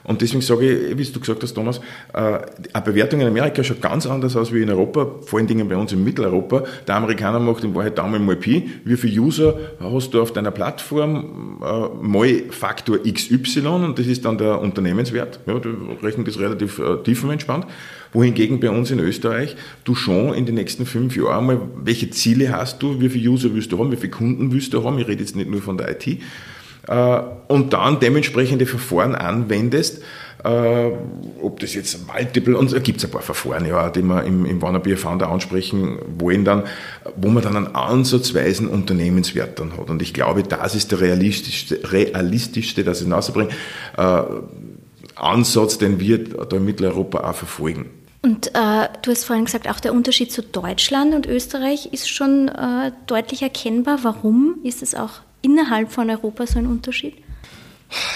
Und 0.05 0.21
deswegen 0.21 0.43
sage 0.43 0.71
ich, 0.71 0.99
wie 0.99 1.05
du 1.05 1.19
gesagt 1.19 1.43
hast, 1.43 1.55
Thomas, 1.55 1.81
äh, 2.13 2.39
eine 2.73 2.85
Bewertung 2.85 3.21
in 3.21 3.27
Amerika 3.27 3.65
schaut 3.65 3.81
ganz 3.81 4.07
anders 4.07 4.37
aus 4.37 4.53
wie 4.53 4.63
in 4.63 4.71
Europa, 4.71 5.07
vor 5.23 5.39
allen 5.39 5.49
Dingen 5.49 5.69
bei 5.69 5.77
uns 5.77 5.93
in 5.93 6.05
Mitteleuropa. 6.05 6.65
Der 6.87 6.97
Amerikaner 6.97 7.41
macht 7.41 7.65
in 7.65 7.75
Wahrheit 7.75 7.97
Daumen 7.97 8.25
mal 8.25 8.37
Pi. 8.37 8.71
Wie 8.85 8.97
viele 8.97 9.21
User 9.21 9.59
hast 9.81 10.13
du 10.13 10.21
auf 10.21 10.33
deiner 10.33 10.51
Plattform? 10.51 11.61
Äh, 11.63 12.05
mal 12.05 12.43
Faktor 12.51 12.99
XY 13.03 13.67
und 13.67 13.99
das 13.99 14.07
ist 14.07 14.25
dann 14.25 14.37
der 14.37 14.61
Unternehmenswert. 14.61 15.41
Ja, 15.47 15.59
du 15.59 15.71
rechnen 16.03 16.27
das 16.27 16.39
relativ 16.39 16.79
äh, 16.79 17.03
tiefenentspannt. 17.03 17.67
Wohingegen 18.13 18.61
bei 18.61 18.71
uns 18.71 18.91
in 18.91 19.01
Österreich 19.01 19.57
du 19.85 19.95
schon 19.95 20.35
in 20.35 20.47
den 20.47 20.55
nächsten 20.55 20.87
fünf 20.87 21.17
Jahren 21.17 21.47
mal, 21.47 21.61
welche 21.83 22.11
Ziele 22.11 22.53
hast 22.53 22.81
du, 22.83 23.01
wie 23.01 23.09
viele 23.09 23.29
User 23.29 23.53
willst 23.55 23.73
du 23.73 23.79
haben, 23.79 23.91
wie 23.91 23.97
viele 23.97 24.11
Kunden 24.11 24.53
willst 24.53 24.73
du 24.73 24.85
haben, 24.85 24.99
ich 24.99 25.09
rede 25.09 25.23
jetzt 25.23 25.35
nicht 25.35 25.51
nur 25.51 25.61
von 25.63 25.77
der 25.77 25.91
IT, 25.91 26.21
und 26.87 27.73
dann 27.73 28.01
dementsprechende 28.01 28.67
Verfahren 28.67 29.15
anwendest, 29.15 30.03
äh, 30.45 30.91
ob 31.41 31.61
das 31.61 31.75
jetzt 31.75 32.07
Multiple, 32.07 32.57
und 32.57 32.73
da 32.73 32.79
gibt 32.79 32.99
es 32.99 33.05
ein 33.05 33.11
paar 33.11 33.23
Verfahren, 33.23 33.67
ja, 33.67 33.89
die 33.89 34.03
wir 34.03 34.25
im, 34.25 34.45
im 34.45 34.61
Wannabe 34.61 34.97
Founder 34.97 35.31
ansprechen 35.31 35.99
wollen, 36.19 36.45
dann, 36.45 36.65
wo 37.17 37.29
man 37.29 37.43
dann 37.43 37.57
einen 37.57 37.75
ansatzweisen 37.75 38.69
Unternehmenswert 38.69 39.59
dann 39.59 39.77
hat. 39.79 39.89
Und 39.89 40.03
ich 40.03 40.13
glaube, 40.13 40.43
das 40.43 40.75
ist 40.75 40.93
der 40.93 41.01
realistischste, 41.01 41.81
realistischste 41.91 42.85
das 42.85 42.99
ich 42.99 43.05
hinausbringe, 43.05 43.51
äh, 43.97 44.23
Ansatz, 45.15 45.79
den 45.79 46.01
wir 46.01 46.23
da 46.25 46.57
in 46.57 46.65
Mitteleuropa 46.65 47.31
auch 47.31 47.35
verfolgen. 47.35 47.89
Und 48.21 48.49
äh, 48.49 48.89
du 49.03 49.11
hast 49.11 49.25
vorhin 49.25 49.45
gesagt, 49.45 49.69
auch 49.69 49.81
der 49.81 49.93
Unterschied 49.93 50.33
zu 50.33 50.43
Deutschland 50.43 51.15
und 51.15 51.27
Österreich 51.27 51.91
ist 51.93 52.11
schon 52.11 52.49
äh, 52.49 52.93
deutlich 53.07 53.43
erkennbar. 53.43 54.01
Warum 54.03 54.57
ist 54.63 54.83
es 54.83 54.95
auch 54.95 55.21
innerhalb 55.45 55.93
von 55.93 56.11
Europa 56.11 56.47
so 56.47 56.59
ein 56.59 56.67
Unterschied? 56.67 57.15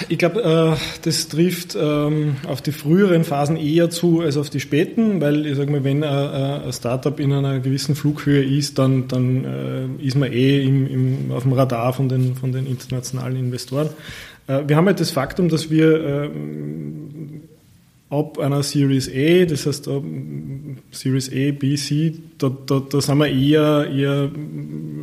Ich 0.09 0.19
glaube, 0.19 0.43
äh, 0.43 0.77
das 1.03 1.29
trifft 1.29 1.77
ähm, 1.81 2.37
auf 2.49 2.63
die 2.63 2.73
früheren 2.73 3.23
Phasen 3.23 3.57
eher 3.57 3.91
zu 3.91 4.21
als 4.23 4.37
auf 4.37 4.51
die 4.51 4.61
späten, 4.61 5.21
weil 5.21 5.47
ich 5.47 5.57
sage 5.57 5.71
mal, 5.71 5.85
wenn 5.85 6.03
ein 6.03 6.73
Startup 6.73 7.21
in 7.21 7.33
einer 7.33 7.61
gewissen 7.61 7.95
Flughöhe 7.95 8.43
ist, 8.43 8.79
dann, 8.79 9.07
dann 9.07 9.45
äh, 9.45 10.05
ist 10.05 10.17
man 10.17 10.33
eh 10.33 10.65
im, 10.65 10.87
im, 10.87 11.33
auf 11.33 11.45
dem 11.45 11.53
Radar 11.53 11.93
von 11.93 12.09
den, 12.09 12.35
von 12.35 12.51
den 12.51 12.67
internationalen 12.67 13.37
Investoren. 13.37 13.91
Äh, 14.49 14.63
wir 14.67 14.77
haben 14.77 14.87
halt 14.87 14.99
das 14.99 15.11
Faktum, 15.11 15.49
dass 15.49 15.71
wir 15.71 16.31
ab 18.11 18.39
einer 18.39 18.63
Series 18.63 19.09
A, 19.09 19.45
das 19.45 19.67
heißt 19.67 19.89
Series 20.91 21.31
A, 21.31 21.53
B, 21.53 21.75
C, 21.77 22.15
da, 22.39 22.49
da, 22.49 22.81
da 22.81 23.01
sind 23.01 23.19
wir 23.19 23.27
eher, 23.27 23.91
eher 23.91 24.31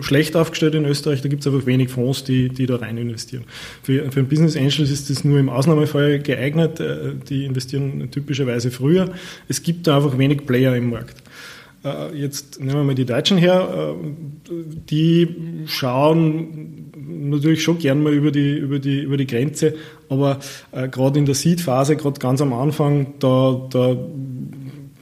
schlecht 0.02 0.36
aufgestellt 0.36 0.74
in 0.74 0.86
Österreich, 0.86 1.22
da 1.22 1.30
gibt 1.30 1.46
es 1.46 1.48
einfach 1.48 1.68
wenig 1.68 1.90
Fonds, 1.90 2.24
die, 2.24 2.50
die 2.50 2.66
da 2.66 2.78
rein 2.78 2.98
investieren. 2.98 3.44
Für, 3.84 4.12
für 4.12 4.20
ein 4.22 4.28
Business 4.28 4.58
Angels 4.58 4.90
ist 4.90 5.10
das 5.10 5.24
nur 5.24 5.40
im 5.40 5.50
Ausnahmefall 5.50 6.20
geeignet, 6.20 6.80
äh, 6.80 7.14
die 7.30 7.46
investieren 7.46 8.10
typischerweise 8.10 8.72
früher. 8.72 9.12
Es 9.48 9.62
gibt 9.62 9.86
da 9.86 9.98
einfach 9.98 10.18
wenig 10.18 10.46
Player 10.48 10.76
im 10.76 10.90
Markt. 10.90 11.22
Äh, 11.86 12.16
jetzt 12.18 12.60
nehmen 12.60 12.74
wir 12.74 12.84
mal 12.84 12.96
die 12.96 13.06
Deutschen 13.06 13.38
her, 13.38 13.94
äh, 13.94 14.54
die 14.90 15.28
schauen 15.68 16.92
natürlich 16.98 17.64
schon 17.64 17.78
gern 17.78 18.02
mal 18.02 18.14
über 18.14 18.32
die, 18.32 18.58
über 18.58 18.80
die, 18.80 19.02
über 19.02 19.18
die 19.18 19.28
Grenze, 19.28 19.76
aber 20.10 20.40
äh, 20.72 20.88
gerade 20.88 21.20
in 21.20 21.26
der 21.26 21.36
Seed-Phase, 21.36 21.96
gerade 21.96 22.20
ganz 22.20 22.42
am 22.42 22.54
Anfang, 22.54 23.14
da, 23.20 23.68
da 23.70 23.96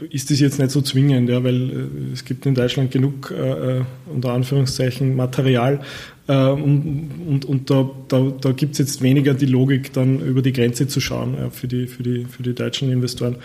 ist 0.09 0.29
das 0.29 0.39
jetzt 0.39 0.59
nicht 0.59 0.71
so 0.71 0.81
zwingend, 0.81 1.29
ja, 1.29 1.43
weil 1.43 1.89
es 2.11 2.25
gibt 2.25 2.45
in 2.45 2.55
Deutschland 2.55 2.91
genug, 2.91 3.31
äh 3.31 3.81
unter 4.13 4.33
Anführungszeichen, 4.33 5.15
Material. 5.15 5.79
Äh, 6.27 6.47
und, 6.49 7.11
und, 7.27 7.45
und 7.45 7.69
da, 7.69 7.89
da, 8.07 8.31
da 8.39 8.51
gibt 8.51 8.73
es 8.73 8.79
jetzt 8.79 9.01
weniger 9.01 9.33
die 9.33 9.45
Logik, 9.45 9.93
dann 9.93 10.19
über 10.19 10.41
die 10.41 10.53
Grenze 10.53 10.87
zu 10.87 10.99
schauen 10.99 11.35
ja, 11.37 11.49
für, 11.49 11.67
die, 11.67 11.87
für, 11.87 12.03
die, 12.03 12.25
für 12.25 12.43
die 12.43 12.53
deutschen 12.53 12.91
Investoren. 12.91 13.37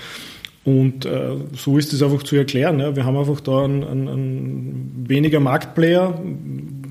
Und 0.68 1.06
äh, 1.06 1.30
so 1.56 1.78
ist 1.78 1.94
es 1.94 2.02
einfach 2.02 2.22
zu 2.24 2.36
erklären. 2.36 2.78
Ja. 2.78 2.94
Wir 2.94 3.06
haben 3.06 3.16
einfach 3.16 3.40
da 3.40 3.64
einen, 3.64 3.82
einen, 3.84 4.08
einen 4.08 5.04
weniger 5.08 5.40
Marktplayer, 5.40 6.20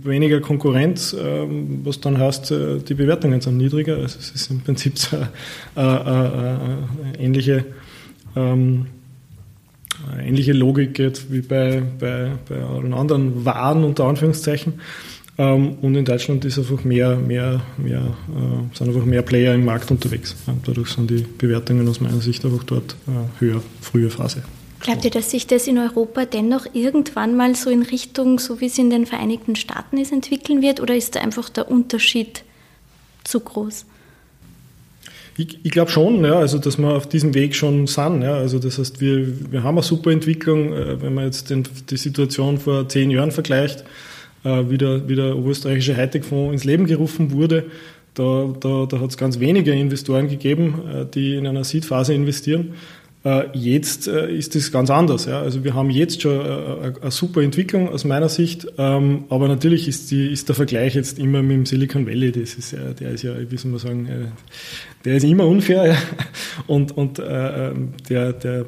weniger 0.03 0.41
Konkurrenz, 0.41 1.13
äh, 1.13 1.45
was 1.83 1.99
dann 1.99 2.17
heißt, 2.17 2.49
äh, 2.49 2.79
die 2.79 2.95
Bewertungen 2.95 3.39
sind 3.39 3.57
niedriger. 3.57 3.97
Also 3.97 4.17
es 4.17 4.31
ist 4.31 4.49
im 4.49 4.61
Prinzip 4.61 4.97
so 4.97 5.17
eine 5.75 6.87
ähnliche, 7.19 7.65
ähm, 8.35 8.87
ähnliche 10.19 10.53
Logik 10.53 10.97
jetzt 10.97 11.31
wie 11.31 11.41
bei, 11.41 11.83
bei, 11.99 12.31
bei 12.49 12.55
allen 12.55 12.95
anderen 12.95 13.45
Waren 13.45 13.83
unter 13.83 14.05
Anführungszeichen. 14.05 14.81
Ähm, 15.39 15.77
und 15.81 15.95
in 15.95 16.05
Deutschland 16.05 16.45
ist 16.45 16.57
einfach 16.57 16.83
mehr, 16.83 17.15
mehr, 17.15 17.61
mehr, 17.77 18.01
äh, 18.01 18.75
sind 18.75 18.87
einfach 18.87 19.05
mehr 19.05 19.21
Player 19.21 19.53
im 19.53 19.65
Markt 19.65 19.91
unterwegs. 19.91 20.35
dadurch 20.65 20.89
sind 20.89 21.11
die 21.11 21.25
Bewertungen 21.37 21.87
aus 21.87 22.01
meiner 22.01 22.21
Sicht 22.21 22.43
einfach 22.43 22.63
dort 22.63 22.95
äh, 23.07 23.39
höher, 23.39 23.61
frühe 23.81 24.09
Phase. 24.09 24.43
Glaubt 24.79 25.05
ihr, 25.05 25.11
dass 25.11 25.31
sich 25.31 25.47
das 25.47 25.67
in 25.67 25.77
Europa 25.77 26.25
dennoch 26.25 26.67
irgendwann 26.73 27.35
mal 27.35 27.55
so 27.55 27.69
in 27.69 27.81
Richtung, 27.81 28.39
so 28.39 28.61
wie 28.61 28.67
es 28.67 28.77
in 28.77 28.89
den 28.89 29.05
Vereinigten 29.05 29.55
Staaten 29.55 29.97
ist, 29.97 30.11
entwickeln 30.11 30.61
wird? 30.61 30.79
Oder 30.79 30.95
ist 30.95 31.15
da 31.15 31.21
einfach 31.21 31.49
der 31.49 31.69
Unterschied 31.69 32.43
zu 33.23 33.39
groß? 33.39 33.85
Ich, 35.39 35.59
ich 35.63 35.71
glaube 35.71 35.91
schon, 35.91 36.23
ja, 36.23 36.33
also 36.33 36.57
dass 36.57 36.77
wir 36.79 36.95
auf 36.95 37.07
diesem 37.07 37.35
Weg 37.35 37.55
schon 37.55 37.85
sind. 37.85 38.23
Ja, 38.23 38.35
also 38.35 38.57
das 38.57 38.79
heißt, 38.79 39.01
wir, 39.01 39.51
wir 39.51 39.61
haben 39.61 39.77
eine 39.77 39.83
super 39.83 40.11
Entwicklung, 40.11 40.73
äh, 40.73 40.99
wenn 41.01 41.13
man 41.13 41.25
jetzt 41.25 41.51
den, 41.51 41.63
die 41.89 41.97
Situation 41.97 42.57
vor 42.57 42.89
zehn 42.89 43.11
Jahren 43.11 43.31
vergleicht 43.31 43.83
wie, 44.69 44.77
der, 44.77 45.07
wie 45.07 45.15
der 45.15 45.35
österreichische 45.35 45.95
Hightech-Fonds 45.95 46.53
ins 46.53 46.63
Leben 46.63 46.85
gerufen 46.85 47.31
wurde. 47.31 47.65
Da, 48.13 48.51
da, 48.59 48.87
da 48.87 48.99
hat 48.99 49.11
es 49.11 49.17
ganz 49.17 49.39
wenige 49.39 49.71
Investoren 49.71 50.27
gegeben, 50.27 50.81
äh, 50.91 51.05
die 51.05 51.35
in 51.35 51.45
einer 51.45 51.63
Seed-Phase 51.63 52.15
investieren. 52.15 52.73
Äh, 53.23 53.45
jetzt 53.53 54.07
ist 54.07 54.55
das 54.55 54.71
ganz 54.71 54.89
anders. 54.89 55.25
Ja. 55.25 55.41
Also 55.41 55.63
wir 55.63 55.75
haben 55.75 55.91
jetzt 55.91 56.23
schon 56.23 56.39
eine 56.39 57.11
super 57.11 57.41
Entwicklung 57.41 57.89
aus 57.89 58.05
meiner 58.05 58.29
Sicht, 58.29 58.67
ähm, 58.77 59.25
aber 59.29 59.47
natürlich 59.47 59.87
ist, 59.87 60.09
die, 60.09 60.31
ist 60.31 60.47
der 60.47 60.55
Vergleich 60.55 60.95
jetzt 60.95 61.19
immer 61.19 61.43
mit 61.43 61.57
dem 61.57 61.65
Silicon 61.67 62.07
Valley. 62.07 62.31
Das 62.31 62.55
ist 62.55 62.73
der 62.73 63.11
ist 63.11 63.23
ja, 63.23 63.33
wie 63.49 63.57
soll 63.57 63.71
man 63.71 63.79
sagen, 63.79 64.31
der 65.05 65.15
ist 65.15 65.23
immer 65.23 65.45
unfair 65.45 65.87
ja. 65.87 65.97
und, 66.67 66.97
und 66.97 67.19
der, 67.19 68.33
der 68.33 68.65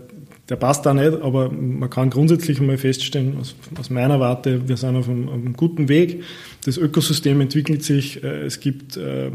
der 0.50 0.56
passt 0.56 0.86
da 0.86 0.96
nicht, 0.96 1.22
aber 1.22 1.52
man 1.52 1.90
kann 1.92 2.10
grundsätzlich 2.10 2.60
einmal 2.60 2.78
feststellen, 2.78 3.38
aus, 3.40 3.56
aus 3.80 3.92
meiner 3.92 4.20
Warte, 4.20 4.68
wir 4.68 4.78
sind 4.78 4.96
auf 4.96 5.08
einem, 5.08 5.28
auf 5.30 5.36
einem, 5.36 5.54
guten 5.54 5.90
Weg. 5.90 6.24
Das 6.66 6.78
Ökosystem 6.78 7.40
entwickelt 7.40 7.84
sich. 7.84 8.24
Äh, 8.24 8.46
es 8.46 8.60
gibt 8.60 8.98
äh, 8.98 9.30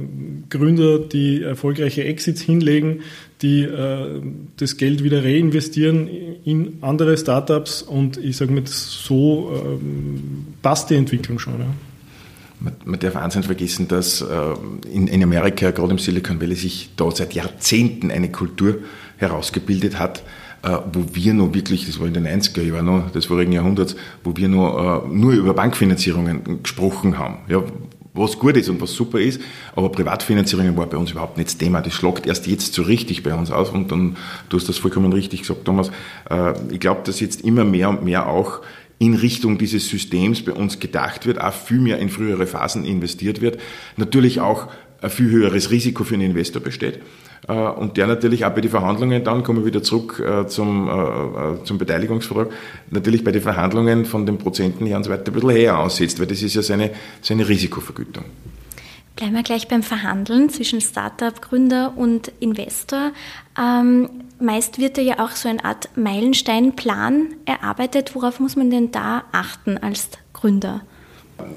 Gründer, 0.50 0.98
die 0.98 1.42
erfolgreiche 1.42 2.02
Exits 2.02 2.40
hinlegen, 2.40 3.02
die 3.42 3.62
äh, 3.62 4.22
das 4.56 4.76
Geld 4.76 5.04
wieder 5.04 5.22
reinvestieren 5.22 6.08
in 6.44 6.78
andere 6.80 7.16
Startups 7.16 7.82
und 7.82 8.16
ich 8.16 8.36
sage 8.36 8.52
mal, 8.52 8.62
so 8.66 9.52
ähm, 9.54 10.46
passt 10.62 10.90
die 10.90 10.96
Entwicklung 10.96 11.38
schon. 11.38 11.60
Ja. 11.60 11.66
Man, 12.84 12.98
darf 12.98 13.14
eins 13.14 13.36
nicht 13.36 13.46
vergessen, 13.46 13.88
dass 13.88 14.24
in, 14.90 15.22
Amerika, 15.22 15.70
gerade 15.70 15.90
im 15.90 15.98
Silicon 15.98 16.40
Valley, 16.40 16.54
sich 16.54 16.90
da 16.96 17.10
seit 17.10 17.34
Jahrzehnten 17.34 18.10
eine 18.10 18.30
Kultur 18.30 18.78
herausgebildet 19.18 19.98
hat, 19.98 20.22
wo 20.92 21.04
wir 21.12 21.34
noch 21.34 21.52
wirklich, 21.54 21.86
das 21.86 22.00
war 22.00 22.06
in 22.06 22.14
den 22.14 22.26
90er 22.26 22.62
Jahren 22.62 22.86
noch, 22.86 23.10
des 23.10 23.26
vorigen 23.26 23.52
Jahrhunderts, 23.52 23.96
wo 24.22 24.36
wir 24.36 24.48
noch, 24.48 25.04
äh, 25.04 25.08
nur 25.08 25.32
über 25.32 25.54
Bankfinanzierungen 25.54 26.62
gesprochen 26.62 27.18
haben. 27.18 27.38
Ja, 27.48 27.62
was 28.14 28.38
gut 28.38 28.56
ist 28.56 28.68
und 28.68 28.80
was 28.80 28.92
super 28.92 29.20
ist, 29.20 29.40
aber 29.74 29.90
Privatfinanzierungen 29.90 30.76
war 30.76 30.86
bei 30.86 30.96
uns 30.96 31.10
überhaupt 31.10 31.36
nicht 31.36 31.48
das 31.48 31.58
Thema. 31.58 31.80
Das 31.80 31.94
schlagt 31.94 32.26
erst 32.26 32.46
jetzt 32.46 32.72
so 32.72 32.82
richtig 32.82 33.24
bei 33.24 33.34
uns 33.34 33.50
aus 33.50 33.70
und 33.70 33.90
dann, 33.90 34.16
du 34.48 34.56
hast 34.56 34.68
das 34.68 34.78
vollkommen 34.78 35.12
richtig 35.12 35.40
gesagt, 35.40 35.64
Thomas. 35.64 35.90
Äh, 36.30 36.54
ich 36.70 36.80
glaube, 36.80 37.02
dass 37.04 37.20
jetzt 37.20 37.42
immer 37.42 37.64
mehr 37.64 37.88
und 37.88 38.04
mehr 38.04 38.28
auch 38.28 38.60
in 38.98 39.14
Richtung 39.14 39.58
dieses 39.58 39.88
Systems 39.88 40.44
bei 40.44 40.52
uns 40.52 40.78
gedacht 40.78 41.26
wird, 41.26 41.40
auch 41.40 41.52
viel 41.52 41.80
mehr 41.80 41.98
in 41.98 42.08
frühere 42.08 42.46
Phasen 42.46 42.84
investiert 42.84 43.40
wird. 43.40 43.58
Natürlich 43.96 44.40
auch 44.40 44.68
ein 45.02 45.10
viel 45.10 45.30
höheres 45.30 45.70
Risiko 45.70 46.04
für 46.04 46.14
einen 46.14 46.30
Investor 46.30 46.62
besteht. 46.62 47.00
Äh, 47.48 47.52
und 47.52 47.96
der 47.96 48.06
natürlich 48.06 48.44
auch 48.44 48.50
bei 48.50 48.60
den 48.60 48.70
Verhandlungen, 48.70 49.22
dann 49.24 49.42
kommen 49.42 49.60
wir 49.60 49.66
wieder 49.66 49.82
zurück 49.82 50.22
äh, 50.24 50.46
zum, 50.46 50.88
äh, 50.88 51.64
zum 51.64 51.78
Beteiligungsvertrag, 51.78 52.48
natürlich 52.90 53.24
bei 53.24 53.32
den 53.32 53.42
Verhandlungen 53.42 54.04
von 54.04 54.26
den 54.26 54.38
Prozenten 54.38 54.86
her 54.86 54.96
und 54.96 55.04
so 55.04 55.10
weiter 55.10 55.30
ein 55.30 55.34
bisschen 55.34 55.52
höher 55.52 55.78
aussetzt, 55.78 56.18
weil 56.20 56.26
das 56.26 56.42
ist 56.42 56.54
ja 56.54 56.62
seine, 56.62 56.90
seine 57.20 57.48
Risikovergütung. 57.48 58.24
Bleiben 59.16 59.34
wir 59.34 59.44
gleich 59.44 59.68
beim 59.68 59.84
Verhandeln 59.84 60.48
zwischen 60.50 60.80
Startup-Gründer 60.80 61.92
und 61.96 62.32
Investor. 62.40 63.12
Ähm, 63.56 64.10
meist 64.40 64.80
wird 64.80 64.98
ja 64.98 65.24
auch 65.24 65.30
so 65.30 65.48
eine 65.48 65.64
Art 65.64 65.88
Meilensteinplan 65.96 67.28
erarbeitet. 67.44 68.16
Worauf 68.16 68.40
muss 68.40 68.56
man 68.56 68.70
denn 68.70 68.90
da 68.90 69.22
achten 69.30 69.78
als 69.78 70.08
Gründer? 70.32 70.80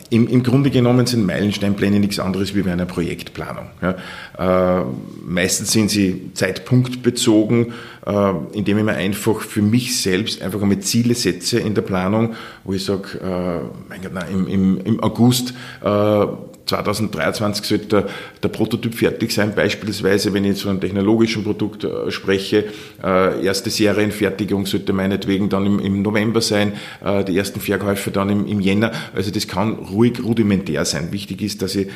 Im, 0.09 0.27
Im, 0.27 0.43
Grunde 0.43 0.69
genommen 0.69 1.05
sind 1.05 1.25
Meilensteinpläne 1.25 1.99
nichts 1.99 2.19
anderes 2.19 2.55
wie 2.55 2.61
bei 2.61 2.71
einer 2.71 2.85
Projektplanung. 2.85 3.67
Ja. 3.81 4.81
Äh, 4.81 4.85
meistens 5.25 5.71
sind 5.71 5.91
sie 5.91 6.31
zeitpunktbezogen, 6.33 7.73
äh, 8.05 8.33
indem 8.53 8.79
ich 8.79 8.83
mir 8.83 8.93
einfach 8.93 9.41
für 9.41 9.61
mich 9.61 10.01
selbst 10.01 10.41
einfach 10.41 10.61
einmal 10.61 10.79
Ziele 10.79 11.13
setze 11.13 11.59
in 11.59 11.75
der 11.75 11.81
Planung, 11.83 12.35
wo 12.63 12.73
ich 12.73 12.85
sage, 12.85 13.19
äh, 13.19 13.89
mein 13.89 14.01
Gott, 14.01 14.11
im, 14.31 14.47
im, 14.47 14.81
im 14.83 15.03
August 15.03 15.53
äh, 15.83 16.25
2023 16.67 17.65
sollte 17.65 17.87
der, 17.87 18.07
der, 18.43 18.49
Prototyp 18.49 18.93
fertig 18.93 19.31
sein, 19.31 19.55
beispielsweise, 19.55 20.33
wenn 20.33 20.43
ich 20.43 20.51
jetzt 20.51 20.61
von 20.61 20.71
einem 20.71 20.81
technologischen 20.81 21.43
Produkt 21.43 21.83
äh, 21.83 22.11
spreche. 22.11 22.65
Äh, 23.03 23.43
erste 23.45 23.69
Serienfertigung 23.69 24.65
sollte 24.65 24.93
meinetwegen 24.93 25.49
dann 25.49 25.65
im, 25.65 25.79
im 25.79 26.01
November 26.01 26.41
sein, 26.41 26.73
äh, 27.03 27.23
die 27.23 27.37
ersten 27.37 27.59
Verkäufe 27.59 28.11
dann 28.11 28.29
im, 28.29 28.47
im 28.47 28.59
Jänner. 28.59 28.91
Also 29.15 29.31
das 29.31 29.47
kann 29.47 29.73
ruhig 29.73 30.23
rudimentär 30.23 30.85
sein. 30.85 31.11
Wichtig 31.11 31.41
ist, 31.41 31.61
dass 31.61 31.75
ich 31.75 31.87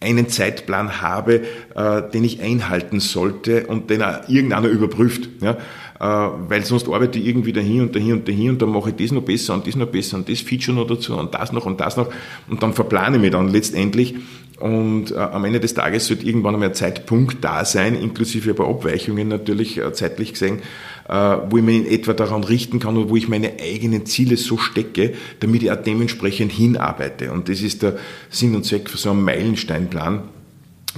einen 0.00 0.28
Zeitplan 0.28 1.00
habe, 1.00 1.42
äh, 1.74 2.02
den 2.12 2.24
ich 2.24 2.40
einhalten 2.42 3.00
sollte 3.00 3.66
und 3.66 3.90
den 3.90 4.02
auch 4.02 4.28
irgendeiner 4.28 4.68
überprüft. 4.68 5.28
Ja? 5.40 5.56
Äh, 6.00 6.04
weil 6.04 6.64
sonst 6.64 6.88
arbeite 6.88 7.18
ich 7.18 7.26
irgendwie 7.26 7.52
dahin 7.52 7.82
und 7.82 7.94
dahin 7.94 8.14
und 8.14 8.28
dahin 8.28 8.50
und 8.50 8.62
dann 8.62 8.70
mache 8.70 8.90
ich 8.90 8.96
das 8.96 9.12
noch 9.12 9.22
besser 9.22 9.54
und 9.54 9.66
das 9.66 9.76
noch 9.76 9.86
besser 9.86 10.16
und 10.16 10.28
das 10.28 10.40
Feature 10.40 10.76
noch 10.76 10.86
dazu 10.86 11.16
und 11.16 11.32
das 11.34 11.52
noch 11.52 11.66
und 11.66 11.80
das 11.80 11.96
noch 11.96 12.08
und 12.48 12.62
dann 12.62 12.72
verplane 12.72 13.16
ich 13.16 13.22
mich 13.22 13.30
dann 13.30 13.48
letztendlich 13.48 14.16
und 14.58 15.10
äh, 15.10 15.16
am 15.16 15.44
Ende 15.44 15.60
des 15.60 15.74
Tages 15.74 16.10
wird 16.10 16.24
irgendwann 16.24 16.54
einmal 16.54 16.70
ein 16.70 16.74
Zeitpunkt 16.74 17.44
da 17.44 17.64
sein, 17.64 17.94
inklusive 17.94 18.54
paar 18.54 18.68
Abweichungen 18.68 19.28
natürlich 19.28 19.78
äh, 19.78 19.92
zeitlich 19.92 20.32
gesehen, 20.32 20.60
äh, 21.08 21.36
wo 21.48 21.58
ich 21.58 21.62
mich 21.62 21.76
in 21.76 21.86
etwa 21.86 22.12
daran 22.12 22.44
richten 22.44 22.78
kann 22.78 22.96
und 22.96 23.10
wo 23.10 23.16
ich 23.16 23.28
meine 23.28 23.54
eigenen 23.60 24.06
Ziele 24.06 24.36
so 24.36 24.56
stecke, 24.56 25.14
damit 25.40 25.62
ich 25.62 25.70
auch 25.70 25.82
dementsprechend 25.82 26.52
hinarbeite. 26.52 27.32
Und 27.32 27.48
das 27.48 27.62
ist 27.62 27.82
der 27.82 27.96
Sinn 28.30 28.54
und 28.54 28.64
Zweck 28.64 28.90
für 28.90 28.98
so 28.98 29.10
einen 29.10 29.24
Meilensteinplan 29.24 30.22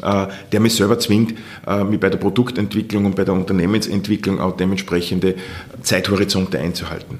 der 0.01 0.61
mich 0.61 0.75
selber 0.75 0.99
zwingt, 0.99 1.35
äh, 1.67 1.85
mich 1.85 2.01
bei 2.01 2.11
der 2.11 2.19
Produktentwicklung 2.19 3.07
und 3.07 3.17
bei 3.17 3.25
der 3.25 3.35
Unternehmensentwicklung 3.35 4.41
auch 4.41 4.57
dementsprechende 4.57 5.37
Zeithorizonte 5.83 6.59
einzuhalten. 6.59 7.19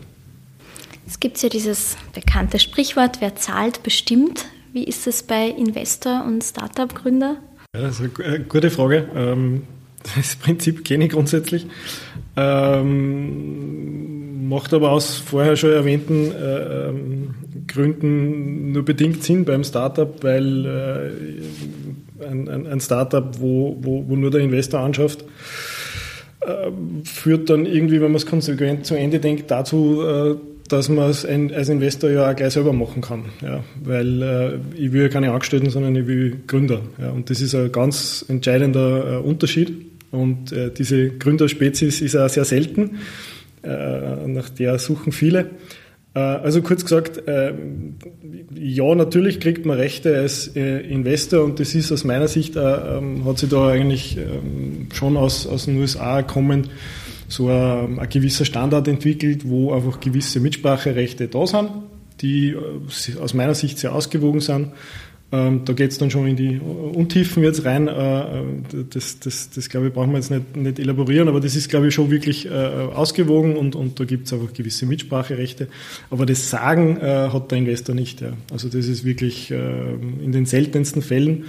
Es 1.07 1.21
gibt 1.21 1.41
ja 1.43 1.49
dieses 1.49 1.97
bekannte 2.13 2.59
Sprichwort, 2.59 3.21
wer 3.21 3.37
zahlt, 3.37 3.83
bestimmt. 3.83 4.47
Wie 4.73 4.85
ist 4.85 5.07
es 5.07 5.23
bei 5.23 5.47
Investor 5.49 6.25
und 6.27 6.43
Startup-Gründer? 6.43 7.37
Ja, 7.75 7.81
das 7.81 8.01
ist 8.01 8.21
eine 8.21 8.41
gute 8.41 8.71
Frage. 8.71 9.09
Ähm, 9.15 9.63
das 10.17 10.37
Prinzip 10.37 10.85
kenne 10.85 11.05
ich 11.07 11.13
grundsätzlich. 11.13 11.67
Ähm, 12.37 13.87
macht 14.49 14.75
aber 14.75 14.91
aus 14.91 15.17
vorher 15.17 15.57
schon 15.57 15.73
erwähnten 15.73 16.33
äh, 16.33 16.89
ähm, 16.89 17.35
Gründen 17.67 18.73
nur 18.73 18.85
bedingt 18.85 19.23
Sinn 19.23 19.45
beim 19.45 19.65
Startup, 19.65 20.23
weil 20.23 20.67
äh, 20.67 21.11
ein, 22.21 22.49
ein, 22.49 22.67
ein 22.67 22.81
Startup, 22.81 23.41
wo, 23.41 23.77
wo, 23.81 24.05
wo 24.09 24.17
nur 24.17 24.31
der 24.31 24.41
Investor 24.41 24.81
anschafft, 24.81 25.25
äh, 26.41 26.71
führt 27.05 27.51
dann 27.51 27.67
irgendwie, 27.67 28.01
wenn 28.01 28.13
man 28.13 28.17
es 28.17 28.27
konsequent 28.27 28.87
zu 28.87 28.95
Ende 28.95 29.19
denkt, 29.19 29.51
dazu, 29.51 30.03
äh, 30.03 30.35
dass 30.69 30.89
man 30.89 31.11
es 31.11 31.25
als 31.25 31.69
Investor 31.69 32.11
ja 32.11 32.31
auch 32.31 32.37
gleich 32.37 32.53
selber 32.53 32.73
machen 32.73 33.01
kann. 33.01 33.27
Ja, 33.41 33.63
weil 33.85 34.23
äh, 34.23 34.59
ich 34.77 34.93
will 34.93 35.03
ja 35.03 35.09
keine 35.09 35.33
Angestellten, 35.33 35.71
sondern 35.71 35.95
ich 35.97 36.07
will 36.07 36.39
Gründer. 36.47 36.81
Ja, 37.01 37.11
und 37.11 37.31
das 37.31 37.41
ist 37.41 37.55
ein 37.55 37.71
ganz 37.71 38.25
entscheidender 38.29 39.25
Unterschied. 39.25 39.73
Und 40.11 40.55
diese 40.79 41.11
Gründerspezies 41.11 42.01
ist 42.01 42.17
auch 42.17 42.29
sehr 42.29 42.45
selten. 42.45 42.99
Nach 43.63 44.49
der 44.49 44.79
suchen 44.79 45.13
viele. 45.13 45.51
Äh, 46.17 46.19
also 46.19 46.63
kurz 46.63 46.83
gesagt, 46.83 47.29
äh, 47.29 47.53
ja, 48.55 48.95
natürlich 48.95 49.39
kriegt 49.39 49.67
man 49.67 49.77
Rechte 49.77 50.17
als 50.17 50.57
äh, 50.57 50.81
Investor 50.81 51.45
und 51.45 51.61
das 51.61 51.75
ist 51.75 51.93
aus 51.93 52.05
meiner 52.05 52.27
Sicht, 52.27 52.57
ähm, 52.57 53.25
hat 53.27 53.39
sich 53.39 53.51
da 53.51 53.69
eigentlich 53.69 54.17
ähm, 54.17 54.89
schon 54.95 55.17
aus, 55.17 55.47
aus 55.47 55.67
den 55.67 55.77
USA 55.77 56.23
kommend 56.23 56.71
so 57.29 57.49
ein, 57.49 57.99
ein 57.99 58.09
gewisser 58.09 58.47
Standard 58.47 58.89
entwickelt, 58.89 59.47
wo 59.47 59.75
einfach 59.75 60.01
gewisse 60.01 60.41
Mitspracherechte 60.41 61.29
da 61.29 61.47
sind, 61.47 61.69
die 62.23 62.57
aus 63.21 63.35
meiner 63.35 63.55
Sicht 63.55 63.79
sehr 63.79 63.95
ausgewogen 63.95 64.41
sind 64.41 64.69
ähm, 65.33 65.63
da 65.65 65.73
geht 65.73 65.91
es 65.91 65.99
dann 65.99 66.09
schon 66.09 66.29
in 66.29 66.37
die 66.37 66.61
Untiefen 66.61 67.43
jetzt 67.43 67.65
rein. 67.65 67.89
Äh, 67.89 68.25
das, 68.91 69.19
das, 69.19 69.51
das 69.51 69.69
glaube 69.69 69.89
ich, 69.89 69.93
brauchen 69.93 70.13
wir 70.13 70.19
jetzt 70.19 70.31
nicht, 70.31 70.57
nicht 70.57 70.79
elaborieren, 70.79 71.29
aber 71.29 71.41
das 71.41 71.57
ist, 71.57 71.69
glaube 71.69 71.89
ich, 71.89 71.95
schon 71.95 72.11
wirklich 72.11 72.47
äh, 72.47 72.51
ausgewogen 72.51 73.57
und, 73.57 73.75
und 73.75 73.99
da 73.99 74.05
gibt 74.05 74.27
es 74.27 74.33
einfach 74.33 74.53
gewisse 74.53 74.87
Mitspracherechte. 74.87 75.67
Aber 76.11 76.27
das 76.27 76.49
Sagen 76.49 76.97
äh, 76.99 77.31
hat 77.33 77.51
der 77.51 77.59
Investor 77.59 77.95
nicht. 77.95 78.21
Ja. 78.21 78.35
Also 78.53 78.69
das 78.69 78.87
ist 78.87 79.05
wirklich 79.05 79.51
in 79.51 80.33
den 80.33 80.47
seltensten 80.47 81.03
Fällen. 81.03 81.45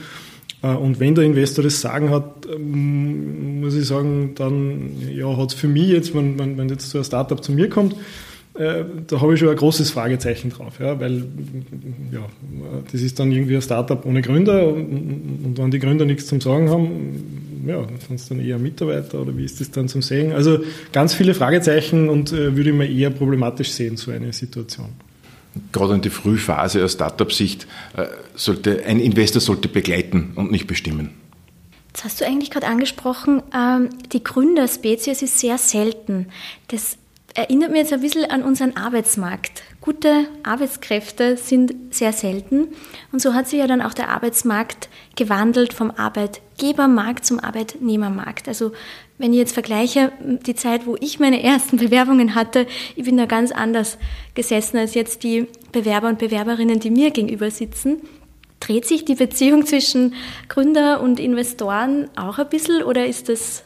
Und 0.61 0.99
wenn 0.99 1.13
der 1.13 1.23
Investor 1.23 1.63
das 1.63 1.81
Sagen 1.81 2.09
hat, 2.09 2.47
ähm, 2.51 3.61
muss 3.61 3.75
ich 3.75 3.85
sagen, 3.85 4.31
dann 4.35 4.91
ja, 5.13 5.37
hat 5.37 5.53
es 5.53 5.53
für 5.53 5.67
mich 5.67 5.89
jetzt, 5.89 6.15
wenn, 6.15 6.39
wenn, 6.39 6.57
wenn 6.57 6.67
jetzt 6.69 6.89
so 6.89 6.97
ein 6.97 7.03
Startup 7.03 7.43
zu 7.43 7.51
mir 7.51 7.69
kommt, 7.69 7.95
äh, 8.57 8.85
da 9.07 9.21
habe 9.21 9.33
ich 9.33 9.39
schon 9.39 9.49
ein 9.49 9.55
großes 9.55 9.91
Fragezeichen 9.91 10.49
drauf, 10.49 10.79
ja, 10.79 10.99
weil 10.99 11.25
ja, 12.11 12.25
das 12.91 13.01
ist 13.01 13.19
dann 13.19 13.31
irgendwie 13.31 13.55
ein 13.55 13.61
Startup 13.61 14.03
ohne 14.05 14.21
Gründer 14.21 14.67
und, 14.67 15.41
und 15.45 15.57
wenn 15.57 15.71
die 15.71 15.79
Gründer 15.79 16.05
nichts 16.05 16.27
zum 16.27 16.41
Sagen 16.41 16.69
haben, 16.69 17.63
ja, 17.67 17.85
sind 18.07 18.15
es 18.15 18.29
dann 18.29 18.39
eher 18.39 18.57
Mitarbeiter 18.57 19.21
oder 19.21 19.37
wie 19.37 19.45
ist 19.45 19.59
das 19.59 19.71
dann 19.71 19.87
zum 19.87 20.01
Sehen? 20.01 20.31
Also 20.31 20.59
ganz 20.91 21.13
viele 21.13 21.33
Fragezeichen 21.33 22.09
und 22.09 22.31
äh, 22.31 22.55
würde 22.55 22.69
ich 22.69 22.75
mir 22.75 22.89
eher 22.89 23.09
problematisch 23.09 23.71
sehen, 23.71 23.97
so 23.97 24.11
eine 24.11 24.33
Situation. 24.33 24.89
Gerade 25.71 25.95
in 25.95 26.01
der 26.01 26.11
Frühphase 26.11 26.83
aus 26.83 26.93
Startup-Sicht 26.93 27.67
äh, 27.95 28.05
sollte 28.35 28.85
ein 28.85 28.99
Investor 28.99 29.41
sollte 29.41 29.67
begleiten 29.67 30.31
und 30.35 30.51
nicht 30.51 30.67
bestimmen. 30.67 31.11
Das 31.93 32.03
hast 32.03 32.21
du 32.21 32.25
eigentlich 32.25 32.51
gerade 32.51 32.67
angesprochen. 32.67 33.41
Ähm, 33.55 33.89
die 34.13 34.23
Gründerspezies 34.23 35.23
ist 35.23 35.39
sehr 35.39 35.57
selten. 35.57 36.27
Das 36.67 36.97
erinnert 37.37 37.69
mich 37.69 37.81
jetzt 37.81 37.93
ein 37.93 38.01
bisschen 38.01 38.25
an 38.25 38.41
unseren 38.41 38.75
Arbeitsmarkt. 38.75 39.61
Gute 39.79 40.25
Arbeitskräfte 40.41 41.37
sind 41.37 41.93
sehr 41.93 42.11
selten 42.11 42.69
und 43.11 43.21
so 43.21 43.35
hat 43.35 43.47
sich 43.47 43.59
ja 43.59 43.67
dann 43.67 43.83
auch 43.83 43.93
der 43.93 44.09
Arbeitsmarkt 44.09 44.89
gewandelt 45.15 45.71
vom 45.71 45.91
Arbeitgebermarkt 45.91 47.23
zum 47.23 47.39
Arbeitnehmermarkt. 47.39 48.47
Also 48.47 48.71
wenn 49.19 49.33
ich 49.33 49.39
jetzt 49.39 49.53
vergleiche 49.53 50.11
die 50.19 50.55
Zeit, 50.55 50.87
wo 50.87 50.97
ich 50.99 51.19
meine 51.19 51.43
ersten 51.43 51.77
Bewerbungen 51.77 52.33
hatte, 52.33 52.65
ich 52.95 53.05
bin 53.05 53.17
da 53.17 53.27
ganz 53.27 53.51
anders 53.51 53.99
gesessen 54.33 54.77
als 54.77 54.95
jetzt 54.95 55.21
die 55.21 55.45
Bewerber 55.71 56.09
und 56.09 56.17
Bewerberinnen, 56.17 56.79
die 56.79 56.89
mir 56.89 57.11
gegenüber 57.11 57.51
sitzen. 57.51 58.01
Dreht 58.59 58.87
sich 58.87 59.05
die 59.05 59.13
Beziehung 59.13 59.67
zwischen 59.67 60.15
Gründer 60.49 61.01
und 61.01 61.19
Investoren 61.19 62.09
auch 62.15 62.39
ein 62.39 62.49
bisschen 62.49 62.81
oder 62.81 63.05
ist 63.05 63.29
das 63.29 63.63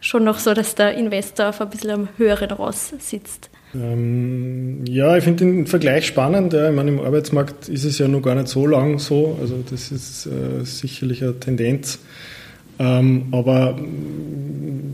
schon 0.00 0.24
noch 0.24 0.38
so, 0.38 0.54
dass 0.54 0.74
der 0.74 0.94
Investor 0.94 1.48
auf 1.50 1.60
ein 1.60 1.70
bisschen 1.70 1.90
am 1.90 2.08
höheren 2.16 2.50
Ross 2.50 2.92
sitzt. 2.98 3.50
Ähm, 3.74 4.84
ja, 4.86 5.16
ich 5.16 5.24
finde 5.24 5.44
den 5.44 5.66
Vergleich 5.66 6.06
spannend. 6.06 6.52
Ja. 6.52 6.70
Ich 6.70 6.76
meine, 6.76 6.90
im 6.90 7.00
Arbeitsmarkt 7.00 7.68
ist 7.68 7.84
es 7.84 7.98
ja 7.98 8.08
noch 8.08 8.22
gar 8.22 8.34
nicht 8.34 8.48
so 8.48 8.66
lang 8.66 8.98
so. 8.98 9.36
Also 9.40 9.62
das 9.68 9.92
ist 9.92 10.26
äh, 10.26 10.64
sicherlich 10.64 11.22
eine 11.22 11.38
Tendenz. 11.38 11.98
Ähm, 12.78 13.26
aber 13.32 13.78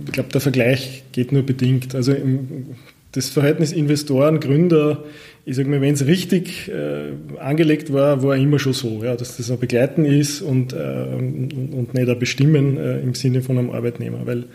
ich 0.07 0.13
glaube, 0.13 0.31
der 0.31 0.41
Vergleich 0.41 1.05
geht 1.13 1.33
nur 1.33 1.43
bedingt. 1.43 1.95
Also 1.95 2.13
im, 2.13 2.75
das 3.13 3.29
Verhältnis 3.29 3.73
Investoren, 3.73 4.41
Gründer, 4.41 5.05
ich 5.47 5.57
sage 5.57 5.69
mal, 5.69 5.81
wenn 5.81 5.95
es 5.95 6.07
richtig 6.07 6.69
äh, 6.69 7.13
angelegt 7.39 7.93
war, 7.93 8.23
war 8.23 8.37
immer 8.37 8.59
schon 8.59 8.73
so, 8.73 9.05
ja, 9.05 9.15
dass 9.15 9.37
das 9.37 9.51
ein 9.51 9.59
Begleiten 9.59 10.05
ist 10.05 10.41
und, 10.41 10.73
äh, 10.73 10.77
und, 10.77 11.53
und 11.53 11.95
nicht 11.95 12.09
ein 12.09 12.19
Bestimmen 12.19 12.77
äh, 12.79 13.01
im 13.01 13.15
Sinne 13.15 13.43
von 13.43 13.59
einem 13.59 13.71
Arbeitnehmer. 13.71 14.21
Weil 14.25 14.47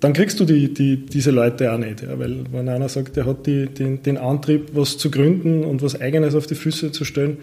dann 0.00 0.12
kriegst 0.12 0.40
du 0.40 0.44
die, 0.44 0.72
die, 0.72 1.04
diese 1.06 1.30
Leute 1.30 1.72
auch 1.72 1.78
nicht. 1.78 2.02
Ja, 2.02 2.18
weil 2.18 2.44
wenn 2.52 2.68
einer 2.68 2.88
sagt, 2.88 3.16
er 3.16 3.26
hat 3.26 3.46
die, 3.46 3.66
den, 3.66 4.02
den 4.02 4.16
Antrieb, 4.16 4.70
was 4.72 4.98
zu 4.98 5.10
gründen 5.10 5.64
und 5.64 5.82
was 5.82 6.00
Eigenes 6.00 6.34
auf 6.34 6.46
die 6.46 6.54
Füße 6.54 6.92
zu 6.92 7.04
stellen, 7.04 7.38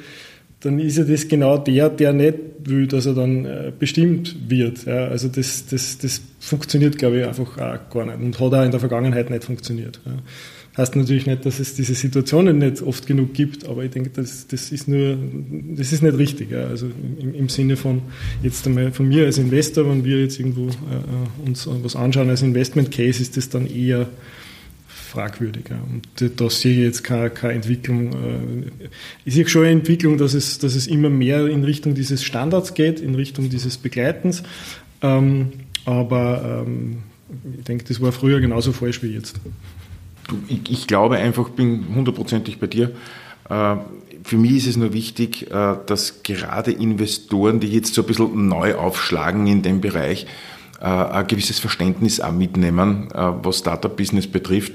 dann 0.61 0.80
ist 0.80 0.97
ja 0.97 1.03
das 1.03 1.28
genau 1.28 1.57
der, 1.57 1.89
der 1.89 2.13
nicht 2.13 2.36
will, 2.63 2.88
dass 2.88 3.05
er 3.05 3.13
dann 3.13 3.45
äh, 3.45 3.71
bestimmt 3.78 4.36
wird. 4.49 4.86
Ja, 4.86 5.07
also 5.07 5.28
das, 5.28 5.67
das, 5.67 5.99
das 5.99 6.21
funktioniert, 6.39 6.97
glaube 6.97 7.19
ich, 7.19 7.26
einfach 7.26 7.57
auch 7.57 7.89
gar 7.89 8.05
nicht 8.05 8.19
und 8.19 8.39
hat 8.39 8.53
auch 8.53 8.65
in 8.65 8.71
der 8.71 8.80
Vergangenheit 8.80 9.30
nicht 9.30 9.43
funktioniert. 9.43 9.99
Ja. 10.05 10.13
Heißt 10.78 10.95
natürlich 10.97 11.26
nicht, 11.26 11.45
dass 11.45 11.59
es 11.59 11.73
diese 11.73 11.95
Situationen 11.95 12.57
nicht 12.57 12.82
oft 12.82 13.07
genug 13.07 13.34
gibt, 13.34 13.65
aber 13.65 13.86
ich 13.86 13.91
denke, 13.91 14.09
das, 14.09 14.47
das 14.47 14.73
ist 14.73 14.89
nur, 14.89 15.17
das 15.73 15.93
ist 15.93 16.03
nicht 16.03 16.17
richtig. 16.17 16.51
Ja. 16.51 16.67
Also 16.67 16.88
im, 17.17 17.34
im, 17.34 17.47
Sinne 17.47 17.78
von 17.78 18.01
jetzt 18.43 18.67
einmal 18.67 18.91
von 18.91 19.07
mir 19.07 19.26
als 19.26 19.38
Investor, 19.38 19.89
wenn 19.89 20.03
wir 20.03 20.19
jetzt 20.19 20.38
irgendwo 20.38 20.67
äh, 20.67 20.71
äh 20.71 21.47
uns 21.47 21.65
was 21.67 21.95
anschauen 21.95 22.30
als 22.30 22.41
Investment 22.41 22.91
Case, 22.91 23.21
ist 23.21 23.38
das 23.38 23.47
dann 23.47 23.67
eher 23.67 24.09
fragwürdig. 25.15 25.63
Ja. 25.69 25.80
Und 25.89 26.39
da 26.39 26.49
sehe 26.49 26.73
ich 26.73 26.80
jetzt 26.80 27.03
keine, 27.05 27.30
keine 27.30 27.53
Entwicklung. 27.53 28.11
Äh, 28.11 28.89
ich 29.23 29.34
sehe 29.34 29.47
schon 29.47 29.61
eine 29.61 29.71
Entwicklung, 29.71 30.17
dass 30.17 30.34
es, 30.34 30.57
dass 30.59 30.76
es 30.76 30.88
immer 30.88 31.09
mehr 31.09 31.47
in 31.47 31.63
Richtung 31.63 31.95
dieses 31.95 32.21
Standards 32.21 32.73
geht, 32.73 32.99
in 32.99 33.15
Richtung 33.15 33.49
dieses 33.49 33.78
Begleitens. 33.78 34.43
Ähm, 35.01 35.53
aber 35.86 36.65
ähm, 36.67 36.97
ich 37.57 37.63
denke, 37.63 37.86
das 37.88 38.01
war 38.01 38.11
früher 38.11 38.41
genauso 38.41 38.73
falsch 38.73 39.01
wie 39.03 39.13
jetzt 39.13 39.39
ich, 40.47 40.61
ich 40.69 40.88
glaube 40.88 41.17
einfach, 41.17 41.49
bin 41.49 41.86
hundertprozentig 41.93 42.59
bei 42.59 42.67
dir. 42.67 42.91
Äh, 43.49 43.76
für 44.23 44.38
mich 44.38 44.57
ist 44.57 44.67
es 44.67 44.78
nur 44.78 44.93
wichtig, 44.93 45.51
äh, 45.51 45.76
dass 45.86 46.23
gerade 46.23 46.71
Investoren, 46.71 47.59
die 47.59 47.67
jetzt 47.67 47.93
so 47.93 48.01
ein 48.01 48.07
bisschen 48.07 48.47
neu 48.47 48.76
aufschlagen 48.76 49.45
in 49.47 49.61
dem 49.61 49.82
Bereich, 49.82 50.26
äh, 50.82 50.86
ein 50.86 51.28
gewisses 51.28 51.59
Verständnis 51.59 52.19
auch 52.19 52.32
mitnehmen, 52.32 53.07
was 53.13 53.59
Startup-Business 53.59 54.28
betrifft. 54.28 54.73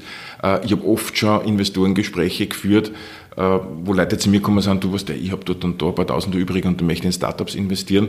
Ich 0.65 0.73
habe 0.73 0.87
oft 0.87 1.19
schon 1.19 1.45
Investorengespräche 1.45 2.47
geführt, 2.47 2.93
wo 3.37 3.93
Leute 3.93 4.17
zu 4.17 4.31
mir 4.31 4.41
kommen 4.41 4.57
und 4.57 4.63
sagen, 4.63 4.81
du 4.81 4.93
weißt 4.93 5.11
ich 5.11 5.31
habe 5.31 5.45
dort 5.45 5.63
und 5.65 5.81
da 5.83 5.89
ein 5.89 5.95
paar 5.95 6.07
Tausende 6.07 6.39
übrig 6.39 6.65
und 6.65 6.81
du 6.81 6.85
möchte 6.87 7.07
in 7.07 7.13
Startups 7.13 7.55
investieren 7.55 8.09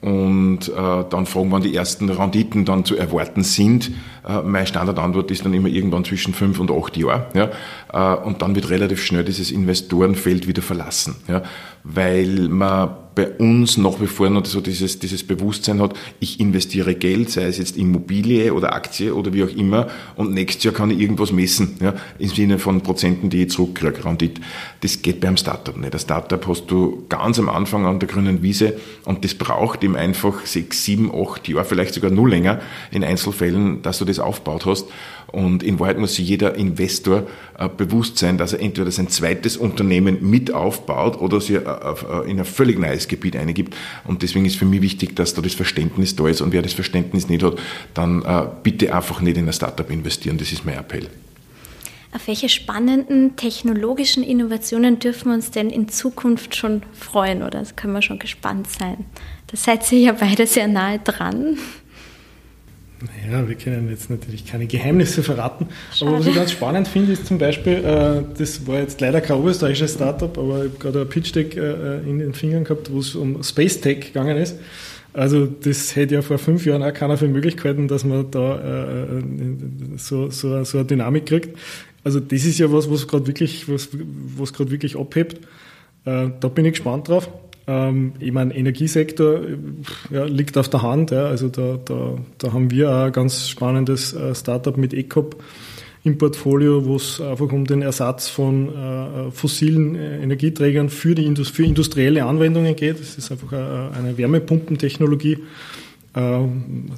und 0.00 0.70
dann 0.70 1.26
fragen, 1.26 1.50
wann 1.50 1.62
die 1.62 1.74
ersten 1.74 2.08
Renditen 2.08 2.64
dann 2.64 2.84
zu 2.84 2.96
erwarten 2.96 3.42
sind. 3.42 3.90
Äh, 4.26 4.42
meine 4.42 4.66
Standardantwort 4.66 5.30
ist 5.30 5.44
dann 5.44 5.54
immer 5.54 5.68
irgendwann 5.68 6.04
zwischen 6.04 6.34
fünf 6.34 6.58
und 6.60 6.70
acht 6.70 6.96
Jahren. 6.96 7.24
Ja? 7.34 7.50
Äh, 7.92 8.24
und 8.24 8.42
dann 8.42 8.54
wird 8.54 8.70
relativ 8.70 9.02
schnell 9.02 9.24
dieses 9.24 9.50
Investorenfeld 9.50 10.46
wieder 10.46 10.62
verlassen, 10.62 11.16
ja? 11.28 11.42
weil 11.84 12.48
man 12.48 12.90
bei 13.14 13.28
uns 13.30 13.76
nach 13.76 14.00
wie 14.00 14.06
vor 14.06 14.28
noch 14.28 14.44
so 14.44 14.60
dieses, 14.60 14.98
dieses 14.98 15.24
Bewusstsein 15.24 15.80
hat, 15.80 15.94
ich 16.20 16.40
investiere 16.40 16.94
Geld, 16.94 17.30
sei 17.30 17.44
es 17.44 17.58
jetzt 17.58 17.76
Immobilie 17.76 18.52
oder 18.52 18.74
Aktie 18.74 19.14
oder 19.14 19.32
wie 19.32 19.44
auch 19.44 19.54
immer, 19.54 19.88
und 20.16 20.32
nächstes 20.32 20.64
Jahr 20.64 20.74
kann 20.74 20.90
ich 20.90 20.98
irgendwas 20.98 21.32
messen, 21.32 21.76
ja, 21.80 21.94
im 22.18 22.28
Sinne 22.28 22.58
von 22.58 22.80
Prozenten, 22.80 23.30
die 23.30 23.44
ich 23.44 23.50
zurückkriege, 23.50 24.04
Rendite. 24.04 24.40
Das 24.80 25.00
geht 25.02 25.20
beim 25.20 25.36
Startup 25.36 25.76
nicht. 25.76 25.94
Das 25.94 26.02
Startup 26.02 26.44
hast 26.46 26.66
du 26.66 27.04
ganz 27.08 27.38
am 27.38 27.48
Anfang 27.48 27.86
an 27.86 28.00
der 28.00 28.08
grünen 28.08 28.42
Wiese 28.42 28.74
und 29.04 29.24
das 29.24 29.34
braucht 29.34 29.84
im 29.84 29.94
einfach 29.94 30.44
sechs, 30.46 30.84
sieben, 30.84 31.12
acht 31.14 31.48
Jahre, 31.48 31.64
vielleicht 31.64 31.94
sogar 31.94 32.10
nur 32.10 32.28
länger 32.28 32.60
in 32.90 33.04
Einzelfällen, 33.04 33.82
dass 33.82 33.98
du 33.98 34.04
das 34.04 34.13
aufgebaut 34.18 34.66
hast. 34.66 34.86
Und 35.34 35.64
in 35.64 35.80
Wahrheit 35.80 35.98
muss 35.98 36.14
sich 36.14 36.28
jeder 36.28 36.54
Investor 36.54 37.24
äh, 37.58 37.68
bewusst 37.68 38.18
sein, 38.18 38.38
dass 38.38 38.52
er 38.52 38.60
entweder 38.60 38.90
sein 38.92 39.08
zweites 39.08 39.56
Unternehmen 39.56 40.18
mit 40.20 40.52
aufbaut 40.52 41.20
oder 41.20 41.40
sich 41.40 41.56
äh, 41.56 41.60
äh, 41.60 42.30
in 42.30 42.38
ein 42.38 42.44
völlig 42.44 42.78
neues 42.78 43.08
Gebiet 43.08 43.34
eingibt. 43.34 43.74
Und 44.04 44.22
deswegen 44.22 44.44
ist 44.44 44.56
für 44.56 44.64
mich 44.64 44.80
wichtig, 44.80 45.16
dass 45.16 45.34
da 45.34 45.42
das 45.42 45.54
Verständnis 45.54 46.14
da 46.14 46.28
ist. 46.28 46.40
Und 46.40 46.52
wer 46.52 46.62
das 46.62 46.72
Verständnis 46.72 47.28
nicht 47.28 47.42
hat, 47.42 47.58
dann 47.94 48.24
bitte 48.62 48.94
einfach 48.94 49.20
nicht 49.20 49.36
in 49.36 49.46
ein 49.46 49.52
Startup 49.52 49.90
investieren. 49.90 50.38
Das 50.38 50.52
ist 50.52 50.64
mein 50.64 50.78
Appell. 50.78 51.08
Auf 52.14 52.28
welche 52.28 52.48
spannenden 52.48 53.34
technologischen 53.34 54.22
Innovationen 54.22 55.00
dürfen 55.00 55.30
wir 55.30 55.34
uns 55.34 55.50
denn 55.50 55.68
in 55.68 55.88
Zukunft 55.88 56.54
schon 56.54 56.82
freuen 56.92 57.42
oder 57.42 57.64
können 57.74 57.92
wir 57.92 58.02
schon 58.02 58.20
gespannt 58.20 58.68
sein? 58.70 59.04
Da 59.48 59.56
seid 59.56 59.90
ihr 59.90 59.98
ja 59.98 60.12
beide 60.12 60.46
sehr 60.46 60.68
nahe 60.68 61.00
dran. 61.00 61.58
Naja, 63.04 63.46
wir 63.46 63.54
können 63.54 63.90
jetzt 63.90 64.08
natürlich 64.08 64.46
keine 64.46 64.66
Geheimnisse 64.66 65.22
verraten. 65.22 65.68
Schade. 65.92 66.10
Aber 66.10 66.20
was 66.20 66.26
ich 66.26 66.34
ganz 66.34 66.52
spannend 66.52 66.88
finde, 66.88 67.12
ist 67.12 67.26
zum 67.26 67.38
Beispiel, 67.38 67.84
äh, 67.84 68.22
das 68.38 68.66
war 68.66 68.78
jetzt 68.78 69.00
leider 69.00 69.20
kein 69.20 69.44
österreichisches 69.44 69.94
Startup, 69.94 70.36
aber 70.38 70.64
ich 70.64 70.70
habe 70.70 70.78
gerade 70.78 71.00
ein 71.02 71.08
Pitch 71.08 71.34
Deck 71.34 71.56
äh, 71.56 71.98
in 72.00 72.18
den 72.18 72.32
Fingern 72.34 72.64
gehabt, 72.64 72.90
wo 72.90 73.00
es 73.00 73.14
um 73.14 73.42
Space 73.42 73.80
Tech 73.80 74.00
gegangen 74.00 74.36
ist. 74.36 74.58
Also 75.12 75.46
das 75.46 75.94
hätte 75.94 76.14
ja 76.14 76.22
vor 76.22 76.38
fünf 76.38 76.66
Jahren 76.66 76.82
auch 76.82 76.92
keiner 76.92 77.16
für 77.16 77.28
Möglichkeiten, 77.28 77.88
dass 77.88 78.04
man 78.04 78.30
da 78.30 78.96
äh, 79.06 79.22
so, 79.96 80.30
so, 80.30 80.64
so 80.64 80.78
eine 80.78 80.86
Dynamik 80.86 81.26
kriegt. 81.26 81.56
Also 82.02 82.20
das 82.20 82.44
ist 82.44 82.58
ja 82.58 82.72
was, 82.72 82.90
was 82.90 83.06
gerade 83.06 83.26
wirklich, 83.26 83.68
was, 83.68 83.88
was 84.36 84.52
gerade 84.52 84.70
wirklich 84.70 84.98
abhebt. 84.98 85.40
da 86.04 86.26
bin 86.26 86.66
ich 86.66 86.72
gespannt 86.72 87.08
drauf. 87.08 87.30
Ähm, 87.66 88.12
ich 88.18 88.32
meine, 88.32 88.54
Energiesektor 88.54 89.40
ja, 90.10 90.24
liegt 90.24 90.58
auf 90.58 90.68
der 90.68 90.82
Hand. 90.82 91.10
Ja. 91.10 91.26
Also 91.26 91.48
da, 91.48 91.78
da, 91.84 92.16
da 92.38 92.52
haben 92.52 92.70
wir 92.70 92.90
auch 92.90 93.04
ein 93.04 93.12
ganz 93.12 93.48
spannendes 93.48 94.12
äh, 94.12 94.34
Startup 94.34 94.76
mit 94.76 94.92
ECOP 94.92 95.42
im 96.04 96.18
Portfolio, 96.18 96.84
wo 96.84 96.96
es 96.96 97.20
einfach 97.20 97.50
um 97.50 97.64
den 97.64 97.80
Ersatz 97.80 98.28
von 98.28 98.68
äh, 98.68 99.30
fossilen 99.30 99.96
äh, 99.96 100.22
Energieträgern 100.22 100.90
für, 100.90 101.14
die 101.14 101.24
Indust 101.24 101.54
für 101.54 101.64
industrielle 101.64 102.24
Anwendungen 102.26 102.76
geht. 102.76 103.00
Das 103.00 103.16
ist 103.16 103.32
einfach 103.32 103.52
äh, 103.52 103.98
eine 103.98 104.18
Wärmepumpentechnologie. 104.18 105.38
Äh, 106.12 106.40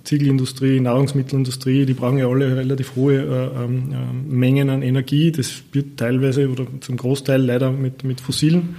Ziegelindustrie, 0.02 0.80
Nahrungsmittelindustrie, 0.80 1.86
die 1.86 1.94
brauchen 1.94 2.18
ja 2.18 2.26
alle 2.26 2.56
relativ 2.56 2.96
hohe 2.96 3.14
äh, 3.14 3.64
ähm, 3.64 3.92
äh, 3.92 4.34
Mengen 4.34 4.70
an 4.70 4.82
Energie. 4.82 5.30
Das 5.30 5.62
wird 5.70 5.96
teilweise 5.98 6.48
oder 6.50 6.66
zum 6.80 6.96
Großteil 6.96 7.40
leider 7.40 7.70
mit, 7.70 8.02
mit 8.02 8.20
fossilen 8.20 8.74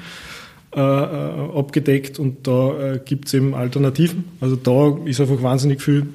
äh, 0.77 1.57
abgedeckt 1.57 2.19
und 2.19 2.47
da 2.47 2.93
äh, 2.93 2.99
gibt 3.03 3.27
es 3.27 3.33
eben 3.33 3.55
Alternativen. 3.55 4.25
Also 4.39 4.55
da 4.55 4.97
ist 5.05 5.19
einfach 5.19 5.41
wahnsinnig 5.41 5.81
viel 5.81 6.07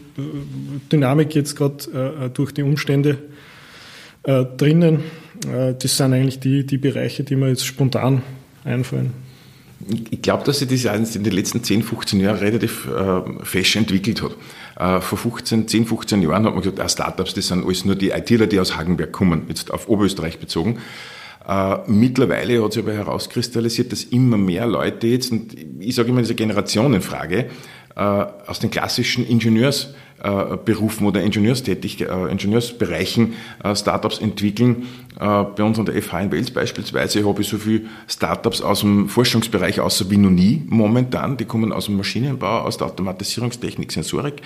Dynamik 0.91 1.35
jetzt 1.35 1.57
gerade 1.57 2.31
durch 2.35 2.53
die 2.53 2.63
Umstände 2.63 3.17
drinnen. 4.23 5.01
das 5.41 5.97
sind 5.97 6.13
eigentlich 6.13 6.39
die, 6.39 6.67
die 6.67 6.77
Bereiche, 6.77 7.25
die 7.25 7.35
mir 7.35 7.49
jetzt 7.49 7.65
spontan 7.65 8.21
einfallen. 8.63 9.13
Ich 10.11 10.23
glaube, 10.23 10.45
dass 10.45 10.61
sich 10.61 10.69
das 10.69 11.17
in 11.17 11.25
den 11.25 11.33
letzten 11.33 11.65
10, 11.65 11.83
15 11.83 12.21
Jahren 12.21 12.39
relativ 12.39 12.89
äh, 12.89 13.45
fesch 13.45 13.77
entwickelt 13.77 14.23
hat. 14.23 14.37
Äh, 14.79 15.01
vor 15.01 15.19
15, 15.19 15.67
10, 15.67 15.87
15 15.87 16.23
Jahren 16.23 16.47
hat 16.47 16.55
man 16.55 16.63
gesagt, 16.63 16.81
ah, 16.81 16.89
Startups, 16.89 17.35
das 17.35 17.49
sind 17.49 17.65
alles 17.65 17.85
nur 17.85 17.97
die 17.97 18.11
ITler, 18.11 18.47
die 18.47 18.61
aus 18.61 18.77
Hagenberg 18.77 19.13
kommen, 19.13 19.45
jetzt 19.49 19.73
auf 19.73 19.89
Oberösterreich 19.89 20.39
bezogen. 20.39 20.79
Äh, 21.47 21.79
mittlerweile 21.87 22.63
hat 22.63 22.73
sich 22.73 22.83
aber 22.83 22.95
herauskristallisiert, 22.95 23.93
dass 23.93 24.05
immer 24.05 24.37
mehr 24.37 24.67
Leute 24.67 25.07
jetzt, 25.09 25.33
und 25.33 25.57
ich 25.81 25.95
sage 25.95 26.11
immer 26.11 26.21
diese 26.21 26.35
Generationenfrage, 26.35 27.47
äh, 27.97 28.01
aus 28.01 28.61
den 28.61 28.71
klassischen 28.71 29.27
Ingenieurs 29.27 29.95
äh, 30.23 30.29
oder 30.31 31.23
Ingenieurstätig, 31.23 32.01
Ingenieursbereichen 32.01 33.35
Startups 33.75 34.19
entwickeln. 34.19 34.87
Bei 35.23 35.63
uns 35.63 35.79
an 35.79 35.87
der 35.87 36.03
FH 36.03 36.21
in 36.21 36.33
Wels 36.33 36.51
beispielsweise 36.51 37.25
habe 37.25 37.43
ich 37.43 37.49
so 37.49 37.57
viele 37.57 37.83
Startups 38.09 38.61
aus 38.61 38.81
dem 38.81 39.09
Forschungsbereich 39.09 39.79
außer 39.79 40.11
wie 40.11 40.17
noch 40.17 40.31
nie 40.31 40.65
momentan. 40.67 41.37
Die 41.37 41.45
kommen 41.45 41.73
aus 41.73 41.87
dem 41.87 41.97
Maschinenbau, 41.97 42.63
aus 42.63 42.77
der 42.77 42.89
Automatisierungstechnik, 42.89 43.93
Sensorik. 43.93 44.43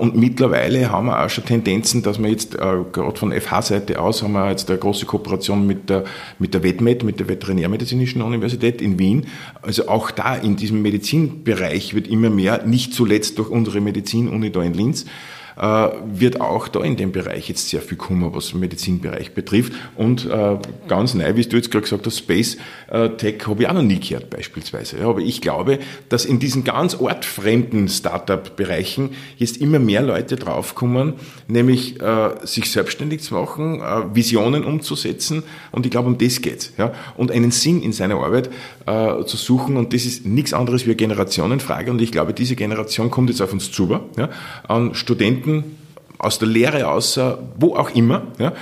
Und 0.00 0.16
mittlerweile 0.16 0.90
haben 0.90 1.06
wir 1.06 1.24
auch 1.24 1.30
schon 1.30 1.44
Tendenzen, 1.44 2.02
dass 2.02 2.18
wir 2.20 2.28
jetzt 2.28 2.58
gerade 2.58 3.14
von 3.14 3.32
FH-Seite 3.32 4.00
aus 4.00 4.24
haben 4.24 4.32
wir 4.32 4.50
jetzt 4.50 4.68
eine 4.68 4.78
große 4.80 5.06
Kooperation 5.06 5.64
mit 5.64 5.88
der, 5.88 6.02
mit 6.40 6.52
der 6.52 6.64
WetMed, 6.64 7.04
mit 7.04 7.20
der 7.20 7.28
Veterinärmedizinischen 7.28 8.22
Universität 8.22 8.82
in 8.82 8.98
Wien. 8.98 9.26
Also 9.62 9.88
auch 9.88 10.10
da 10.10 10.34
in 10.34 10.56
diesem 10.56 10.82
Medizinbereich 10.82 11.94
wird 11.94 12.08
immer 12.08 12.30
mehr, 12.30 12.64
nicht 12.66 12.92
zuletzt 12.92 13.38
durch 13.38 13.50
unsere 13.50 13.80
Medizinuni 13.80 14.50
da 14.50 14.62
in 14.62 14.74
Linz, 14.74 15.04
äh, 15.04 15.35
wird 15.56 16.40
auch 16.40 16.68
da 16.68 16.80
in 16.82 16.96
dem 16.96 17.12
Bereich 17.12 17.48
jetzt 17.48 17.68
sehr 17.68 17.80
viel 17.80 17.96
kommen, 17.96 18.34
was 18.34 18.50
den 18.50 18.60
Medizinbereich 18.60 19.32
betrifft. 19.32 19.72
Und 19.94 20.26
äh, 20.26 20.58
ganz 20.86 21.14
neu, 21.14 21.34
wie 21.36 21.42
du 21.44 21.56
jetzt 21.56 21.70
gerade 21.70 21.82
gesagt 21.82 22.04
hast, 22.06 22.18
Space 22.18 22.58
äh, 22.88 23.10
Tech 23.10 23.46
habe 23.46 23.62
ich 23.62 23.68
auch 23.68 23.72
noch 23.72 23.82
nie 23.82 23.98
gehört 23.98 24.30
beispielsweise. 24.30 25.00
Aber 25.02 25.20
ich 25.20 25.40
glaube, 25.40 25.78
dass 26.08 26.24
in 26.24 26.38
diesen 26.38 26.64
ganz 26.64 26.94
ortfremden 26.94 27.88
Startup-Bereichen 27.88 29.10
jetzt 29.36 29.56
immer 29.58 29.78
mehr 29.78 30.02
Leute 30.02 30.36
draufkommen, 30.36 31.14
nämlich 31.48 32.00
äh, 32.00 32.30
sich 32.44 32.70
selbstständig 32.70 33.22
zu 33.22 33.34
machen, 33.34 33.80
äh, 33.80 34.14
Visionen 34.14 34.64
umzusetzen. 34.64 35.42
Und 35.72 35.86
ich 35.86 35.90
glaube, 35.92 36.08
um 36.08 36.18
das 36.18 36.40
geht's. 36.40 36.72
Ja? 36.78 36.92
Und 37.16 37.30
einen 37.30 37.50
Sinn 37.50 37.82
in 37.82 37.92
seiner 37.92 38.16
Arbeit 38.16 38.50
äh, 38.86 39.24
zu 39.24 39.36
suchen. 39.36 39.76
Und 39.76 39.92
das 39.92 40.04
ist 40.04 40.26
nichts 40.26 40.52
anderes 40.52 40.84
wie 40.84 40.90
eine 40.90 40.96
Generationenfrage. 40.96 41.90
Und 41.90 42.00
ich 42.00 42.12
glaube, 42.12 42.32
diese 42.32 42.56
Generation 42.56 43.10
kommt 43.10 43.30
jetzt 43.30 43.40
auf 43.40 43.52
uns 43.52 43.72
zu, 43.72 43.86
ja? 44.16 44.28
an 44.68 44.94
Studenten, 44.94 45.45
Studenten 45.46 45.78
aus 46.18 46.38
der 46.38 46.48
Lehre, 46.48 46.88
außer 46.88 47.38
wo 47.58 47.76
auch 47.76 47.90
immer. 47.90 48.22
Ja? 48.38 48.52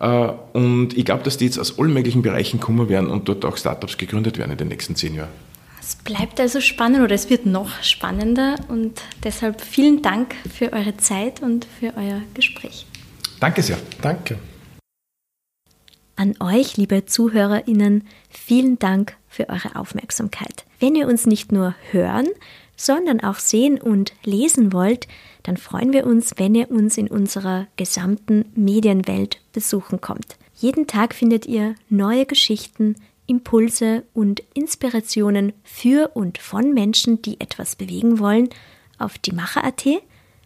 Äh, 0.00 0.32
und 0.52 0.96
ich 0.96 1.04
glaube, 1.04 1.22
dass 1.22 1.36
die 1.36 1.46
jetzt 1.46 1.58
aus 1.58 1.78
allen 1.78 1.92
möglichen 1.92 2.22
Bereichen 2.22 2.60
kommen 2.60 2.88
werden 2.88 3.10
und 3.10 3.28
dort 3.28 3.44
auch 3.44 3.56
Startups 3.56 3.96
gegründet 3.96 4.38
werden 4.38 4.52
in 4.52 4.58
den 4.58 4.68
nächsten 4.68 4.94
zehn 4.94 5.14
Jahren. 5.14 5.30
Es 5.80 5.96
bleibt 5.96 6.38
also 6.38 6.60
spannend 6.60 7.02
oder 7.02 7.14
es 7.14 7.30
wird 7.30 7.46
noch 7.46 7.82
spannender 7.82 8.56
und 8.68 9.00
deshalb 9.24 9.62
vielen 9.62 10.02
Dank 10.02 10.34
für 10.52 10.72
eure 10.72 10.96
Zeit 10.98 11.40
und 11.40 11.66
für 11.80 11.94
euer 11.96 12.20
Gespräch. 12.34 12.86
Danke 13.40 13.62
sehr. 13.62 13.78
Danke. 14.02 14.38
An 16.16 16.34
euch, 16.40 16.76
liebe 16.76 17.06
ZuhörerInnen, 17.06 18.06
vielen 18.28 18.78
Dank 18.78 19.16
für 19.28 19.48
eure 19.48 19.76
Aufmerksamkeit. 19.76 20.64
Wenn 20.78 20.94
ihr 20.94 21.06
uns 21.06 21.26
nicht 21.26 21.52
nur 21.52 21.74
hören, 21.92 22.26
sondern 22.78 23.20
auch 23.20 23.38
sehen 23.38 23.78
und 23.78 24.14
lesen 24.24 24.72
wollt, 24.72 25.06
dann 25.42 25.58
freuen 25.58 25.92
wir 25.92 26.06
uns, 26.06 26.34
wenn 26.36 26.54
ihr 26.54 26.70
uns 26.70 26.96
in 26.96 27.08
unserer 27.08 27.66
gesamten 27.76 28.46
Medienwelt 28.54 29.40
besuchen 29.52 30.00
kommt. 30.00 30.38
Jeden 30.54 30.86
Tag 30.86 31.14
findet 31.14 31.46
ihr 31.46 31.74
neue 31.90 32.24
Geschichten, 32.24 32.96
Impulse 33.26 34.04
und 34.14 34.42
Inspirationen 34.54 35.52
für 35.62 36.12
und 36.14 36.38
von 36.38 36.72
Menschen, 36.72 37.20
die 37.20 37.40
etwas 37.40 37.76
bewegen 37.76 38.18
wollen, 38.18 38.48
auf 38.98 39.18
die 39.18 39.32
Macher.at, 39.32 39.84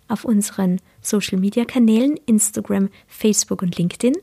auf 0.08 0.24
unseren 0.24 0.80
Social 1.00 1.38
Media 1.38 1.64
Kanälen 1.64 2.18
Instagram, 2.26 2.88
Facebook 3.06 3.62
und 3.62 3.78
LinkedIn. 3.78 4.16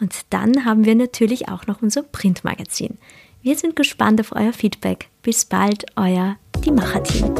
Und 0.00 0.14
dann 0.30 0.64
haben 0.64 0.84
wir 0.84 0.94
natürlich 0.94 1.48
auch 1.48 1.66
noch 1.66 1.82
unser 1.82 2.02
Printmagazin. 2.02 2.98
Wir 3.46 3.54
sind 3.54 3.76
gespannt 3.76 4.20
auf 4.20 4.32
euer 4.34 4.52
Feedback. 4.52 5.08
Bis 5.22 5.44
bald, 5.44 5.86
euer 5.94 6.36
Die 6.64 6.72
Macher-Team. 6.72 7.32